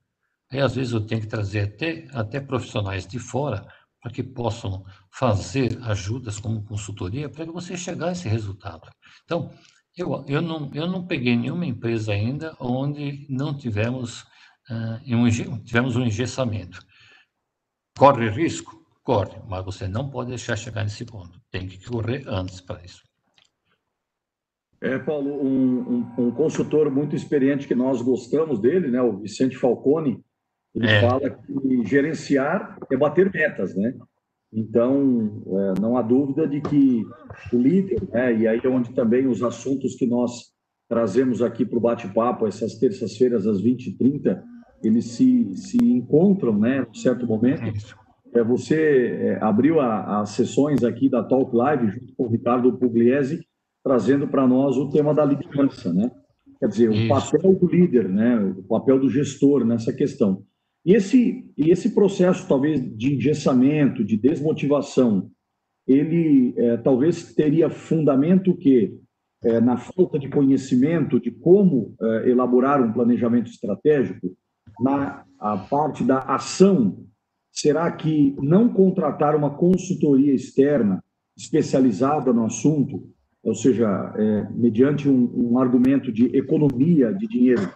aí 0.52 0.61
às 0.61 0.74
vezes 0.74 0.92
eu 0.92 1.06
tenho 1.06 1.22
que 1.22 1.26
trazer 1.26 1.61
até, 1.61 2.06
até 2.12 2.40
profissionais 2.40 3.06
de 3.06 3.18
fora 3.18 3.66
para 4.00 4.12
que 4.12 4.22
possam 4.22 4.84
fazer 5.11 5.78
ajudas 5.82 6.38
como 6.38 6.64
consultoria 6.64 7.28
para 7.28 7.46
que 7.46 7.52
você 7.52 7.76
chegar 7.76 8.09
a 8.09 8.12
esse 8.12 8.28
resultado. 8.28 8.88
Então, 9.24 9.50
eu, 9.96 10.24
eu, 10.28 10.40
não, 10.40 10.70
eu 10.74 10.86
não 10.86 11.06
peguei 11.06 11.36
nenhuma 11.36 11.66
empresa 11.66 12.12
ainda 12.12 12.54
onde 12.61 13.26
não 13.28 13.56
tivemos, 13.56 14.22
uh, 14.70 15.16
um, 15.16 15.59
tivemos 15.64 15.96
um 15.96 16.04
engessamento. 16.04 16.80
Corre 17.96 18.28
risco? 18.30 18.78
Corre, 19.09 19.38
mas 19.48 19.64
você 19.64 19.88
não 19.88 20.11
pode 20.11 20.28
deixar 20.28 20.54
chegar 20.54 20.84
nesse 20.84 21.02
ponto. 21.02 21.40
Tem 21.50 21.66
que 21.66 21.82
correr 21.82 22.24
antes 22.26 22.61
para 22.61 22.84
isso. 22.84 23.02
É, 24.82 24.98
Paulo, 24.98 25.42
um, 25.42 25.80
um, 25.80 26.26
um, 26.26 26.30
consultor 26.30 26.90
muito 26.90 27.16
experiente 27.16 27.66
que 27.66 27.74
nós 27.74 28.02
gostamos 28.02 28.59
dele, 28.61 28.90
né, 28.90 29.00
o 29.00 29.16
Vicente 29.16 29.56
Falcone, 29.56 30.22
ele 30.74 30.86
é. 30.86 31.00
fala 31.00 31.30
que 31.30 31.86
gerenciar 31.86 32.76
é 32.92 32.98
bater 32.98 33.32
metas, 33.32 33.74
né? 33.74 33.94
Então, 34.52 35.42
é, 35.46 35.80
não 35.80 35.96
há 35.96 36.02
dúvida 36.02 36.46
de 36.46 36.61
que 36.61 37.02
o 37.50 37.56
líder, 37.56 38.06
né, 38.11 38.34
e 38.36 38.46
aí 38.46 38.61
é 38.62 38.68
onde 38.68 38.92
também 38.92 39.26
os 39.26 39.42
assuntos 39.42 39.94
que 39.94 40.06
nós 40.06 40.52
trazemos 40.86 41.40
aqui 41.40 41.64
para 41.64 41.78
o 41.78 41.80
bate-papo, 41.80 42.46
essas 42.46 42.74
terças-feiras 42.74 43.46
às 43.46 43.62
20h30, 43.62 44.38
eles 44.84 45.06
se, 45.06 45.56
se 45.56 45.78
encontram, 45.78 46.59
né, 46.59 46.86
em 46.94 46.98
certo 46.98 47.26
momento. 47.26 47.62
É, 47.62 48.07
você 48.45 49.18
é, 49.20 49.39
abriu 49.43 49.81
a, 49.81 50.20
as 50.20 50.31
sessões 50.31 50.85
aqui 50.85 51.09
da 51.09 51.22
Talk 51.22 51.55
Live 51.55 51.89
junto 51.89 52.14
com 52.14 52.24
o 52.24 52.29
Ricardo 52.29 52.76
Pugliese, 52.76 53.47
trazendo 53.83 54.29
para 54.29 54.47
nós 54.47 54.76
o 54.76 54.91
tema 54.91 55.14
da 55.14 55.24
liderança, 55.24 55.93
né? 55.93 56.11
Quer 56.61 56.68
dizer, 56.68 56.93
Isso. 56.93 57.05
o 57.05 57.09
papel 57.09 57.55
do 57.55 57.66
líder, 57.66 58.09
né? 58.09 58.37
O 58.59 58.62
papel 58.64 58.99
do 58.99 59.09
gestor 59.09 59.64
nessa 59.64 59.93
questão. 59.93 60.43
E 60.85 60.95
esse, 60.95 61.45
e 61.57 61.70
esse 61.70 61.95
processo, 61.95 62.47
talvez, 62.49 62.81
de 62.97 63.14
engessamento, 63.14 64.05
de 64.05 64.16
desmotivação, 64.16 65.31
ele 65.87 66.55
é, 66.57 66.76
talvez 66.76 67.35
teria 67.35 67.70
fundamento 67.70 68.55
que 68.57 68.99
é, 69.43 69.61
na 69.61 69.76
falta 69.76 70.18
de 70.18 70.29
conhecimento 70.29 71.20
de 71.20 71.31
como 71.31 71.95
é, 72.01 72.31
elaborar 72.31 72.83
um 72.83 72.93
planejamento 72.93 73.51
estratégico, 73.51 74.37
na 74.81 75.24
a 75.39 75.57
parte 75.57 76.03
da 76.03 76.18
ação, 76.18 77.07
será 77.61 77.90
que 77.90 78.36
não 78.40 78.68
contratar 78.68 79.34
uma 79.34 79.50
consultoria 79.50 80.32
externa 80.32 81.02
especializada 81.36 82.32
no 82.32 82.44
assunto, 82.44 83.11
ou 83.42 83.54
seja, 83.54 84.14
é, 84.16 84.48
mediante 84.54 85.09
um, 85.09 85.30
um 85.34 85.59
argumento 85.59 86.12
de 86.12 86.26
economia 86.36 87.12
de 87.12 87.26
dinheiro, 87.26 87.68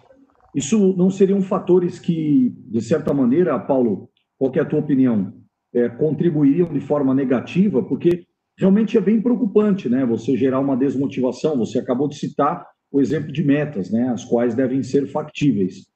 isso 0.54 0.94
não 0.96 1.10
seriam 1.10 1.42
fatores 1.42 1.98
que, 1.98 2.54
de 2.68 2.80
certa 2.80 3.12
maneira, 3.12 3.58
Paulo, 3.58 4.08
qual 4.38 4.52
é 4.54 4.60
a 4.60 4.64
tua 4.64 4.78
opinião, 4.78 5.32
é, 5.74 5.88
contribuiriam 5.88 6.72
de 6.72 6.80
forma 6.80 7.12
negativa? 7.14 7.82
Porque 7.82 8.24
realmente 8.56 8.96
é 8.96 9.00
bem 9.00 9.20
preocupante, 9.20 9.88
né? 9.88 10.04
Você 10.06 10.36
gerar 10.36 10.60
uma 10.60 10.76
desmotivação. 10.76 11.56
Você 11.58 11.78
acabou 11.78 12.06
de 12.06 12.16
citar 12.16 12.66
o 12.90 13.00
exemplo 13.00 13.32
de 13.32 13.42
metas, 13.42 13.90
né? 13.90 14.10
As 14.10 14.24
quais 14.24 14.54
devem 14.54 14.82
ser 14.82 15.06
factíveis. 15.06 15.86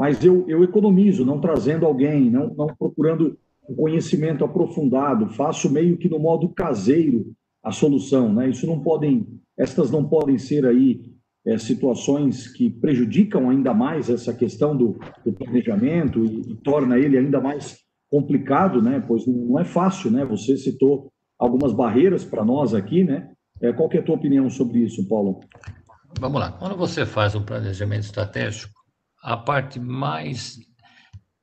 Mas 0.00 0.24
eu, 0.24 0.46
eu 0.48 0.64
economizo, 0.64 1.26
não 1.26 1.42
trazendo 1.42 1.84
alguém, 1.84 2.30
não, 2.30 2.54
não 2.54 2.68
procurando 2.68 3.36
um 3.68 3.74
conhecimento 3.74 4.42
aprofundado, 4.42 5.28
faço 5.28 5.70
meio 5.70 5.98
que 5.98 6.08
no 6.08 6.18
modo 6.18 6.48
caseiro 6.48 7.34
a 7.62 7.70
solução, 7.70 8.32
né? 8.32 8.48
Isso 8.48 8.66
não 8.66 8.80
podem, 8.80 9.26
estas 9.58 9.90
não 9.90 10.02
podem 10.02 10.38
ser 10.38 10.64
aí 10.64 11.02
é, 11.46 11.58
situações 11.58 12.48
que 12.48 12.70
prejudicam 12.70 13.50
ainda 13.50 13.74
mais 13.74 14.08
essa 14.08 14.32
questão 14.32 14.74
do, 14.74 14.98
do 15.22 15.34
planejamento 15.34 16.24
e, 16.24 16.52
e, 16.52 16.56
torna 16.64 16.98
ele 16.98 17.18
ainda 17.18 17.38
mais 17.38 17.76
complicado, 18.10 18.80
né? 18.80 19.04
Pois 19.06 19.26
não 19.26 19.60
é 19.60 19.66
fácil, 19.66 20.10
né? 20.10 20.24
Você 20.24 20.56
citou 20.56 21.12
algumas 21.38 21.74
barreiras 21.74 22.24
para 22.24 22.42
nós 22.42 22.72
aqui, 22.72 23.04
né? 23.04 23.32
É, 23.60 23.70
qual 23.70 23.90
é 23.92 23.98
a 23.98 24.02
tua 24.02 24.14
opinião 24.14 24.48
sobre 24.48 24.78
isso, 24.78 25.06
Paulo? 25.06 25.40
Vamos 26.18 26.40
lá. 26.40 26.52
Quando 26.52 26.74
você 26.74 27.04
faz 27.04 27.34
um 27.34 27.42
planejamento 27.42 28.04
estratégico, 28.04 28.79
a 29.22 29.36
parte 29.36 29.78
mais 29.78 30.58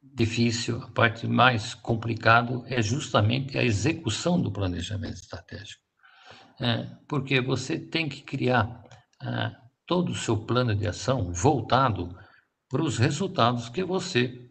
difícil, 0.01 0.81
a 0.81 0.89
parte 0.91 1.27
mais 1.27 1.75
complicado 1.75 2.63
é 2.67 2.81
justamente 2.81 3.57
a 3.57 3.63
execução 3.63 4.41
do 4.41 4.51
planejamento 4.51 5.15
estratégico. 5.15 5.81
É, 6.59 6.87
porque 7.07 7.39
você 7.39 7.77
tem 7.77 8.09
que 8.09 8.23
criar 8.23 8.83
é, 9.21 9.51
todo 9.85 10.11
o 10.11 10.15
seu 10.15 10.37
plano 10.37 10.75
de 10.75 10.87
ação 10.87 11.31
voltado 11.31 12.17
para 12.67 12.81
os 12.81 12.97
resultados 12.97 13.69
que 13.69 13.83
você 13.83 14.49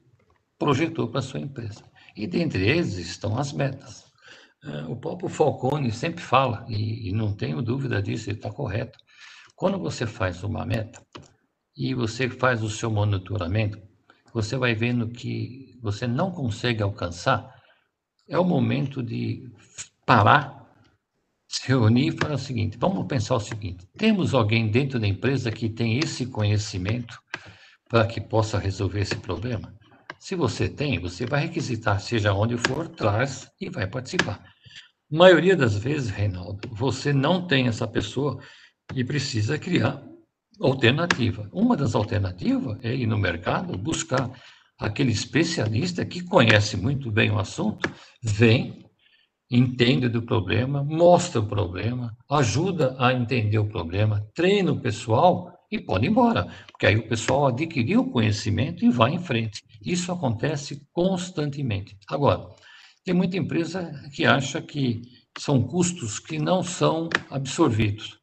projetou 0.56 1.08
para 1.08 1.18
a 1.18 1.22
sua 1.22 1.40
empresa. 1.40 1.82
E 2.16 2.26
dentre 2.26 2.64
eles 2.66 2.94
estão 2.96 3.36
as 3.36 3.52
metas. 3.52 4.04
É, 4.64 4.84
o 4.84 4.96
próprio 4.96 5.28
Falcone 5.28 5.90
sempre 5.90 6.22
fala, 6.22 6.64
e, 6.68 7.12
não 7.12 7.34
tenho 7.34 7.60
dúvida 7.60 8.00
disso, 8.00 8.30
ele 8.30 8.38
está 8.38 8.50
correto. 8.50 8.98
Quando 9.54 9.78
você 9.78 10.06
faz 10.06 10.42
uma 10.44 10.64
meta 10.64 11.04
e 11.76 11.94
você 11.94 12.28
faz 12.28 12.62
o 12.62 12.70
seu 12.70 12.90
monitoramento, 12.90 13.78
você 14.32 14.56
vai 14.56 14.74
vendo 14.74 15.08
que 15.08 15.76
você 15.80 16.06
não 16.06 16.30
consegue 16.30 16.82
alcançar, 16.82 17.54
é 18.28 18.38
o 18.38 18.44
momento 18.44 19.02
de 19.02 19.48
parar 20.04 20.66
se 21.48 21.68
reunir 21.68 22.08
e 22.08 22.16
falar 22.16 22.34
o 22.34 22.38
seguinte: 22.38 22.76
vamos 22.78 23.06
pensar 23.06 23.36
o 23.36 23.40
seguinte: 23.40 23.86
temos 23.96 24.34
alguém 24.34 24.68
dentro 24.68 24.98
da 24.98 25.06
empresa 25.06 25.50
que 25.50 25.68
tem 25.68 25.98
esse 25.98 26.26
conhecimento 26.26 27.20
para 27.88 28.06
que 28.06 28.20
possa 28.20 28.58
resolver 28.58 29.00
esse 29.00 29.16
problema? 29.16 29.74
Se 30.18 30.34
você 30.34 30.68
tem, 30.68 30.98
você 30.98 31.24
vai 31.24 31.42
requisitar, 31.42 32.00
seja 32.00 32.32
onde 32.32 32.56
for, 32.56 32.88
traz 32.88 33.48
e 33.60 33.70
vai 33.70 33.86
participar. 33.86 34.42
A 35.12 35.16
maioria 35.16 35.56
das 35.56 35.76
vezes, 35.76 36.10
Reinaldo, 36.10 36.68
você 36.72 37.12
não 37.12 37.46
tem 37.46 37.68
essa 37.68 37.86
pessoa 37.86 38.40
e 38.94 39.04
precisa 39.04 39.56
criar 39.56 40.02
alternativa. 40.60 41.48
Uma 41.52 41.76
das 41.76 41.94
alternativas 41.94 42.78
é 42.82 42.94
ir 42.94 43.06
no 43.06 43.18
mercado 43.18 43.76
buscar 43.76 44.30
aquele 44.78 45.12
especialista 45.12 46.04
que 46.04 46.22
conhece 46.22 46.76
muito 46.76 47.10
bem 47.10 47.30
o 47.30 47.38
assunto, 47.38 47.90
vem, 48.22 48.84
entende 49.50 50.08
do 50.08 50.22
problema, 50.22 50.82
mostra 50.82 51.40
o 51.40 51.46
problema, 51.46 52.16
ajuda 52.30 52.96
a 52.98 53.12
entender 53.12 53.58
o 53.58 53.68
problema, 53.68 54.26
treina 54.34 54.72
o 54.72 54.80
pessoal 54.80 55.52
e 55.70 55.78
pode 55.80 56.06
ir 56.06 56.10
embora, 56.10 56.46
porque 56.70 56.86
aí 56.86 56.96
o 56.96 57.08
pessoal 57.08 57.46
adquiriu 57.46 58.00
o 58.00 58.10
conhecimento 58.10 58.84
e 58.84 58.90
vai 58.90 59.12
em 59.12 59.18
frente. 59.18 59.62
Isso 59.84 60.12
acontece 60.12 60.82
constantemente. 60.92 61.96
Agora, 62.08 62.48
tem 63.04 63.14
muita 63.14 63.36
empresa 63.36 63.92
que 64.12 64.24
acha 64.24 64.60
que 64.60 65.02
são 65.38 65.62
custos 65.62 66.18
que 66.18 66.38
não 66.38 66.62
são 66.62 67.08
absorvidos. 67.30 68.18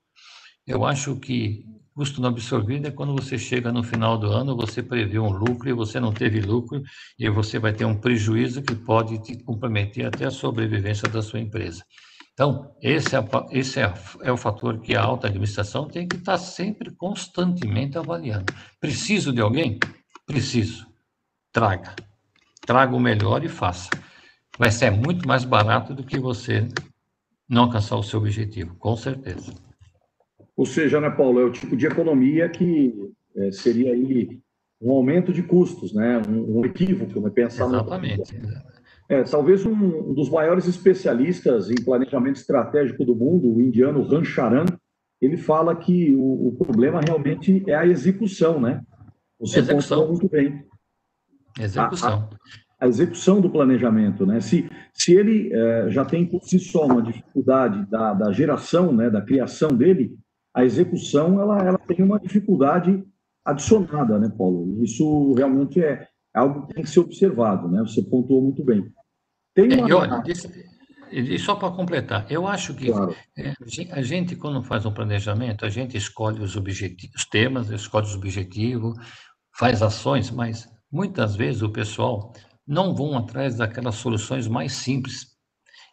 Eu 0.66 0.86
acho 0.86 1.16
que 1.18 1.66
Custo 1.94 2.20
não 2.20 2.30
absorvido 2.30 2.88
é 2.88 2.92
quando 2.92 3.14
você 3.14 3.38
chega 3.38 3.72
no 3.72 3.84
final 3.84 4.18
do 4.18 4.28
ano, 4.28 4.56
você 4.56 4.82
prevê 4.82 5.20
um 5.20 5.32
lucro 5.32 5.70
e 5.70 5.74
você 5.74 6.00
não 6.00 6.12
teve 6.12 6.42
lucro, 6.42 6.82
e 7.20 7.30
você 7.30 7.60
vai 7.60 7.72
ter 7.72 7.86
um 7.86 7.96
prejuízo 7.96 8.64
que 8.64 8.74
pode 8.74 9.22
te 9.22 9.38
comprometer 9.44 10.08
até 10.08 10.26
a 10.26 10.32
sobrevivência 10.32 11.08
da 11.08 11.22
sua 11.22 11.40
empresa. 11.40 11.84
Então, 12.34 12.76
esse, 12.82 13.16
é, 13.16 13.24
esse 13.52 13.80
é, 13.80 13.94
é, 14.24 14.32
o 14.32 14.38
fator 14.38 14.80
que 14.80 14.96
a 14.96 15.04
alta 15.04 15.28
administração 15.28 15.88
tem 15.88 16.08
que 16.08 16.16
estar 16.16 16.40
sempre 16.40 16.90
constantemente 16.96 17.96
avaliando. 17.96 18.52
Preciso 18.82 19.32
de 19.32 19.40
alguém? 19.40 19.78
Preciso. 20.26 20.88
Traga. 21.52 21.96
Traga 22.66 22.96
o 22.96 23.00
melhor 23.00 23.44
e 23.44 23.50
faça. 23.50 23.90
Vai 24.58 24.72
ser 24.72 24.90
muito 24.90 25.28
mais 25.28 25.46
barato 25.46 25.94
do 25.94 26.04
que 26.04 26.18
você 26.18 26.68
não 27.48 27.64
alcançar 27.64 27.98
o 27.98 28.04
seu 28.04 28.20
objetivo, 28.20 28.76
com 28.78 28.96
certeza. 28.96 29.54
Ou 30.56 30.66
seja, 30.66 31.02
né, 31.02 31.10
Paulo, 31.10 31.40
é 31.40 31.44
o 31.44 31.52
tipo 31.52 31.76
de 31.76 31.86
economia 31.86 32.48
que 32.50 32.94
é, 33.36 33.52
seria 33.52 33.94
aí 33.94 34.40
um 34.82 34.92
aumento 34.92 35.32
de 35.32 35.42
custos, 35.42 35.94
né? 35.94 36.22
um, 36.28 36.60
um 36.60 36.66
equívoco, 36.66 37.20
né? 37.22 37.30
pensar 37.30 37.66
Exatamente. 37.66 38.38
No... 38.38 38.50
É, 39.10 39.24
talvez 39.24 39.66
um 39.66 40.14
dos 40.14 40.30
maiores 40.30 40.68
especialistas 40.68 41.70
em 41.70 41.76
planejamento 41.76 42.38
estratégico 42.38 43.04
do 43.06 43.16
mundo, 43.16 43.54
o 43.54 43.62
indiano 43.62 44.04
Rancharan, 44.04 44.66
ele 45.22 45.38
fala 45.38 45.76
que 45.76 46.14
o, 46.16 46.48
o 46.48 46.56
problema 46.56 47.00
realmente 47.00 47.64
é 47.68 47.76
a 47.76 47.86
execução, 47.86 48.60
né? 48.60 48.82
Você 49.40 49.60
execução. 49.60 50.08
muito 50.08 50.30
bem. 50.30 50.66
Execução. 51.60 52.10
A, 52.10 52.84
a, 52.84 52.86
a, 52.86 52.88
execução 52.88 53.40
do 53.40 53.50
planejamento, 53.50 54.26
né? 54.26 54.40
Se, 54.42 54.70
se 54.94 55.14
ele 55.14 55.50
é, 55.54 55.90
já 55.90 56.04
tem 56.04 56.26
por 56.26 56.44
si 56.44 56.60
só 56.60 56.86
uma 56.86 57.02
dificuldade 57.02 57.86
da, 57.90 58.14
da 58.14 58.32
geração, 58.32 58.92
né, 58.94 59.10
da 59.10 59.22
criação 59.22 59.70
dele, 59.70 60.18
a 60.54 60.64
execução 60.64 61.40
ela, 61.42 61.60
ela 61.60 61.78
tem 61.80 62.04
uma 62.04 62.20
dificuldade 62.20 63.04
adicionada, 63.44 64.20
né, 64.20 64.30
Paulo? 64.38 64.84
Isso 64.84 65.34
realmente 65.34 65.84
é 65.84 66.08
algo 66.34 66.68
que 66.68 66.74
tem 66.76 66.84
que 66.84 66.90
ser 66.90 67.00
observado, 67.00 67.68
né? 67.68 67.82
Você 67.82 68.02
pontuou 68.02 68.42
muito 68.42 68.64
bem. 68.64 68.92
Tem 69.54 69.66
uma... 69.66 69.88
É, 69.88 69.90
e 69.90 69.94
olha, 69.94 70.24
e 71.12 71.38
só 71.38 71.54
para 71.54 71.70
completar, 71.70 72.26
eu 72.28 72.48
acho 72.48 72.74
que 72.74 72.88
claro. 72.88 73.16
É, 73.38 73.54
a 73.92 74.02
gente, 74.02 74.36
quando 74.36 74.64
faz 74.64 74.84
um 74.84 74.92
planejamento, 74.92 75.64
a 75.64 75.70
gente 75.70 75.96
escolhe 75.96 76.42
os 76.42 76.56
objetivos, 76.56 77.16
os 77.16 77.26
temas, 77.26 77.70
escolhe 77.70 78.08
os 78.08 78.16
objetivos, 78.16 78.98
faz 79.56 79.84
ações, 79.84 80.32
mas 80.32 80.68
muitas 80.92 81.36
vezes 81.36 81.62
o 81.62 81.70
pessoal 81.70 82.34
não 82.66 82.96
vão 82.96 83.16
atrás 83.16 83.58
daquelas 83.58 83.96
soluções 83.96 84.48
mais 84.48 84.74
simples. 84.74 85.28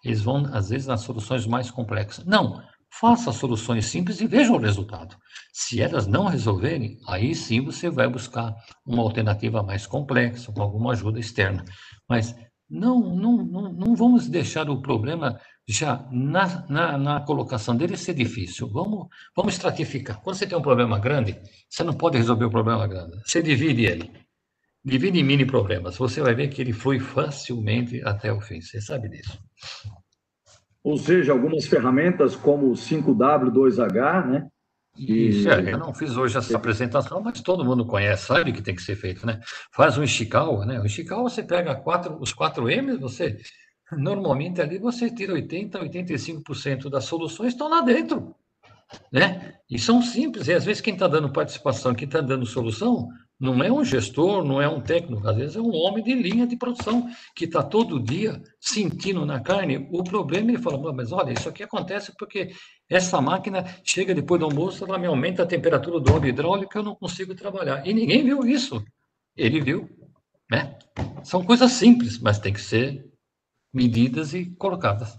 Eles 0.03 0.23
vão, 0.23 0.47
às 0.55 0.71
vezes, 0.71 0.87
nas 0.87 1.03
soluções 1.03 1.47
mais 1.47 1.71
complexas. 1.71 2.25
Não, 2.25 2.63
faça 2.91 3.33
soluções 3.33 3.87
simples 3.87 4.21
e 4.21 4.27
veja 4.27 4.53
o 4.53 4.59
resultado. 4.59 5.17
Se 5.53 5.81
elas 5.81 6.07
não 6.07 6.27
resolverem, 6.27 6.99
aí 7.07 7.35
sim 7.35 7.61
você 7.61 7.89
vai 7.89 8.09
buscar 8.09 8.55
uma 8.85 9.03
alternativa 9.03 9.63
mais 9.63 9.87
complexa, 9.87 10.53
com 10.53 10.63
alguma 10.63 10.93
ajuda 10.93 11.19
externa. 11.19 11.65
Mas 12.09 12.35
não, 12.69 13.01
não, 13.15 13.37
não, 13.45 13.73
não 13.73 13.97
vamos 13.97 14.29
deixar 14.29 14.71
o 14.71 14.81
problema 14.81 15.41
já 15.67 16.07
na, 16.11 16.67
na, 16.69 16.99
na, 16.99 17.21
colocação 17.21 17.77
dele 17.77 17.97
ser 17.97 18.15
difícil. 18.15 18.69
Vamos, 18.69 19.09
vamos 19.35 19.55
estratificar. 19.55 20.21
Quando 20.21 20.37
você 20.37 20.47
tem 20.47 20.57
um 20.57 20.63
problema 20.63 20.99
grande, 20.99 21.41
você 21.69 21.83
não 21.83 21.95
pode 21.95 22.17
resolver 22.17 22.45
o 22.45 22.51
problema 22.51 22.87
grande. 22.87 23.21
Você 23.25 23.43
divide 23.43 23.85
ele. 23.85 24.11
Divide 24.85 25.19
em 25.19 25.25
mini 25.25 25.45
problemas. 25.45 25.97
Você 25.97 26.23
vai 26.23 26.35
ver 26.35 26.49
que 26.49 26.61
ele 26.61 26.73
flui 26.73 26.99
facilmente 26.99 28.01
até 28.05 28.33
o 28.33 28.41
fim. 28.41 28.61
Você 28.61 28.81
sabe 28.81 29.09
disso. 29.09 29.39
Ou 30.83 30.97
seja, 30.97 31.33
algumas 31.33 31.67
ferramentas 31.67 32.35
como 32.35 32.71
o 32.71 32.75
5W2H, 32.75 34.27
né? 34.27 34.49
Isso, 34.97 35.49
é, 35.49 35.73
eu 35.73 35.79
não 35.79 35.95
fiz 35.95 36.17
hoje 36.17 36.37
essa 36.37 36.57
apresentação, 36.57 37.21
mas 37.23 37.41
todo 37.41 37.65
mundo 37.65 37.87
conhece, 37.87 38.27
sabe 38.27 38.51
o 38.51 38.55
que 38.55 38.63
tem 38.63 38.75
que 38.75 38.83
ser 38.83 38.97
feito, 38.97 39.25
né? 39.25 39.41
Faz 39.73 39.97
um 39.97 40.03
Ishikawa, 40.03 40.67
né? 40.67 40.81
O 40.81 40.87
Ishikawa 40.87 41.23
você 41.23 41.43
pega 41.43 41.75
quatro, 41.75 42.19
os 42.21 42.33
4 42.33 42.69
M, 42.69 42.97
você 42.97 43.39
normalmente 43.93 44.61
ali 44.61 44.79
você 44.79 45.11
tira 45.11 45.33
80, 45.33 45.79
85% 45.79 46.91
das 46.91 47.05
soluções 47.05 47.53
estão 47.53 47.69
lá 47.69 47.81
dentro, 47.83 48.35
né? 49.13 49.55
E 49.71 49.79
são 49.79 50.03
simples, 50.03 50.49
e 50.49 50.53
às 50.53 50.65
vezes 50.65 50.83
quem 50.83 50.95
está 50.95 51.07
dando 51.07 51.33
participação, 51.33 51.95
quem 51.95 52.07
está 52.07 52.21
dando 52.21 52.45
solução, 52.45 53.09
não 53.41 53.63
é 53.63 53.73
um 53.73 53.83
gestor, 53.83 54.45
não 54.45 54.61
é 54.61 54.69
um 54.69 54.83
técnico, 54.83 55.27
às 55.27 55.35
vezes 55.35 55.57
é 55.57 55.61
um 55.61 55.75
homem 55.75 56.05
de 56.05 56.13
linha 56.13 56.47
de 56.47 56.57
produção 56.57 57.09
que 57.35 57.47
está 57.47 57.63
todo 57.63 57.99
dia 57.99 58.43
sentindo 58.61 59.25
na 59.25 59.41
carne 59.41 59.89
o 59.91 60.05
problema 60.05 60.53
e 60.53 60.59
fala, 60.59 60.93
mas 60.93 61.11
olha, 61.11 61.33
isso 61.33 61.49
aqui 61.49 61.63
acontece 61.63 62.13
porque 62.19 62.51
essa 62.89 63.19
máquina 63.19 63.65
chega 63.83 64.15
depois 64.15 64.39
do 64.39 64.45
almoço, 64.45 64.85
ela 64.85 64.99
me 64.99 65.07
aumenta 65.07 65.43
a 65.43 65.47
temperatura 65.47 65.99
do 65.99 66.13
óleo 66.13 66.29
hidráulico, 66.29 66.77
eu 66.77 66.83
não 66.83 66.95
consigo 66.95 67.35
trabalhar. 67.35 67.87
E 67.87 67.95
ninguém 67.95 68.23
viu 68.23 68.45
isso. 68.45 68.85
Ele 69.35 69.61
viu, 69.61 69.89
né? 70.51 70.77
São 71.23 71.43
coisas 71.43 71.73
simples, 71.73 72.19
mas 72.19 72.39
tem 72.39 72.53
que 72.53 72.61
ser 72.61 73.09
medidas 73.73 74.35
e 74.35 74.51
colocadas. 74.57 75.19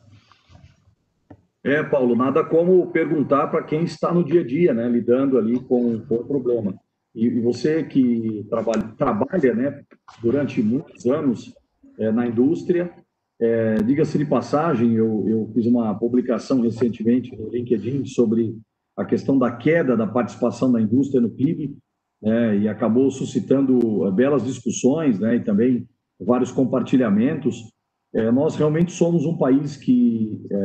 É, 1.63 1.81
Paulo, 1.83 2.15
nada 2.15 2.43
como 2.43 2.91
perguntar 2.91 3.47
para 3.47 3.63
quem 3.63 3.83
está 3.83 4.13
no 4.13 4.23
dia 4.23 4.41
a 4.41 4.45
dia, 4.45 4.73
né, 4.73 4.87
lidando 4.87 5.37
ali 5.37 5.59
com, 5.59 5.99
com 6.01 6.15
o 6.15 6.25
problema. 6.25 6.75
E, 7.15 7.25
e 7.25 7.41
você 7.41 7.83
que 7.83 8.45
trabalha, 8.49 8.83
trabalha 8.97 9.53
né, 9.53 9.83
durante 10.21 10.61
muitos 10.61 11.05
anos 11.05 11.53
é, 11.99 12.11
na 12.11 12.27
indústria, 12.27 12.91
é, 13.39 13.75
diga-se 13.77 14.17
de 14.17 14.25
passagem, 14.25 14.93
eu, 14.93 15.27
eu 15.27 15.51
fiz 15.53 15.65
uma 15.65 15.93
publicação 15.95 16.61
recentemente 16.61 17.35
no 17.35 17.49
LinkedIn 17.49 18.05
sobre 18.05 18.55
a 18.95 19.03
questão 19.03 19.37
da 19.37 19.51
queda 19.51 19.97
da 19.97 20.05
participação 20.05 20.71
da 20.71 20.79
indústria 20.79 21.19
no 21.19 21.29
PIB, 21.29 21.75
né, 22.21 22.57
e 22.57 22.67
acabou 22.67 23.09
suscitando 23.09 24.07
é, 24.07 24.11
belas 24.11 24.43
discussões 24.45 25.19
né, 25.19 25.37
e 25.37 25.39
também 25.39 25.87
vários 26.19 26.51
compartilhamentos. 26.51 27.71
É, 28.13 28.29
nós 28.29 28.55
realmente 28.55 28.91
somos 28.91 29.25
um 29.25 29.37
país 29.37 29.75
que 29.75 30.39
é, 30.51 30.55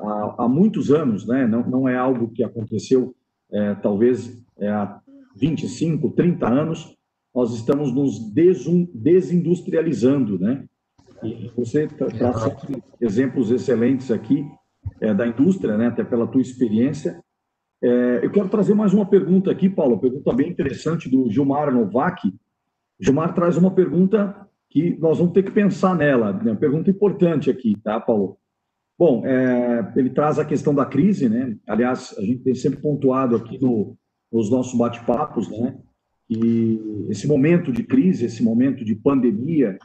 há, 0.00 0.34
há, 0.38 0.48
muitos 0.48 0.90
anos, 0.90 1.26
né, 1.26 1.46
não, 1.46 1.68
não 1.68 1.88
é 1.88 1.96
algo 1.96 2.30
que 2.30 2.44
aconteceu 2.44 3.14
é, 3.52 3.74
talvez 3.74 4.40
há 4.60 5.00
25, 5.36 6.10
30 6.10 6.48
anos, 6.48 6.96
nós 7.34 7.54
estamos 7.54 7.92
nos 7.94 8.18
desindustrializando, 8.94 10.38
né? 10.38 10.64
E 11.22 11.50
você 11.56 11.86
traz 11.86 12.56
exemplos 13.00 13.50
excelentes 13.50 14.10
aqui 14.10 14.44
é, 15.00 15.12
da 15.14 15.26
indústria, 15.26 15.76
né? 15.76 15.88
Até 15.88 16.02
pela 16.02 16.26
tua 16.26 16.40
experiência. 16.40 17.22
É, 17.82 18.20
eu 18.22 18.30
quero 18.30 18.48
trazer 18.48 18.74
mais 18.74 18.92
uma 18.92 19.06
pergunta 19.06 19.50
aqui, 19.50 19.68
Paulo, 19.68 20.00
pergunta 20.00 20.32
bem 20.32 20.50
interessante 20.50 21.08
do 21.08 21.30
Gilmar 21.30 21.72
Novak. 21.72 22.32
Gilmar 22.98 23.34
traz 23.34 23.56
uma 23.56 23.70
pergunta 23.70 24.46
que 24.68 24.96
nós 24.98 25.18
vamos 25.18 25.32
ter 25.32 25.42
que 25.42 25.50
pensar 25.50 25.96
nela, 25.96 26.32
né? 26.32 26.52
uma 26.52 26.56
pergunta 26.56 26.90
importante 26.90 27.50
aqui, 27.50 27.76
tá, 27.82 27.98
Paulo? 27.98 28.38
Bom, 28.98 29.24
é, 29.24 29.92
ele 29.96 30.10
traz 30.10 30.38
a 30.38 30.44
questão 30.44 30.74
da 30.74 30.84
crise, 30.84 31.28
né? 31.28 31.56
Aliás, 31.66 32.14
a 32.18 32.20
gente 32.20 32.42
tem 32.42 32.54
sempre 32.54 32.82
pontuado 32.82 33.34
aqui 33.34 33.58
no, 33.60 33.96
nos 34.32 34.50
nossos 34.50 34.78
bate-papos, 34.78 35.48
né? 35.48 35.76
E 36.28 37.06
esse 37.08 37.26
momento 37.26 37.72
de 37.72 37.82
crise, 37.82 38.24
esse 38.24 38.42
momento 38.42 38.84
de 38.84 38.94
pandemia, 38.94 39.76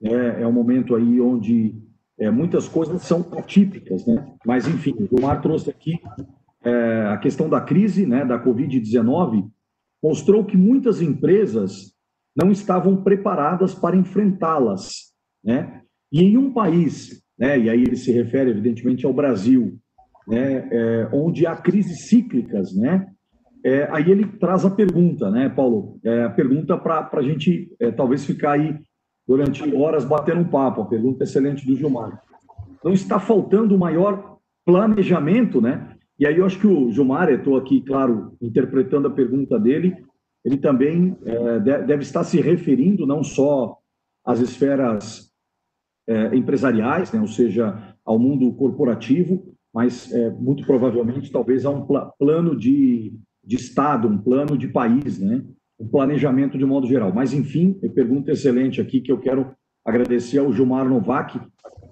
né, 0.00 0.42
é 0.42 0.46
um 0.46 0.52
momento 0.52 0.96
aí 0.96 1.20
onde 1.20 1.76
é, 2.18 2.30
muitas 2.30 2.68
coisas 2.68 3.02
são 3.02 3.26
atípicas, 3.38 4.04
né? 4.04 4.26
Mas, 4.44 4.66
enfim, 4.66 4.94
o 5.10 5.20
Mar 5.20 5.40
trouxe 5.40 5.70
aqui 5.70 6.00
é, 6.64 7.06
a 7.08 7.16
questão 7.18 7.48
da 7.48 7.60
crise, 7.60 8.06
né, 8.06 8.24
da 8.24 8.42
Covid-19, 8.42 9.48
mostrou 10.02 10.44
que 10.44 10.56
muitas 10.56 11.00
empresas 11.00 11.94
não 12.36 12.50
estavam 12.50 13.02
preparadas 13.02 13.74
para 13.74 13.96
enfrentá-las, 13.96 15.12
né? 15.44 15.82
E 16.10 16.22
em 16.22 16.36
um 16.36 16.52
país, 16.52 17.22
né, 17.38 17.58
e 17.58 17.70
aí 17.70 17.82
ele 17.82 17.96
se 17.96 18.10
refere, 18.10 18.50
evidentemente, 18.50 19.06
ao 19.06 19.12
Brasil, 19.12 19.78
né, 20.26 20.68
é, 20.72 21.08
onde 21.12 21.46
há 21.46 21.54
crises 21.56 22.08
cíclicas, 22.08 22.74
né? 22.74 23.06
É, 23.64 23.88
aí 23.90 24.10
ele 24.10 24.26
traz 24.26 24.64
a 24.64 24.70
pergunta, 24.70 25.30
né, 25.30 25.48
Paulo? 25.48 25.98
É, 26.04 26.24
a 26.24 26.30
pergunta 26.30 26.76
para 26.76 27.08
a 27.10 27.22
gente 27.22 27.74
é, 27.80 27.90
talvez 27.90 28.24
ficar 28.24 28.52
aí 28.52 28.78
durante 29.26 29.74
horas 29.74 30.04
batendo 30.04 30.42
um 30.42 30.48
papo. 30.48 30.82
A 30.82 30.86
pergunta 30.86 31.24
excelente 31.24 31.66
do 31.66 31.74
Gilmar. 31.74 32.22
Não 32.84 32.92
está 32.92 33.18
faltando 33.18 33.78
maior 33.78 34.36
planejamento, 34.66 35.62
né? 35.62 35.96
E 36.18 36.26
aí 36.26 36.36
eu 36.36 36.44
acho 36.44 36.60
que 36.60 36.66
o 36.66 36.90
Gilmar, 36.92 37.30
estou 37.30 37.56
aqui, 37.56 37.80
claro, 37.80 38.36
interpretando 38.40 39.08
a 39.08 39.10
pergunta 39.10 39.58
dele, 39.58 39.96
ele 40.44 40.58
também 40.58 41.16
é, 41.24 41.58
deve 41.60 42.02
estar 42.02 42.22
se 42.22 42.40
referindo 42.40 43.06
não 43.06 43.24
só 43.24 43.78
às 44.24 44.40
esferas 44.40 45.30
é, 46.06 46.36
empresariais, 46.36 47.10
né, 47.12 47.20
ou 47.20 47.26
seja, 47.26 47.96
ao 48.04 48.18
mundo 48.18 48.52
corporativo, 48.52 49.54
mas 49.72 50.12
é, 50.12 50.30
muito 50.30 50.64
provavelmente 50.66 51.32
talvez 51.32 51.64
a 51.64 51.70
um 51.70 51.86
pl 51.86 52.10
plano 52.18 52.54
de 52.54 53.14
de 53.46 53.56
Estado, 53.56 54.08
um 54.08 54.18
plano 54.18 54.56
de 54.56 54.68
país, 54.68 55.18
né? 55.18 55.42
um 55.78 55.88
planejamento 55.88 56.56
de 56.56 56.64
modo 56.64 56.86
geral. 56.86 57.12
Mas, 57.12 57.32
enfim, 57.32 57.78
eu 57.82 57.90
pergunta 57.90 58.32
excelente 58.32 58.80
aqui 58.80 59.00
que 59.00 59.12
eu 59.12 59.18
quero 59.18 59.54
agradecer 59.84 60.38
ao 60.38 60.52
Gilmar 60.52 60.88
Novak 60.88 61.40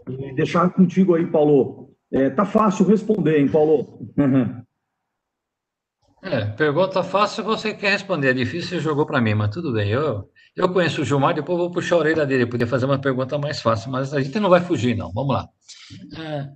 e 0.09 0.35
deixar 0.35 0.71
contigo 0.71 1.15
aí, 1.15 1.27
Paulo. 1.27 1.91
É, 2.13 2.31
tá 2.31 2.45
fácil 2.45 2.87
responder, 2.87 3.41
hein, 3.41 3.49
Paulo? 3.49 4.01
É, 6.25 6.45
pergunta 6.45 7.03
fácil 7.03 7.43
você 7.43 7.75
quer 7.75 7.91
responder, 7.91 8.29
é 8.29 8.33
difícil 8.33 8.69
você 8.69 8.79
jogou 8.79 9.05
para 9.05 9.21
mim, 9.21 9.35
mas 9.35 9.51
tudo 9.51 9.73
bem. 9.73 9.91
Eu, 9.91 10.31
eu 10.55 10.73
conheço 10.73 11.03
o 11.03 11.05
Gilmar, 11.05 11.35
depois 11.35 11.59
vou 11.59 11.73
puxar 11.73 11.97
a 11.97 11.99
orelha 11.99 12.25
dele, 12.25 12.47
podia 12.47 12.65
fazer 12.65 12.87
uma 12.87 13.01
pergunta 13.01 13.37
mais 13.39 13.61
fácil, 13.61 13.91
mas 13.91 14.15
a 14.15 14.21
gente 14.21 14.39
não 14.39 14.49
vai 14.49 14.61
fugir, 14.61 14.97
não. 14.97 15.11
Vamos 15.13 15.35
lá. 15.35 15.49
É, 16.17 16.49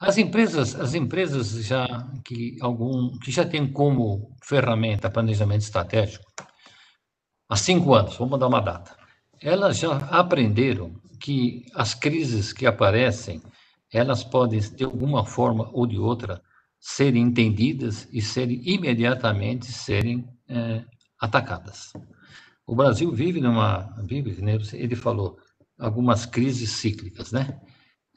as 0.00 0.16
empresas, 0.16 0.74
as 0.76 0.94
empresas 0.94 1.50
já 1.64 1.86
que 2.24 2.56
algum 2.60 3.18
que 3.18 3.30
já 3.30 3.44
têm 3.44 3.70
como 3.70 4.34
ferramenta 4.42 5.10
planejamento 5.10 5.62
estratégico 5.62 6.24
há 7.48 7.56
cinco 7.56 7.94
anos, 7.94 8.16
vamos 8.16 8.38
dar 8.38 8.46
uma 8.46 8.60
data, 8.60 8.96
elas 9.40 9.78
já 9.78 9.96
aprenderam 9.96 10.94
que 11.20 11.64
as 11.74 11.94
crises 11.94 12.52
que 12.52 12.66
aparecem, 12.66 13.42
elas 13.92 14.22
podem 14.22 14.60
de 14.60 14.84
alguma 14.84 15.24
forma 15.24 15.68
ou 15.72 15.86
de 15.86 15.98
outra 15.98 16.40
serem 16.78 17.22
entendidas 17.22 18.06
e 18.12 18.22
serem 18.22 18.62
imediatamente 18.64 19.66
serem 19.66 20.28
é, 20.48 20.84
atacadas. 21.20 21.92
O 22.66 22.76
Brasil 22.76 23.10
vive 23.10 23.40
numa 23.40 23.96
vive, 24.04 24.40
né, 24.42 24.58
ele 24.74 24.94
falou 24.94 25.38
algumas 25.78 26.26
crises 26.26 26.70
cíclicas, 26.70 27.32
né? 27.32 27.60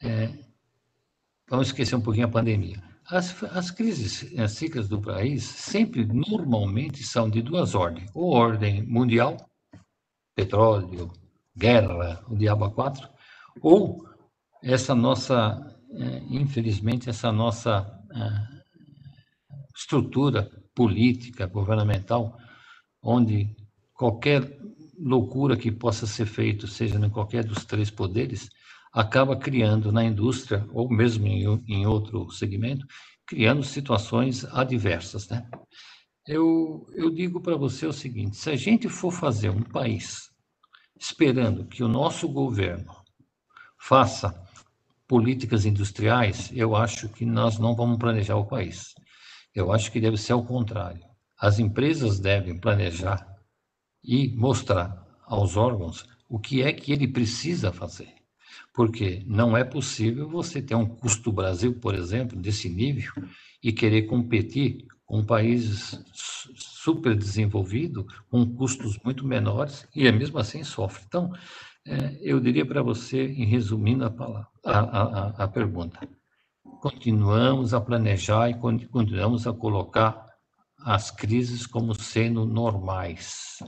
É, 0.00 0.32
vamos 1.52 1.66
esquecer 1.66 1.94
um 1.94 2.00
pouquinho 2.00 2.26
a 2.26 2.30
pandemia. 2.30 2.82
As, 3.06 3.44
as 3.44 3.70
crises 3.70 4.32
as 4.38 4.52
cíclicas 4.52 4.88
do 4.88 4.98
país 4.98 5.44
sempre, 5.44 6.06
normalmente, 6.06 7.04
são 7.04 7.28
de 7.28 7.42
duas 7.42 7.74
ordens. 7.74 8.10
Ou 8.14 8.32
ordem 8.32 8.82
mundial, 8.86 9.36
petróleo, 10.34 11.12
guerra, 11.54 12.24
o 12.26 12.34
diabo 12.34 12.64
a 12.64 12.70
quatro, 12.70 13.06
ou 13.60 14.02
essa 14.62 14.94
nossa, 14.94 15.78
é, 15.92 16.22
infelizmente, 16.30 17.10
essa 17.10 17.30
nossa 17.30 17.86
é, 18.14 18.62
estrutura 19.76 20.50
política, 20.74 21.46
governamental, 21.46 22.34
onde 23.02 23.54
qualquer 23.92 24.58
loucura 24.98 25.54
que 25.54 25.70
possa 25.70 26.06
ser 26.06 26.24
feito, 26.24 26.66
seja 26.66 26.96
em 26.98 27.10
qualquer 27.10 27.44
dos 27.44 27.66
três 27.66 27.90
poderes, 27.90 28.48
acaba 28.92 29.36
criando 29.36 29.90
na 29.90 30.04
indústria, 30.04 30.66
ou 30.72 30.88
mesmo 30.88 31.26
em, 31.26 31.44
em 31.66 31.86
outro 31.86 32.30
segmento, 32.30 32.86
criando 33.26 33.62
situações 33.62 34.44
adversas. 34.44 35.28
Né? 35.28 35.48
Eu, 36.26 36.86
eu 36.92 37.10
digo 37.10 37.40
para 37.40 37.56
você 37.56 37.86
o 37.86 37.92
seguinte: 37.92 38.36
se 38.36 38.50
a 38.50 38.56
gente 38.56 38.88
for 38.88 39.10
fazer 39.10 39.50
um 39.50 39.62
país 39.62 40.30
esperando 40.98 41.66
que 41.66 41.82
o 41.82 41.88
nosso 41.88 42.28
governo 42.28 42.94
faça 43.80 44.40
políticas 45.08 45.66
industriais, 45.66 46.50
eu 46.54 46.76
acho 46.76 47.08
que 47.08 47.26
nós 47.26 47.58
não 47.58 47.74
vamos 47.74 47.98
planejar 47.98 48.36
o 48.36 48.46
país. 48.46 48.94
Eu 49.54 49.72
acho 49.72 49.90
que 49.90 50.00
deve 50.00 50.16
ser 50.16 50.32
ao 50.32 50.44
contrário. 50.44 51.04
As 51.38 51.58
empresas 51.58 52.20
devem 52.20 52.58
planejar 52.58 53.26
e 54.02 54.28
mostrar 54.36 55.04
aos 55.26 55.56
órgãos 55.56 56.06
o 56.28 56.38
que 56.38 56.62
é 56.62 56.72
que 56.72 56.92
ele 56.92 57.08
precisa 57.08 57.72
fazer. 57.72 58.21
Porque 58.74 59.22
não 59.26 59.56
é 59.56 59.64
possível 59.64 60.28
você 60.28 60.62
ter 60.62 60.74
um 60.74 60.86
custo 60.86 61.30
Brasil, 61.30 61.74
por 61.78 61.94
exemplo, 61.94 62.38
desse 62.38 62.68
nível 62.68 63.12
e 63.62 63.72
querer 63.72 64.02
competir 64.02 64.86
com 65.04 65.22
países 65.22 66.02
super 66.54 67.14
desenvolvidos, 67.14 68.04
com 68.30 68.46
custos 68.56 68.98
muito 69.04 69.26
menores, 69.26 69.86
e 69.94 70.06
é 70.06 70.12
mesmo 70.12 70.38
assim 70.38 70.64
sofre. 70.64 71.04
Então, 71.06 71.30
é, 71.86 72.18
eu 72.22 72.40
diria 72.40 72.64
para 72.64 72.82
você, 72.82 73.26
em 73.26 73.44
resumindo 73.44 74.04
a, 74.04 74.10
palavra, 74.10 74.48
a, 74.64 74.78
a, 74.78 75.44
a 75.44 75.48
pergunta, 75.48 76.00
continuamos 76.80 77.74
a 77.74 77.80
planejar 77.80 78.48
e 78.48 78.54
continuamos 78.54 79.46
a 79.46 79.52
colocar 79.52 80.26
as 80.84 81.10
crises 81.10 81.66
como 81.66 81.94
sendo 81.94 82.46
normais. 82.46 83.58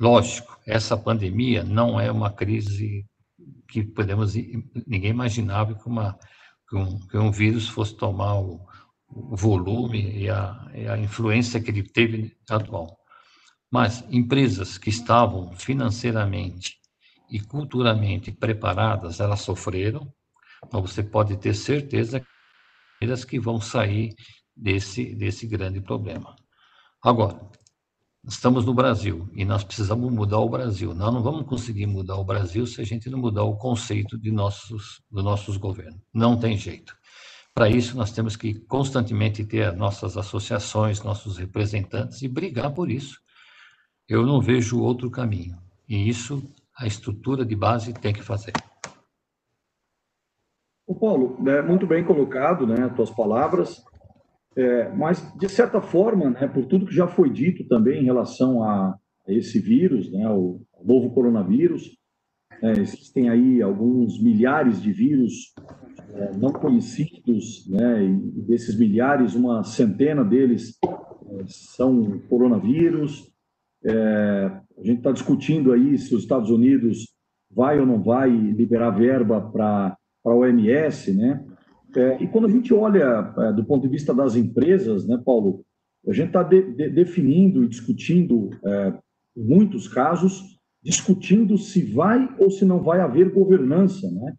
Lógico, 0.00 0.58
essa 0.66 0.96
pandemia 0.96 1.64
não 1.64 1.98
é 1.98 2.10
uma 2.10 2.30
crise 2.30 3.04
que 3.68 3.84
podemos 3.84 4.34
ninguém 4.34 5.10
imaginava 5.10 5.74
que, 5.74 5.86
uma, 5.86 6.18
que, 6.68 6.76
um, 6.76 6.98
que 7.06 7.18
um 7.18 7.30
vírus 7.30 7.68
fosse 7.68 7.96
tomar 7.96 8.40
o, 8.40 8.66
o 9.08 9.36
volume 9.36 10.22
e 10.22 10.30
a, 10.30 10.70
e 10.74 10.88
a 10.88 10.96
influência 10.98 11.60
que 11.60 11.70
ele 11.70 11.82
teve 11.82 12.36
atual. 12.48 12.98
Mas 13.70 14.02
empresas 14.10 14.78
que 14.78 14.88
estavam 14.88 15.54
financeiramente 15.54 16.78
e 17.30 17.38
culturalmente 17.38 18.32
preparadas, 18.32 19.20
elas 19.20 19.42
sofreram, 19.42 20.10
mas 20.72 20.82
você 20.82 21.02
pode 21.02 21.36
ter 21.36 21.54
certeza 21.54 22.24
que 23.28 23.38
vão 23.38 23.60
sair 23.60 24.14
desse, 24.56 25.14
desse 25.14 25.46
grande 25.46 25.80
problema. 25.80 26.34
Agora, 27.02 27.38
Estamos 28.26 28.64
no 28.64 28.74
Brasil 28.74 29.28
e 29.34 29.44
nós 29.44 29.64
precisamos 29.64 30.12
mudar 30.12 30.38
o 30.38 30.48
Brasil. 30.48 30.94
Nós 30.94 31.12
não 31.12 31.22
vamos 31.22 31.46
conseguir 31.46 31.86
mudar 31.86 32.16
o 32.16 32.24
Brasil 32.24 32.66
se 32.66 32.80
a 32.80 32.84
gente 32.84 33.08
não 33.08 33.18
mudar 33.18 33.44
o 33.44 33.56
conceito 33.56 34.18
de 34.18 34.30
nossos, 34.30 35.02
dos 35.10 35.24
nossos 35.24 35.56
governos. 35.56 36.00
Não 36.12 36.38
tem 36.38 36.56
jeito. 36.56 36.96
Para 37.54 37.68
isso, 37.68 37.96
nós 37.96 38.12
temos 38.12 38.36
que 38.36 38.54
constantemente 38.66 39.44
ter 39.44 39.72
nossas 39.72 40.16
associações, 40.16 41.02
nossos 41.02 41.38
representantes 41.38 42.22
e 42.22 42.28
brigar 42.28 42.72
por 42.72 42.90
isso. 42.90 43.18
Eu 44.08 44.24
não 44.24 44.40
vejo 44.40 44.80
outro 44.80 45.10
caminho. 45.10 45.56
E 45.88 46.08
isso 46.08 46.42
a 46.76 46.86
estrutura 46.86 47.44
de 47.44 47.56
base 47.56 47.92
tem 47.92 48.12
que 48.12 48.22
fazer. 48.22 48.52
O 50.86 50.94
Paulo, 50.94 51.36
né, 51.42 51.60
muito 51.60 51.86
bem 51.86 52.04
colocado, 52.04 52.66
né, 52.66 52.88
tuas 52.94 53.10
palavras. 53.10 53.84
É, 54.56 54.88
mas, 54.90 55.32
de 55.38 55.48
certa 55.48 55.80
forma, 55.80 56.30
né, 56.30 56.48
por 56.48 56.66
tudo 56.66 56.86
que 56.86 56.94
já 56.94 57.06
foi 57.06 57.30
dito 57.30 57.66
também 57.68 58.00
em 58.02 58.04
relação 58.04 58.62
a, 58.62 58.96
esse 59.28 59.60
vírus, 59.60 60.10
né, 60.10 60.28
o 60.28 60.60
novo 60.84 61.10
coronavírus, 61.10 61.96
é, 62.62 62.72
existem 62.72 63.28
aí 63.28 63.62
alguns 63.62 64.20
milhares 64.20 64.82
de 64.82 64.92
vírus 64.92 65.52
é, 66.14 66.32
não 66.36 66.52
conhecidos, 66.52 67.68
né, 67.68 68.04
e 68.04 68.42
desses 68.42 68.76
milhares, 68.76 69.34
uma 69.34 69.62
centena 69.62 70.24
deles 70.24 70.76
é, 70.84 71.44
são 71.46 72.18
coronavírus. 72.28 73.30
É, 73.84 73.92
a 74.78 74.82
gente 74.82 74.98
está 74.98 75.12
discutindo 75.12 75.72
aí 75.72 75.96
se 75.98 76.14
os 76.14 76.22
Estados 76.22 76.50
Unidos 76.50 77.06
vai 77.50 77.78
ou 77.78 77.86
não 77.86 78.02
vai 78.02 78.30
liberar 78.30 78.90
verba 78.90 79.40
para 79.40 79.96
a 80.24 80.30
OMS, 80.30 81.14
né? 81.14 81.44
É, 81.96 82.22
e 82.22 82.26
quando 82.26 82.46
a 82.46 82.50
gente 82.50 82.72
olha 82.74 83.32
é, 83.38 83.52
do 83.52 83.64
ponto 83.64 83.82
de 83.82 83.88
vista 83.88 84.12
das 84.14 84.36
empresas, 84.36 85.06
né, 85.06 85.20
Paulo, 85.24 85.64
a 86.06 86.12
gente 86.12 86.28
está 86.28 86.42
de, 86.42 86.62
de, 86.72 86.90
definindo 86.90 87.64
e 87.64 87.68
discutindo, 87.68 88.50
é, 88.64 88.94
muitos 89.36 89.88
casos, 89.88 90.58
discutindo 90.82 91.56
se 91.58 91.82
vai 91.82 92.28
ou 92.38 92.50
se 92.50 92.64
não 92.64 92.80
vai 92.80 93.00
haver 93.00 93.32
governança, 93.32 94.10
né? 94.10 94.34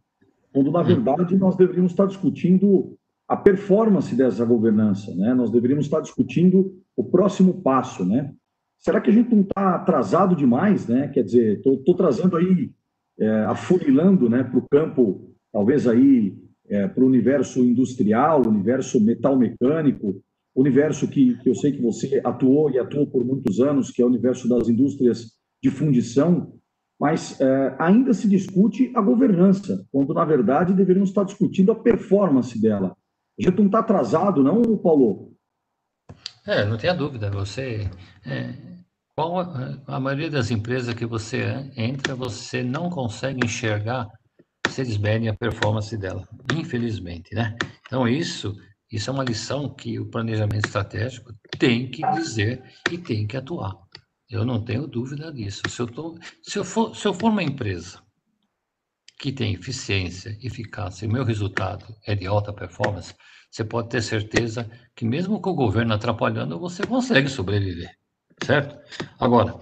Quando, 0.52 0.72
na 0.72 0.82
verdade, 0.82 1.38
nós 1.38 1.56
deveríamos 1.56 1.91
estar 1.91 2.08
discutindo 2.08 2.97
a 3.28 3.38
performance 3.38 4.16
dessa 4.16 4.43
governança, 4.43 5.14
né? 5.16 5.34
Nós 5.34 5.52
deveríamos 5.52 5.86
estar 5.86 6.02
discutindo 6.02 6.74
o 6.95 7.04
próximo 7.04 7.62
passo, 7.62 8.04
né? 8.04 8.34
Será 8.80 9.00
que 9.00 9.10
a 9.10 9.14
gente 9.14 9.34
não 9.34 9.41
está 9.41 9.76
atrasado 9.76 10.36
demais, 10.36 10.88
né? 10.88 11.08
Quer 11.10 11.24
dizer, 11.24 11.62
estou 11.64 11.95
trazendo 11.95 12.36
aí, 12.38 12.72
é, 13.20 13.30
afunilando, 13.45 14.30
né, 14.30 14.43
para 14.43 14.58
o 14.58 14.68
campo, 14.70 15.36
talvez 15.52 15.86
aí 15.86 16.34
é, 16.70 16.88
para 16.88 17.03
o 17.03 17.07
universo 17.07 17.63
industrial, 17.63 18.47
universo 18.47 18.99
metal-mecânico, 19.03 20.22
universo 20.55 21.07
que, 21.07 21.38
que 21.38 21.49
eu 21.49 21.55
sei 21.55 21.72
que 21.72 21.82
você 21.82 22.22
atuou 22.24 22.70
e 22.70 22.78
atuou 22.78 23.07
por 23.07 23.26
muitos 23.26 23.59
anos, 23.59 23.91
que 23.91 24.01
é 24.01 24.05
o 24.05 24.09
universo 24.09 24.47
das 24.47 24.70
indústrias 24.70 25.32
de 25.61 25.70
fundição, 25.70 26.53
mas 26.99 27.39
é, 27.39 27.76
ainda 27.80 28.13
se 28.13 28.28
discute 28.28 28.91
a 28.95 29.01
governança, 29.01 29.86
quando 29.91 30.13
na 30.13 30.26
verdade 30.26 30.74
deveríamos 30.74 31.09
estar 31.09 31.24
discutindo 31.24 31.72
a 31.72 31.76
performance 31.76 32.59
dela. 32.61 32.95
A 33.39 33.43
gente 33.43 33.57
não 33.57 33.67
está 33.67 33.80
atrasado, 33.80 34.43
não, 34.43 34.78
Paulo? 34.78 35.34
É, 36.45 36.65
não 36.65 36.78
tenha 36.78 36.93
dúvida. 36.93 37.32
Você, 37.32 37.89
é, 38.26 38.53
qual 39.15 39.39
a, 39.39 39.82
a 39.88 39.99
maioria 39.99 40.30
das 40.30 40.51
empresas 40.51 40.93
que 40.93 41.05
você 41.05 41.72
entra, 41.78 42.15
você 42.15 42.63
não 42.63 42.89
consegue 42.89 43.45
enxergar 43.45 44.09
eles 44.78 44.97
medem 44.97 45.30
a 45.30 45.34
performance 45.34 45.95
dela, 45.97 46.28
infelizmente, 46.55 47.34
né? 47.34 47.57
Então, 47.88 48.07
isso, 48.07 48.55
isso 48.91 49.09
é 49.09 49.13
uma 49.13 49.24
lição 49.24 49.74
que 49.74 49.99
o 49.99 50.05
planejamento 50.05 50.65
estratégico 50.65 51.34
tem 51.57 51.89
que 51.89 52.01
dizer 52.11 52.63
e 52.91 52.97
tem 52.97 53.26
que 53.26 53.38
atuar. 53.38 53.76
Eu 54.30 54.45
não 54.45 54.63
tenho 54.63 54.86
dúvida 54.86 55.32
disso. 55.32 55.61
Se 55.67 55.82
eu, 55.82 55.88
tô, 55.88 56.17
se 56.43 56.59
eu, 56.59 56.63
for, 56.63 56.95
se 56.95 57.07
eu 57.07 57.13
for 57.13 57.32
uma 57.32 57.41
empresa 57.41 57.99
que 59.20 59.32
tem 59.32 59.53
eficiência, 59.53 60.38
eficácia, 60.41 61.05
e 61.05 61.09
meu 61.09 61.26
resultado 61.26 61.86
é 62.05 62.15
de 62.15 62.28
alta 62.28 62.53
performance, 62.53 63.13
você 63.51 63.63
pode 63.63 63.89
ter 63.89 64.01
certeza 64.01 64.70
que 64.95 65.03
mesmo 65.03 65.41
com 65.41 65.49
o 65.49 65.55
governo 65.55 65.93
atrapalhando, 65.93 66.59
você 66.59 66.86
consegue 66.86 67.28
sobreviver, 67.28 67.91
certo? 68.43 68.78
Agora, 69.20 69.59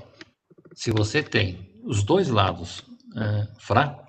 se 0.76 0.92
você 0.92 1.24
tem 1.24 1.82
os 1.84 2.04
dois 2.04 2.28
lados 2.28 2.84
é, 3.16 3.48
fracos, 3.58 4.07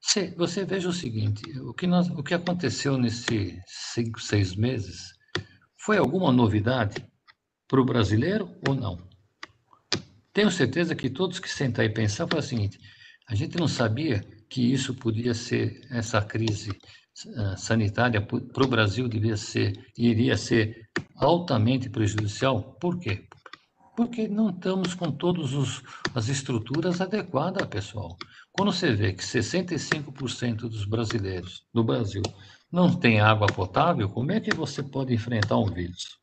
você, 0.00 0.30
você 0.36 0.64
veja 0.64 0.88
o 0.88 0.92
seguinte: 0.92 1.42
o 1.60 1.74
que, 1.74 1.86
nós, 1.86 2.08
o 2.10 2.22
que 2.22 2.34
aconteceu 2.34 2.96
nesses 2.96 3.60
cinco, 3.66 4.20
seis 4.20 4.54
meses 4.54 5.12
foi 5.76 5.98
alguma 5.98 6.32
novidade 6.32 7.04
para 7.66 7.80
o 7.80 7.84
brasileiro 7.84 8.56
ou 8.66 8.74
não? 8.74 9.08
Tenho 10.32 10.50
certeza 10.50 10.94
que 10.94 11.10
todos 11.10 11.40
que 11.40 11.50
sentar 11.50 11.84
e 11.84 11.90
pensar 11.90 12.28
foi 12.28 12.38
o 12.38 12.42
seguinte: 12.42 12.78
a 13.28 13.34
gente 13.34 13.58
não 13.58 13.68
sabia 13.68 14.24
que 14.48 14.72
isso 14.72 14.94
podia 14.94 15.34
ser, 15.34 15.86
essa 15.90 16.22
crise 16.22 16.70
uh, 16.70 17.56
sanitária 17.56 18.20
para 18.20 18.64
o 18.64 18.68
Brasil 18.68 19.08
devia 19.08 19.36
ser, 19.36 19.72
iria 19.96 20.36
ser 20.36 20.88
altamente 21.16 21.90
prejudicial. 21.90 22.76
Por 22.80 22.98
quê? 22.98 23.26
Porque 23.96 24.28
não 24.28 24.50
estamos 24.50 24.94
com 24.94 25.10
todas 25.10 25.82
as 26.14 26.28
estruturas 26.28 27.00
adequadas, 27.00 27.66
pessoal. 27.66 28.16
Quando 28.58 28.72
você 28.72 28.92
vê 28.92 29.12
que 29.12 29.22
65% 29.22 30.62
dos 30.62 30.84
brasileiros 30.84 31.64
no 31.72 31.84
Brasil 31.84 32.22
não 32.72 32.92
tem 32.92 33.20
água 33.20 33.46
potável, 33.46 34.08
como 34.08 34.32
é 34.32 34.40
que 34.40 34.52
você 34.52 34.82
pode 34.82 35.14
enfrentar 35.14 35.58
um 35.58 35.66
vírus? 35.66 36.18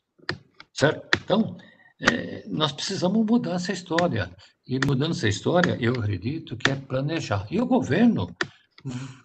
Certo? 0.73 1.17
Então, 1.23 1.55
é, 1.97 2.43
nós 2.49 2.73
precisamos 2.73 3.25
mudar 3.25 3.53
essa 3.53 3.71
história. 3.71 4.29
E 4.67 4.77
mudando 4.85 5.11
essa 5.11 5.29
história, 5.29 5.77
eu 5.79 5.93
acredito 5.93 6.57
que 6.57 6.69
é 6.69 6.75
planejar. 6.75 7.47
E 7.49 7.61
o 7.61 7.65
governo, 7.65 8.35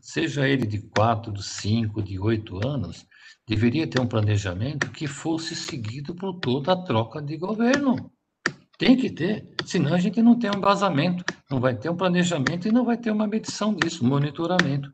seja 0.00 0.48
ele 0.48 0.64
de 0.64 0.78
quatro, 0.78 1.32
de 1.32 1.42
cinco, 1.42 2.00
de 2.00 2.16
oito 2.16 2.64
anos, 2.64 3.04
deveria 3.44 3.88
ter 3.88 4.00
um 4.00 4.06
planejamento 4.06 4.88
que 4.92 5.08
fosse 5.08 5.56
seguido 5.56 6.14
por 6.14 6.34
toda 6.34 6.74
a 6.74 6.84
troca 6.84 7.20
de 7.20 7.36
governo. 7.36 8.12
Tem 8.81 8.97
que 8.97 9.11
ter, 9.11 9.47
senão 9.66 9.93
a 9.93 9.99
gente 9.99 10.22
não 10.22 10.39
tem 10.39 10.51
um 10.51 10.59
vazamento, 10.59 11.22
não 11.51 11.61
vai 11.61 11.76
ter 11.76 11.91
um 11.91 11.97
planejamento 11.97 12.66
e 12.66 12.72
não 12.72 12.83
vai 12.83 12.97
ter 12.97 13.11
uma 13.11 13.26
medição 13.26 13.74
disso, 13.74 14.03
um 14.03 14.09
monitoramento. 14.09 14.91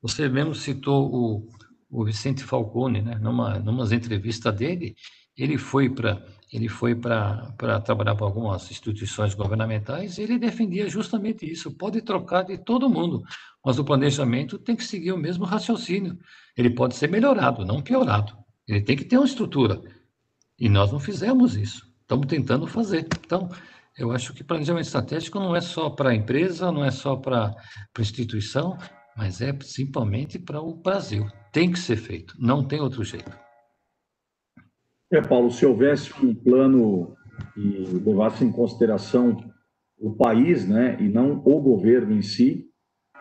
Você 0.00 0.28
mesmo 0.28 0.54
citou 0.54 1.12
o, 1.12 1.48
o 1.90 2.04
Vicente 2.04 2.44
Falcone, 2.44 3.02
né? 3.02 3.16
Numa, 3.20 3.58
numa 3.58 3.92
entrevista 3.92 4.52
dele, 4.52 4.94
ele 5.36 5.58
foi 5.58 5.90
para 5.90 6.24
ele 6.52 6.68
foi 6.68 6.94
para 6.94 7.80
trabalhar 7.84 8.14
para 8.14 8.24
algumas 8.24 8.70
instituições 8.70 9.34
governamentais 9.34 10.16
ele 10.20 10.38
defendia 10.38 10.88
justamente 10.88 11.44
isso. 11.44 11.72
Pode 11.72 12.02
trocar 12.02 12.44
de 12.44 12.56
todo 12.56 12.88
mundo, 12.88 13.24
mas 13.64 13.80
o 13.80 13.84
planejamento 13.84 14.60
tem 14.60 14.76
que 14.76 14.84
seguir 14.84 15.10
o 15.10 15.18
mesmo 15.18 15.44
raciocínio. 15.44 16.16
Ele 16.56 16.70
pode 16.70 16.94
ser 16.94 17.10
melhorado, 17.10 17.64
não 17.64 17.82
piorado. 17.82 18.32
Ele 18.68 18.80
tem 18.80 18.96
que 18.96 19.04
ter 19.04 19.16
uma 19.16 19.26
estrutura. 19.26 19.82
E 20.56 20.68
nós 20.68 20.92
não 20.92 21.00
fizemos 21.00 21.56
isso. 21.56 21.93
Estamos 22.14 22.28
tentando 22.28 22.66
fazer. 22.68 23.08
Então, 23.26 23.48
eu 23.98 24.12
acho 24.12 24.32
que 24.32 24.44
planejamento 24.44 24.84
estratégico 24.84 25.40
não 25.40 25.56
é 25.56 25.60
só 25.60 25.90
para 25.90 26.10
a 26.10 26.14
empresa, 26.14 26.70
não 26.70 26.84
é 26.84 26.90
só 26.92 27.16
para 27.16 27.46
a 27.46 28.00
instituição, 28.00 28.78
mas 29.16 29.40
é 29.40 29.52
principalmente 29.52 30.38
para 30.38 30.60
o 30.60 30.76
Brasil. 30.76 31.26
Tem 31.50 31.72
que 31.72 31.78
ser 31.78 31.96
feito, 31.96 32.36
não 32.38 32.62
tem 32.62 32.80
outro 32.80 33.02
jeito. 33.02 33.36
É, 35.12 35.20
Paulo, 35.20 35.50
se 35.50 35.66
houvesse 35.66 36.12
um 36.24 36.32
plano 36.32 37.16
que 37.52 38.00
levasse 38.06 38.44
em 38.44 38.52
consideração 38.52 39.36
o 39.98 40.14
país, 40.14 40.68
né, 40.68 40.96
e 41.00 41.08
não 41.08 41.42
o 41.44 41.60
governo 41.60 42.14
em 42.14 42.22
si, 42.22 42.64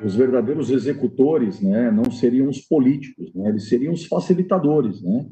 os 0.03 0.15
verdadeiros 0.15 0.69
executores, 0.69 1.59
né, 1.61 1.89
não 1.89 2.11
seriam 2.11 2.47
os 2.47 2.59
políticos, 2.59 3.33
né, 3.33 3.49
eles 3.49 3.67
seriam 3.67 3.93
os 3.93 4.05
facilitadores, 4.05 5.01
né, 5.01 5.27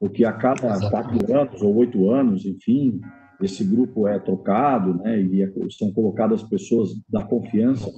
porque 0.00 0.24
a 0.24 0.32
cada 0.32 0.68
Exatamente. 0.68 0.90
quatro 0.90 1.36
anos 1.36 1.62
ou 1.62 1.76
oito 1.76 2.10
anos, 2.10 2.46
enfim, 2.46 3.00
esse 3.40 3.64
grupo 3.64 4.06
é 4.08 4.18
trocado, 4.18 4.94
né, 4.94 5.20
e 5.20 5.42
é, 5.42 5.52
são 5.70 5.92
colocadas 5.92 6.42
pessoas 6.42 6.90
da 7.08 7.24
confiança, 7.24 7.90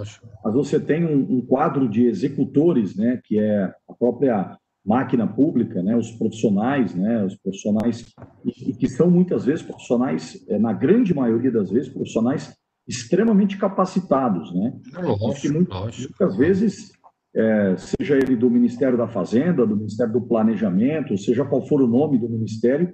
mas 0.44 0.54
você 0.54 0.78
tem 0.78 1.04
um, 1.04 1.38
um 1.38 1.40
quadro 1.40 1.88
de 1.88 2.06
executores, 2.06 2.96
né, 2.96 3.20
que 3.24 3.38
é 3.38 3.72
a 3.88 3.94
própria 3.94 4.56
máquina 4.84 5.26
pública, 5.26 5.82
né, 5.82 5.96
os 5.96 6.10
profissionais, 6.10 6.94
né, 6.94 7.24
os 7.24 7.36
profissionais 7.36 8.06
e, 8.44 8.70
e 8.70 8.72
que 8.74 8.88
são 8.88 9.10
muitas 9.10 9.44
vezes 9.44 9.62
profissionais, 9.62 10.44
é, 10.48 10.58
na 10.58 10.72
grande 10.72 11.14
maioria 11.14 11.50
das 11.50 11.70
vezes, 11.70 11.88
profissionais 11.88 12.54
extremamente 12.88 13.56
capacitados, 13.56 14.52
né? 14.52 14.72
Lógico, 14.94 15.40
que 15.40 15.48
muitas, 15.48 15.98
muitas 15.98 16.36
vezes, 16.36 16.92
é, 17.34 17.76
seja 17.76 18.16
ele 18.16 18.34
do 18.34 18.50
Ministério 18.50 18.98
da 18.98 19.06
Fazenda, 19.06 19.66
do 19.66 19.76
Ministério 19.76 20.12
do 20.12 20.20
Planejamento, 20.20 21.16
seja 21.16 21.44
qual 21.44 21.66
for 21.66 21.80
o 21.80 21.86
nome 21.86 22.18
do 22.18 22.28
ministério, 22.28 22.92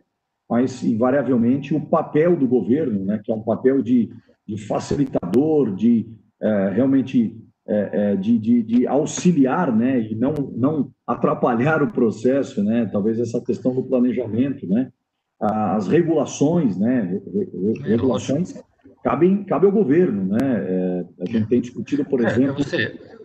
mas 0.48 0.82
invariavelmente 0.84 1.74
o 1.74 1.80
papel 1.80 2.36
do 2.36 2.46
governo, 2.46 3.04
né, 3.04 3.20
que 3.24 3.32
é 3.32 3.34
um 3.34 3.42
papel 3.42 3.82
de, 3.82 4.10
de 4.46 4.56
facilitador, 4.66 5.74
de 5.74 6.06
é, 6.40 6.70
realmente 6.70 7.36
é, 7.66 8.12
é, 8.12 8.16
de, 8.16 8.38
de, 8.38 8.62
de, 8.62 8.86
auxiliar, 8.86 9.74
né, 9.74 10.00
e 10.00 10.14
não, 10.14 10.34
não 10.54 10.90
atrapalhar 11.06 11.82
o 11.82 11.90
processo, 11.90 12.62
né, 12.62 12.88
talvez 12.92 13.18
essa 13.18 13.40
questão 13.40 13.74
do 13.74 13.82
planejamento, 13.82 14.66
né, 14.68 14.92
as 15.40 15.88
regulações, 15.88 16.78
né, 16.78 17.20
é, 17.34 17.88
regulações 17.88 18.54
cabem, 19.02 19.44
cabe 19.44 19.66
ao 19.66 19.72
governo, 19.72 20.24
né, 20.26 20.38
é, 20.40 21.04
a 21.22 21.26
gente 21.26 21.48
tem 21.48 21.60
discutido, 21.60 22.04
por 22.04 22.20
exemplo... 22.20 22.62
Você, 22.62 23.15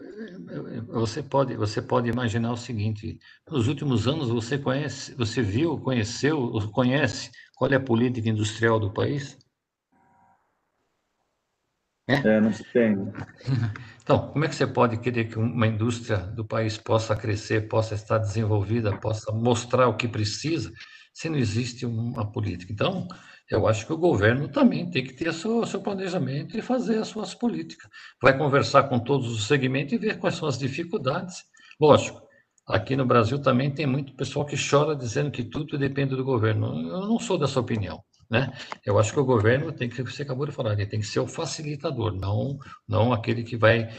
você, 0.92 1.24
pode, 1.24 1.56
você 1.56 1.82
pode 1.82 2.10
imaginar 2.10 2.52
o 2.52 2.58
seguinte, 2.58 3.20
nos 3.50 3.68
últimos 3.68 4.08
anos 4.08 4.30
você 4.30 4.58
conhece, 4.58 5.16
você 5.16 5.42
viu, 5.42 5.80
conheceu, 5.80 6.52
conhece 6.72 7.32
qual 7.56 7.72
é 7.72 7.76
a 7.76 7.80
política 7.80 8.30
industrial 8.30 8.80
do 8.80 8.92
país? 8.92 9.38
É, 12.08 12.16
é 12.16 12.42
não 12.42 12.52
se 12.52 12.64
tem. 12.66 12.96
Então, 14.04 14.32
como 14.32 14.44
é 14.44 14.48
que 14.48 14.56
você 14.56 14.66
pode 14.66 14.98
querer 14.98 15.26
que 15.26 15.38
uma 15.38 15.68
indústria 15.68 16.18
do 16.18 16.44
país 16.44 16.76
possa 16.76 17.16
crescer, 17.16 17.70
possa 17.70 17.94
estar 17.94 18.18
desenvolvida, 18.18 18.98
possa 18.98 19.32
mostrar 19.32 19.88
o 19.88 19.96
que 19.96 20.08
precisa, 20.08 20.72
se 21.14 21.30
não 21.30 21.38
existe 21.38 21.86
uma 21.86 22.30
política? 22.30 22.74
Então, 22.74 23.08
eu 23.52 23.68
acho 23.68 23.86
que 23.86 23.92
o 23.92 23.98
governo 23.98 24.48
também 24.48 24.90
tem 24.90 25.04
que 25.04 25.12
ter 25.12 25.34
seu, 25.34 25.66
seu 25.66 25.82
planejamento 25.82 26.58
e 26.58 26.62
fazer 26.62 27.00
as 27.00 27.10
suas 27.10 27.36
políticas. 27.36 27.90
Vai 28.22 28.38
conversar 28.38 28.84
com 28.84 28.98
todos 28.98 29.30
os 29.30 29.46
segmentos 29.46 29.92
e 29.92 29.98
ver 29.98 30.18
quais 30.20 30.36
são 30.36 30.48
as 30.48 30.58
dificuldades. 30.58 31.44
Lógico, 31.80 32.22
aqui 32.66 32.96
no 32.96 33.06
Brasil 33.06 33.42
também 33.42 33.70
tem 33.70 33.86
muito 33.86 34.16
pessoal 34.16 34.46
que 34.46 34.56
chora 34.56 34.96
dizendo 34.96 35.30
que 35.30 35.44
tudo 35.44 35.78
depende 35.78 36.16
do 36.16 36.24
governo. 36.24 36.68
Eu 36.90 37.02
não 37.02 37.20
sou 37.20 37.38
dessa 37.38 37.60
opinião. 37.60 38.02
Né? 38.30 38.54
Eu 38.86 38.98
acho 38.98 39.12
que 39.12 39.20
o 39.20 39.26
governo 39.26 39.74
tem 39.74 39.90
que, 39.90 40.02
você 40.02 40.24
acabou 40.24 40.46
de 40.46 40.54
falar, 40.54 40.72
ele 40.72 40.86
tem 40.86 41.02
que 41.02 41.06
ser 41.06 41.20
o 41.20 41.28
facilitador, 41.28 42.14
não, 42.14 42.58
não 42.88 43.12
aquele 43.12 43.44
que 43.44 43.58
vai 43.58 43.90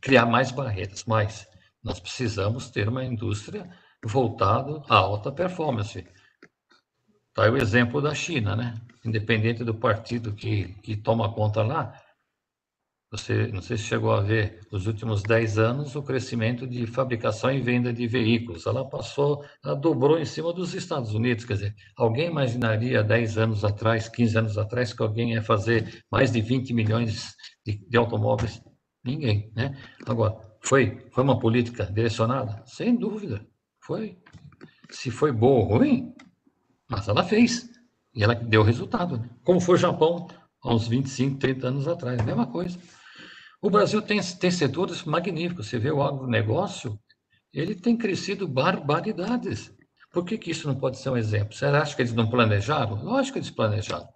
criar 0.00 0.24
mais 0.24 0.50
barreiras. 0.50 1.04
Mas 1.06 1.46
nós 1.84 2.00
precisamos 2.00 2.70
ter 2.70 2.88
uma 2.88 3.04
indústria 3.04 3.68
voltada 4.02 4.82
à 4.88 4.96
alta 4.96 5.30
performance. 5.30 6.06
Está 7.38 7.46
aí 7.46 7.52
o 7.52 7.56
exemplo 7.56 8.02
da 8.02 8.12
China, 8.12 8.56
né? 8.56 8.74
Independente 9.04 9.62
do 9.62 9.72
partido 9.72 10.34
que, 10.34 10.74
que 10.82 10.96
toma 10.96 11.32
conta 11.32 11.62
lá, 11.62 11.94
você, 13.12 13.46
não 13.52 13.62
sei 13.62 13.76
se 13.76 13.84
chegou 13.84 14.10
a 14.10 14.20
ver, 14.20 14.66
nos 14.72 14.88
últimos 14.88 15.22
10 15.22 15.56
anos, 15.56 15.94
o 15.94 16.02
crescimento 16.02 16.66
de 16.66 16.84
fabricação 16.84 17.52
e 17.52 17.60
venda 17.60 17.92
de 17.92 18.08
veículos. 18.08 18.66
Ela 18.66 18.84
passou, 18.84 19.44
ela 19.64 19.76
dobrou 19.76 20.18
em 20.18 20.24
cima 20.24 20.52
dos 20.52 20.74
Estados 20.74 21.14
Unidos. 21.14 21.44
Quer 21.44 21.52
dizer, 21.52 21.74
alguém 21.96 22.26
imaginaria 22.26 23.04
10 23.04 23.38
anos 23.38 23.64
atrás, 23.64 24.08
15 24.08 24.36
anos 24.36 24.58
atrás, 24.58 24.92
que 24.92 25.00
alguém 25.00 25.34
ia 25.34 25.42
fazer 25.42 26.04
mais 26.10 26.32
de 26.32 26.40
20 26.40 26.74
milhões 26.74 27.36
de, 27.64 27.78
de 27.88 27.96
automóveis? 27.96 28.60
Ninguém, 29.04 29.52
né? 29.54 29.78
Agora, 30.04 30.34
foi, 30.60 31.06
foi 31.12 31.22
uma 31.22 31.38
política 31.38 31.86
direcionada? 31.86 32.64
Sem 32.66 32.96
dúvida, 32.96 33.46
foi. 33.80 34.18
Se 34.90 35.12
foi 35.12 35.30
boa 35.30 35.60
ou 35.60 35.78
ruim, 35.78 36.12
mas 36.88 37.08
ela 37.08 37.22
fez. 37.22 37.68
E 38.14 38.24
ela 38.24 38.34
deu 38.34 38.62
resultado. 38.62 39.18
Né? 39.18 39.28
Como 39.44 39.60
foi 39.60 39.74
o 39.74 39.78
Japão 39.78 40.26
há 40.62 40.74
uns 40.74 40.88
25, 40.88 41.38
30 41.38 41.68
anos 41.68 41.88
atrás, 41.88 42.24
mesma 42.24 42.46
coisa. 42.46 42.78
O 43.60 43.70
Brasil 43.70 44.00
tem, 44.00 44.20
tem 44.20 44.50
setores 44.50 45.04
magníficos. 45.04 45.68
Você 45.68 45.78
vê 45.78 45.90
o 45.90 46.02
agronegócio, 46.02 46.98
ele 47.52 47.74
tem 47.74 47.96
crescido 47.96 48.46
barbaridades. 48.46 49.72
Por 50.12 50.24
que, 50.24 50.38
que 50.38 50.50
isso 50.50 50.66
não 50.66 50.74
pode 50.74 50.98
ser 50.98 51.10
um 51.10 51.16
exemplo? 51.16 51.54
Você 51.54 51.66
acha 51.66 51.94
que 51.94 52.02
eles 52.02 52.14
não 52.14 52.30
planejaram? 52.30 53.02
Lógico 53.02 53.34
que 53.34 53.38
eles 53.40 53.50
planejaram. 53.50 54.08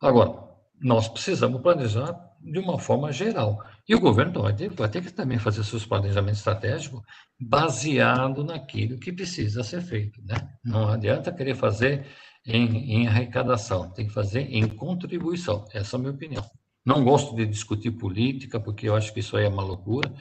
Agora, 0.00 0.50
nós 0.80 1.08
precisamos 1.08 1.60
planejar 1.60 2.14
de 2.40 2.58
uma 2.58 2.78
forma 2.78 3.12
geral. 3.12 3.62
E 3.90 3.94
o 3.96 3.98
governo 3.98 4.42
vai 4.42 4.54
ter, 4.54 4.70
vai 4.70 4.88
ter 4.88 5.02
que 5.02 5.12
também 5.12 5.36
fazer 5.36 5.64
seus 5.64 5.84
planejamentos 5.84 6.38
estratégicos 6.38 7.02
baseado 7.40 8.44
naquilo 8.44 9.00
que 9.00 9.10
precisa 9.12 9.64
ser 9.64 9.80
feito. 9.80 10.22
Né? 10.24 10.36
Não 10.64 10.88
adianta 10.90 11.32
querer 11.32 11.56
fazer 11.56 12.06
em, 12.46 12.92
em 12.92 13.08
arrecadação, 13.08 13.90
tem 13.90 14.06
que 14.06 14.12
fazer 14.12 14.42
em 14.42 14.68
contribuição. 14.68 15.66
Essa 15.74 15.96
é 15.96 15.98
a 15.98 16.00
minha 16.02 16.12
opinião. 16.12 16.44
Não 16.86 17.02
gosto 17.02 17.34
de 17.34 17.44
discutir 17.44 17.90
política, 17.90 18.60
porque 18.60 18.88
eu 18.88 18.94
acho 18.94 19.12
que 19.12 19.18
isso 19.18 19.36
aí 19.36 19.44
é 19.44 19.48
uma 19.48 19.64
loucura, 19.64 20.14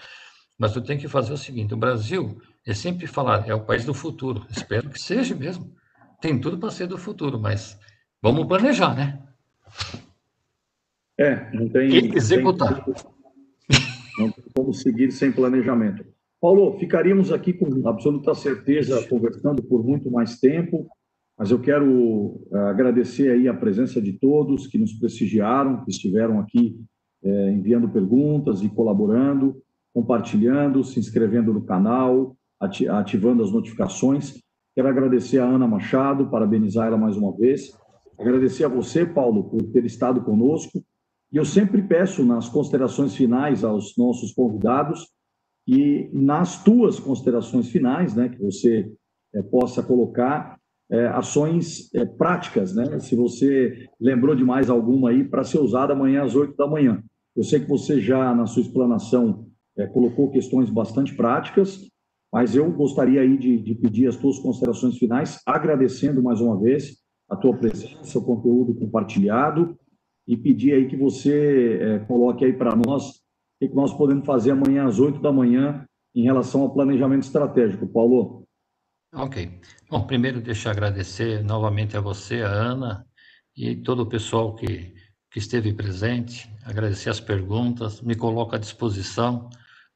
mas 0.57 0.75
eu 0.75 0.81
tenho 0.81 0.99
que 0.99 1.07
fazer 1.07 1.31
o 1.31 1.37
seguinte: 1.37 1.71
o 1.71 1.77
Brasil 1.77 2.41
é 2.65 2.73
sempre 2.73 3.05
falar, 3.05 3.47
é 3.47 3.53
o 3.53 3.63
país 3.63 3.85
do 3.85 3.93
futuro. 3.93 4.47
Espero 4.49 4.89
que 4.89 4.99
seja 4.99 5.35
mesmo. 5.35 5.71
Tem 6.19 6.41
tudo 6.41 6.57
para 6.57 6.71
ser 6.71 6.87
do 6.87 6.97
futuro, 6.97 7.39
mas 7.39 7.79
vamos 8.19 8.47
planejar, 8.47 8.95
né? 8.95 9.21
É, 11.15 11.51
não 11.55 11.69
tem. 11.69 11.87
E 11.91 12.17
executar. 12.17 12.83
Tem, 12.83 13.18
não 14.19 14.31
tem 14.31 14.43
como 14.53 14.73
seguir 14.73 15.11
sem 15.11 15.31
planejamento. 15.31 16.03
Paulo, 16.41 16.77
ficaríamos 16.77 17.31
aqui 17.31 17.53
com 17.53 17.87
absoluta 17.87 18.33
certeza 18.33 19.05
conversando 19.07 19.63
por 19.63 19.83
muito 19.83 20.11
mais 20.11 20.39
tempo. 20.39 20.87
Mas 21.37 21.51
eu 21.51 21.59
quero 21.59 22.45
eh, 22.51 22.57
agradecer 22.57 23.31
aí 23.31 23.47
a 23.47 23.53
presença 23.53 24.01
de 24.01 24.11
todos 24.13 24.67
que 24.67 24.77
nos 24.77 24.91
prestigiaram, 24.93 25.85
que 25.85 25.91
estiveram 25.91 26.37
aqui 26.37 26.77
é, 27.23 27.51
enviando 27.51 27.89
perguntas 27.89 28.61
e 28.61 28.69
colaborando, 28.69 29.61
compartilhando, 29.93 30.83
se 30.83 30.99
inscrevendo 30.99 31.53
no 31.53 31.61
canal, 31.61 32.35
ativando 32.59 33.43
as 33.43 33.51
notificações. 33.51 34.41
Quero 34.75 34.87
agradecer 34.87 35.39
a 35.39 35.45
Ana 35.45 35.67
Machado, 35.67 36.29
parabenizar 36.29 36.87
ela 36.87 36.97
mais 36.97 37.17
uma 37.17 37.35
vez. 37.35 37.71
Agradecer 38.17 38.65
a 38.65 38.69
você, 38.69 39.05
Paulo, 39.05 39.49
por 39.49 39.63
ter 39.71 39.85
estado 39.85 40.21
conosco. 40.21 40.83
E 41.31 41.37
eu 41.37 41.45
sempre 41.45 41.81
peço 41.81 42.25
nas 42.25 42.49
considerações 42.49 43.15
finais 43.15 43.63
aos 43.63 43.95
nossos 43.97 44.33
convidados 44.33 45.07
e 45.67 46.09
nas 46.11 46.63
tuas 46.63 46.99
considerações 46.99 47.69
finais, 47.69 48.15
né, 48.15 48.29
que 48.29 48.41
você 48.41 48.91
é, 49.35 49.41
possa 49.43 49.83
colocar 49.83 50.57
é, 50.91 51.05
ações 51.07 51.93
é, 51.93 52.03
práticas, 52.03 52.73
né? 52.73 52.99
Se 52.99 53.15
você 53.15 53.87
lembrou 54.01 54.35
de 54.35 54.43
mais 54.43 54.71
alguma 54.71 55.11
aí 55.11 55.23
para 55.23 55.43
ser 55.43 55.59
usada 55.59 55.93
amanhã 55.93 56.23
às 56.23 56.35
8 56.35 56.57
da 56.57 56.65
manhã. 56.65 57.03
Eu 57.35 57.43
sei 57.43 57.59
que 57.59 57.69
você 57.69 58.01
já, 58.01 58.33
na 58.33 58.47
sua 58.47 58.63
explanação, 58.63 59.47
colocou 59.93 60.31
questões 60.31 60.69
bastante 60.69 61.15
práticas, 61.15 61.87
mas 62.33 62.55
eu 62.55 62.69
gostaria 62.71 63.21
aí 63.21 63.37
de, 63.37 63.59
de 63.59 63.75
pedir 63.75 64.07
as 64.07 64.17
tuas 64.17 64.39
considerações 64.39 64.97
finais, 64.97 65.39
agradecendo 65.45 66.21
mais 66.21 66.41
uma 66.41 66.59
vez 66.59 66.97
a 67.29 67.35
tua 67.35 67.55
presença, 67.55 68.17
o 68.17 68.25
conteúdo 68.25 68.73
compartilhado 68.73 69.77
e 70.29 70.37
pedir 70.37 70.73
aí 70.73 70.87
que 70.87 70.95
você 70.95 71.79
é, 71.81 71.99
coloque 72.05 72.45
aí 72.45 72.53
para 72.53 72.75
nós 72.75 73.15
o 73.59 73.67
que 73.67 73.73
nós 73.73 73.91
podemos 73.91 74.23
fazer 74.27 74.51
amanhã 74.51 74.85
às 74.85 74.99
8 74.99 75.19
da 75.19 75.33
manhã 75.33 75.83
em 76.13 76.21
relação 76.21 76.61
ao 76.61 76.71
planejamento 76.71 77.23
estratégico. 77.23 77.87
Paulo. 77.87 78.43
Ok. 79.11 79.59
Bom, 79.89 80.05
primeiro 80.05 80.39
deixa 80.39 80.69
eu 80.69 80.71
agradecer 80.71 81.43
novamente 81.43 81.97
a 81.97 81.99
você, 81.99 82.43
a 82.43 82.47
Ana, 82.47 83.07
e 83.57 83.75
todo 83.75 84.03
o 84.03 84.05
pessoal 84.05 84.53
que, 84.53 84.93
que 85.31 85.39
esteve 85.39 85.73
presente, 85.73 86.47
agradecer 86.63 87.09
as 87.09 87.19
perguntas, 87.19 87.99
me 87.99 88.13
coloco 88.13 88.55
à 88.55 88.59
disposição 88.59 89.49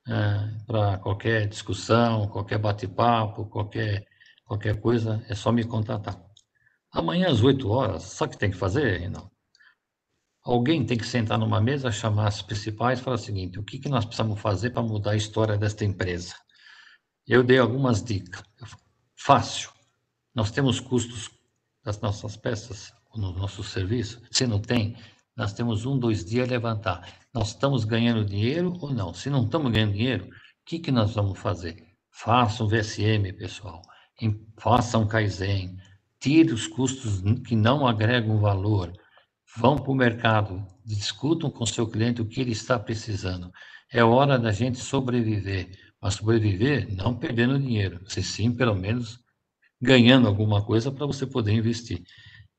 é, 0.08 0.50
para 0.66 0.98
qualquer 0.98 1.48
discussão, 1.48 2.28
qualquer 2.28 2.58
bate-papo, 2.58 3.46
qualquer, 3.46 4.04
qualquer 4.44 4.82
coisa, 4.82 5.24
é 5.30 5.36
só 5.36 5.52
me 5.52 5.64
contatar. 5.64 6.20
Amanhã 6.92 7.30
às 7.30 7.44
8 7.44 7.70
horas, 7.70 8.02
sabe 8.02 8.32
o 8.32 8.34
que 8.34 8.40
tem 8.40 8.50
que 8.50 8.58
fazer, 8.58 8.98
Reinaldo? 8.98 9.33
Alguém 10.44 10.86
tem 10.86 10.98
que 10.98 11.06
sentar 11.06 11.40
numa 11.40 11.62
mesa, 11.62 11.90
chamar 11.90 12.28
as 12.28 12.42
principais 12.42 13.00
e 13.00 13.02
falar 13.02 13.16
o 13.16 13.20
seguinte: 13.20 13.60
o 13.60 13.64
que, 13.64 13.80
que 13.80 13.88
nós 13.88 14.04
precisamos 14.04 14.42
fazer 14.42 14.72
para 14.72 14.84
mudar 14.84 15.12
a 15.12 15.16
história 15.16 15.58
desta 15.58 15.86
empresa? 15.86 16.36
Eu 17.26 17.44
dei 17.44 17.58
algumas 17.58 18.04
dicas. 18.04 18.44
Fácil. 19.16 19.70
Nós 20.36 20.52
temos 20.52 20.82
custos 20.82 21.32
das 21.82 22.02
nossas 22.02 22.36
peças 22.36 22.94
no 23.16 23.32
nosso 23.32 23.64
serviço. 23.64 24.22
Se 24.32 24.46
não 24.46 24.60
tem, 24.60 24.98
nós 25.36 25.54
temos 25.54 25.86
um, 25.86 25.98
dois 25.98 26.26
dias 26.26 26.50
a 26.50 26.52
levantar. 26.52 27.20
Nós 27.34 27.50
estamos 27.50 27.86
ganhando 27.86 28.26
dinheiro 28.26 28.74
ou 28.82 28.94
não? 28.94 29.14
Se 29.14 29.30
não 29.30 29.46
estamos 29.46 29.72
ganhando 29.72 29.94
dinheiro, 29.94 30.26
o 30.26 30.30
que, 30.66 30.80
que 30.80 30.92
nós 30.92 31.14
vamos 31.14 31.40
fazer? 31.40 31.82
Faça 32.12 32.64
um 32.64 32.68
VSM, 32.68 33.32
pessoal. 33.38 33.82
Faça 34.60 34.98
um 34.98 35.08
Kaizen. 35.08 35.78
Tire 36.20 36.52
os 36.52 36.68
custos 36.68 37.22
que 37.46 37.56
não 37.56 37.88
agregam 37.88 38.40
valor 38.40 38.92
Vão 39.56 39.78
para 39.78 39.92
o 39.92 39.96
mercado, 39.96 40.66
discutam 40.84 41.50
com 41.50 41.66
seu 41.66 41.88
cliente 41.88 42.22
o 42.22 42.26
que 42.26 42.42
ele 42.42 42.52
está 42.52 42.80
precisando. 42.80 43.52
É 43.92 44.04
hora 44.04 44.40
da 44.40 44.52
gente 44.52 44.80
sobreviver, 44.80 45.70
mas 46.02 46.16
sobreviver 46.16 46.94
não 46.96 47.16
perdendo 47.16 47.60
dinheiro, 47.60 48.00
se 48.08 48.24
sim, 48.24 48.52
pelo 48.52 48.76
menos, 48.76 49.20
ganhando 49.80 50.28
alguma 50.28 50.66
coisa 50.66 50.92
para 50.92 51.06
você 51.06 51.28
poder 51.28 51.52
investir. 51.52 52.02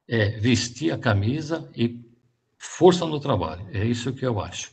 É 0.07 0.39
vestir 0.39 0.93
a 0.93 0.99
camisa 0.99 1.69
e 1.75 2.05
força 2.59 3.05
no 3.07 3.19
trabalho. 3.19 3.67
É 3.73 3.85
isso 3.85 4.13
que 4.13 4.25
eu 4.25 4.39
acho. 4.41 4.71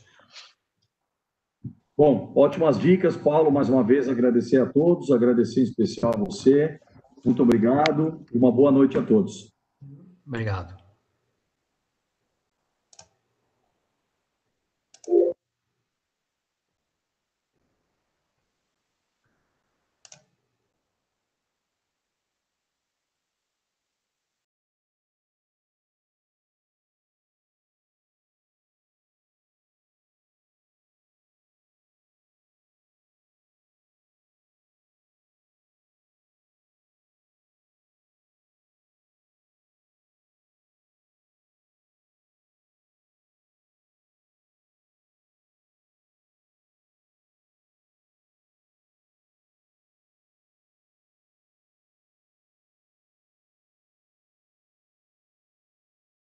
Bom, 1.96 2.32
ótimas 2.36 2.78
dicas, 2.78 3.16
Paulo. 3.16 3.50
Mais 3.50 3.68
uma 3.68 3.82
vez, 3.82 4.08
agradecer 4.08 4.60
a 4.60 4.66
todos, 4.66 5.10
agradecer 5.10 5.60
em 5.60 5.64
especial 5.64 6.12
a 6.14 6.18
você. 6.18 6.78
Muito 7.24 7.42
obrigado 7.42 8.24
e 8.32 8.38
uma 8.38 8.50
boa 8.50 8.70
noite 8.70 8.98
a 8.98 9.02
todos. 9.02 9.52
Obrigado. 10.26 10.81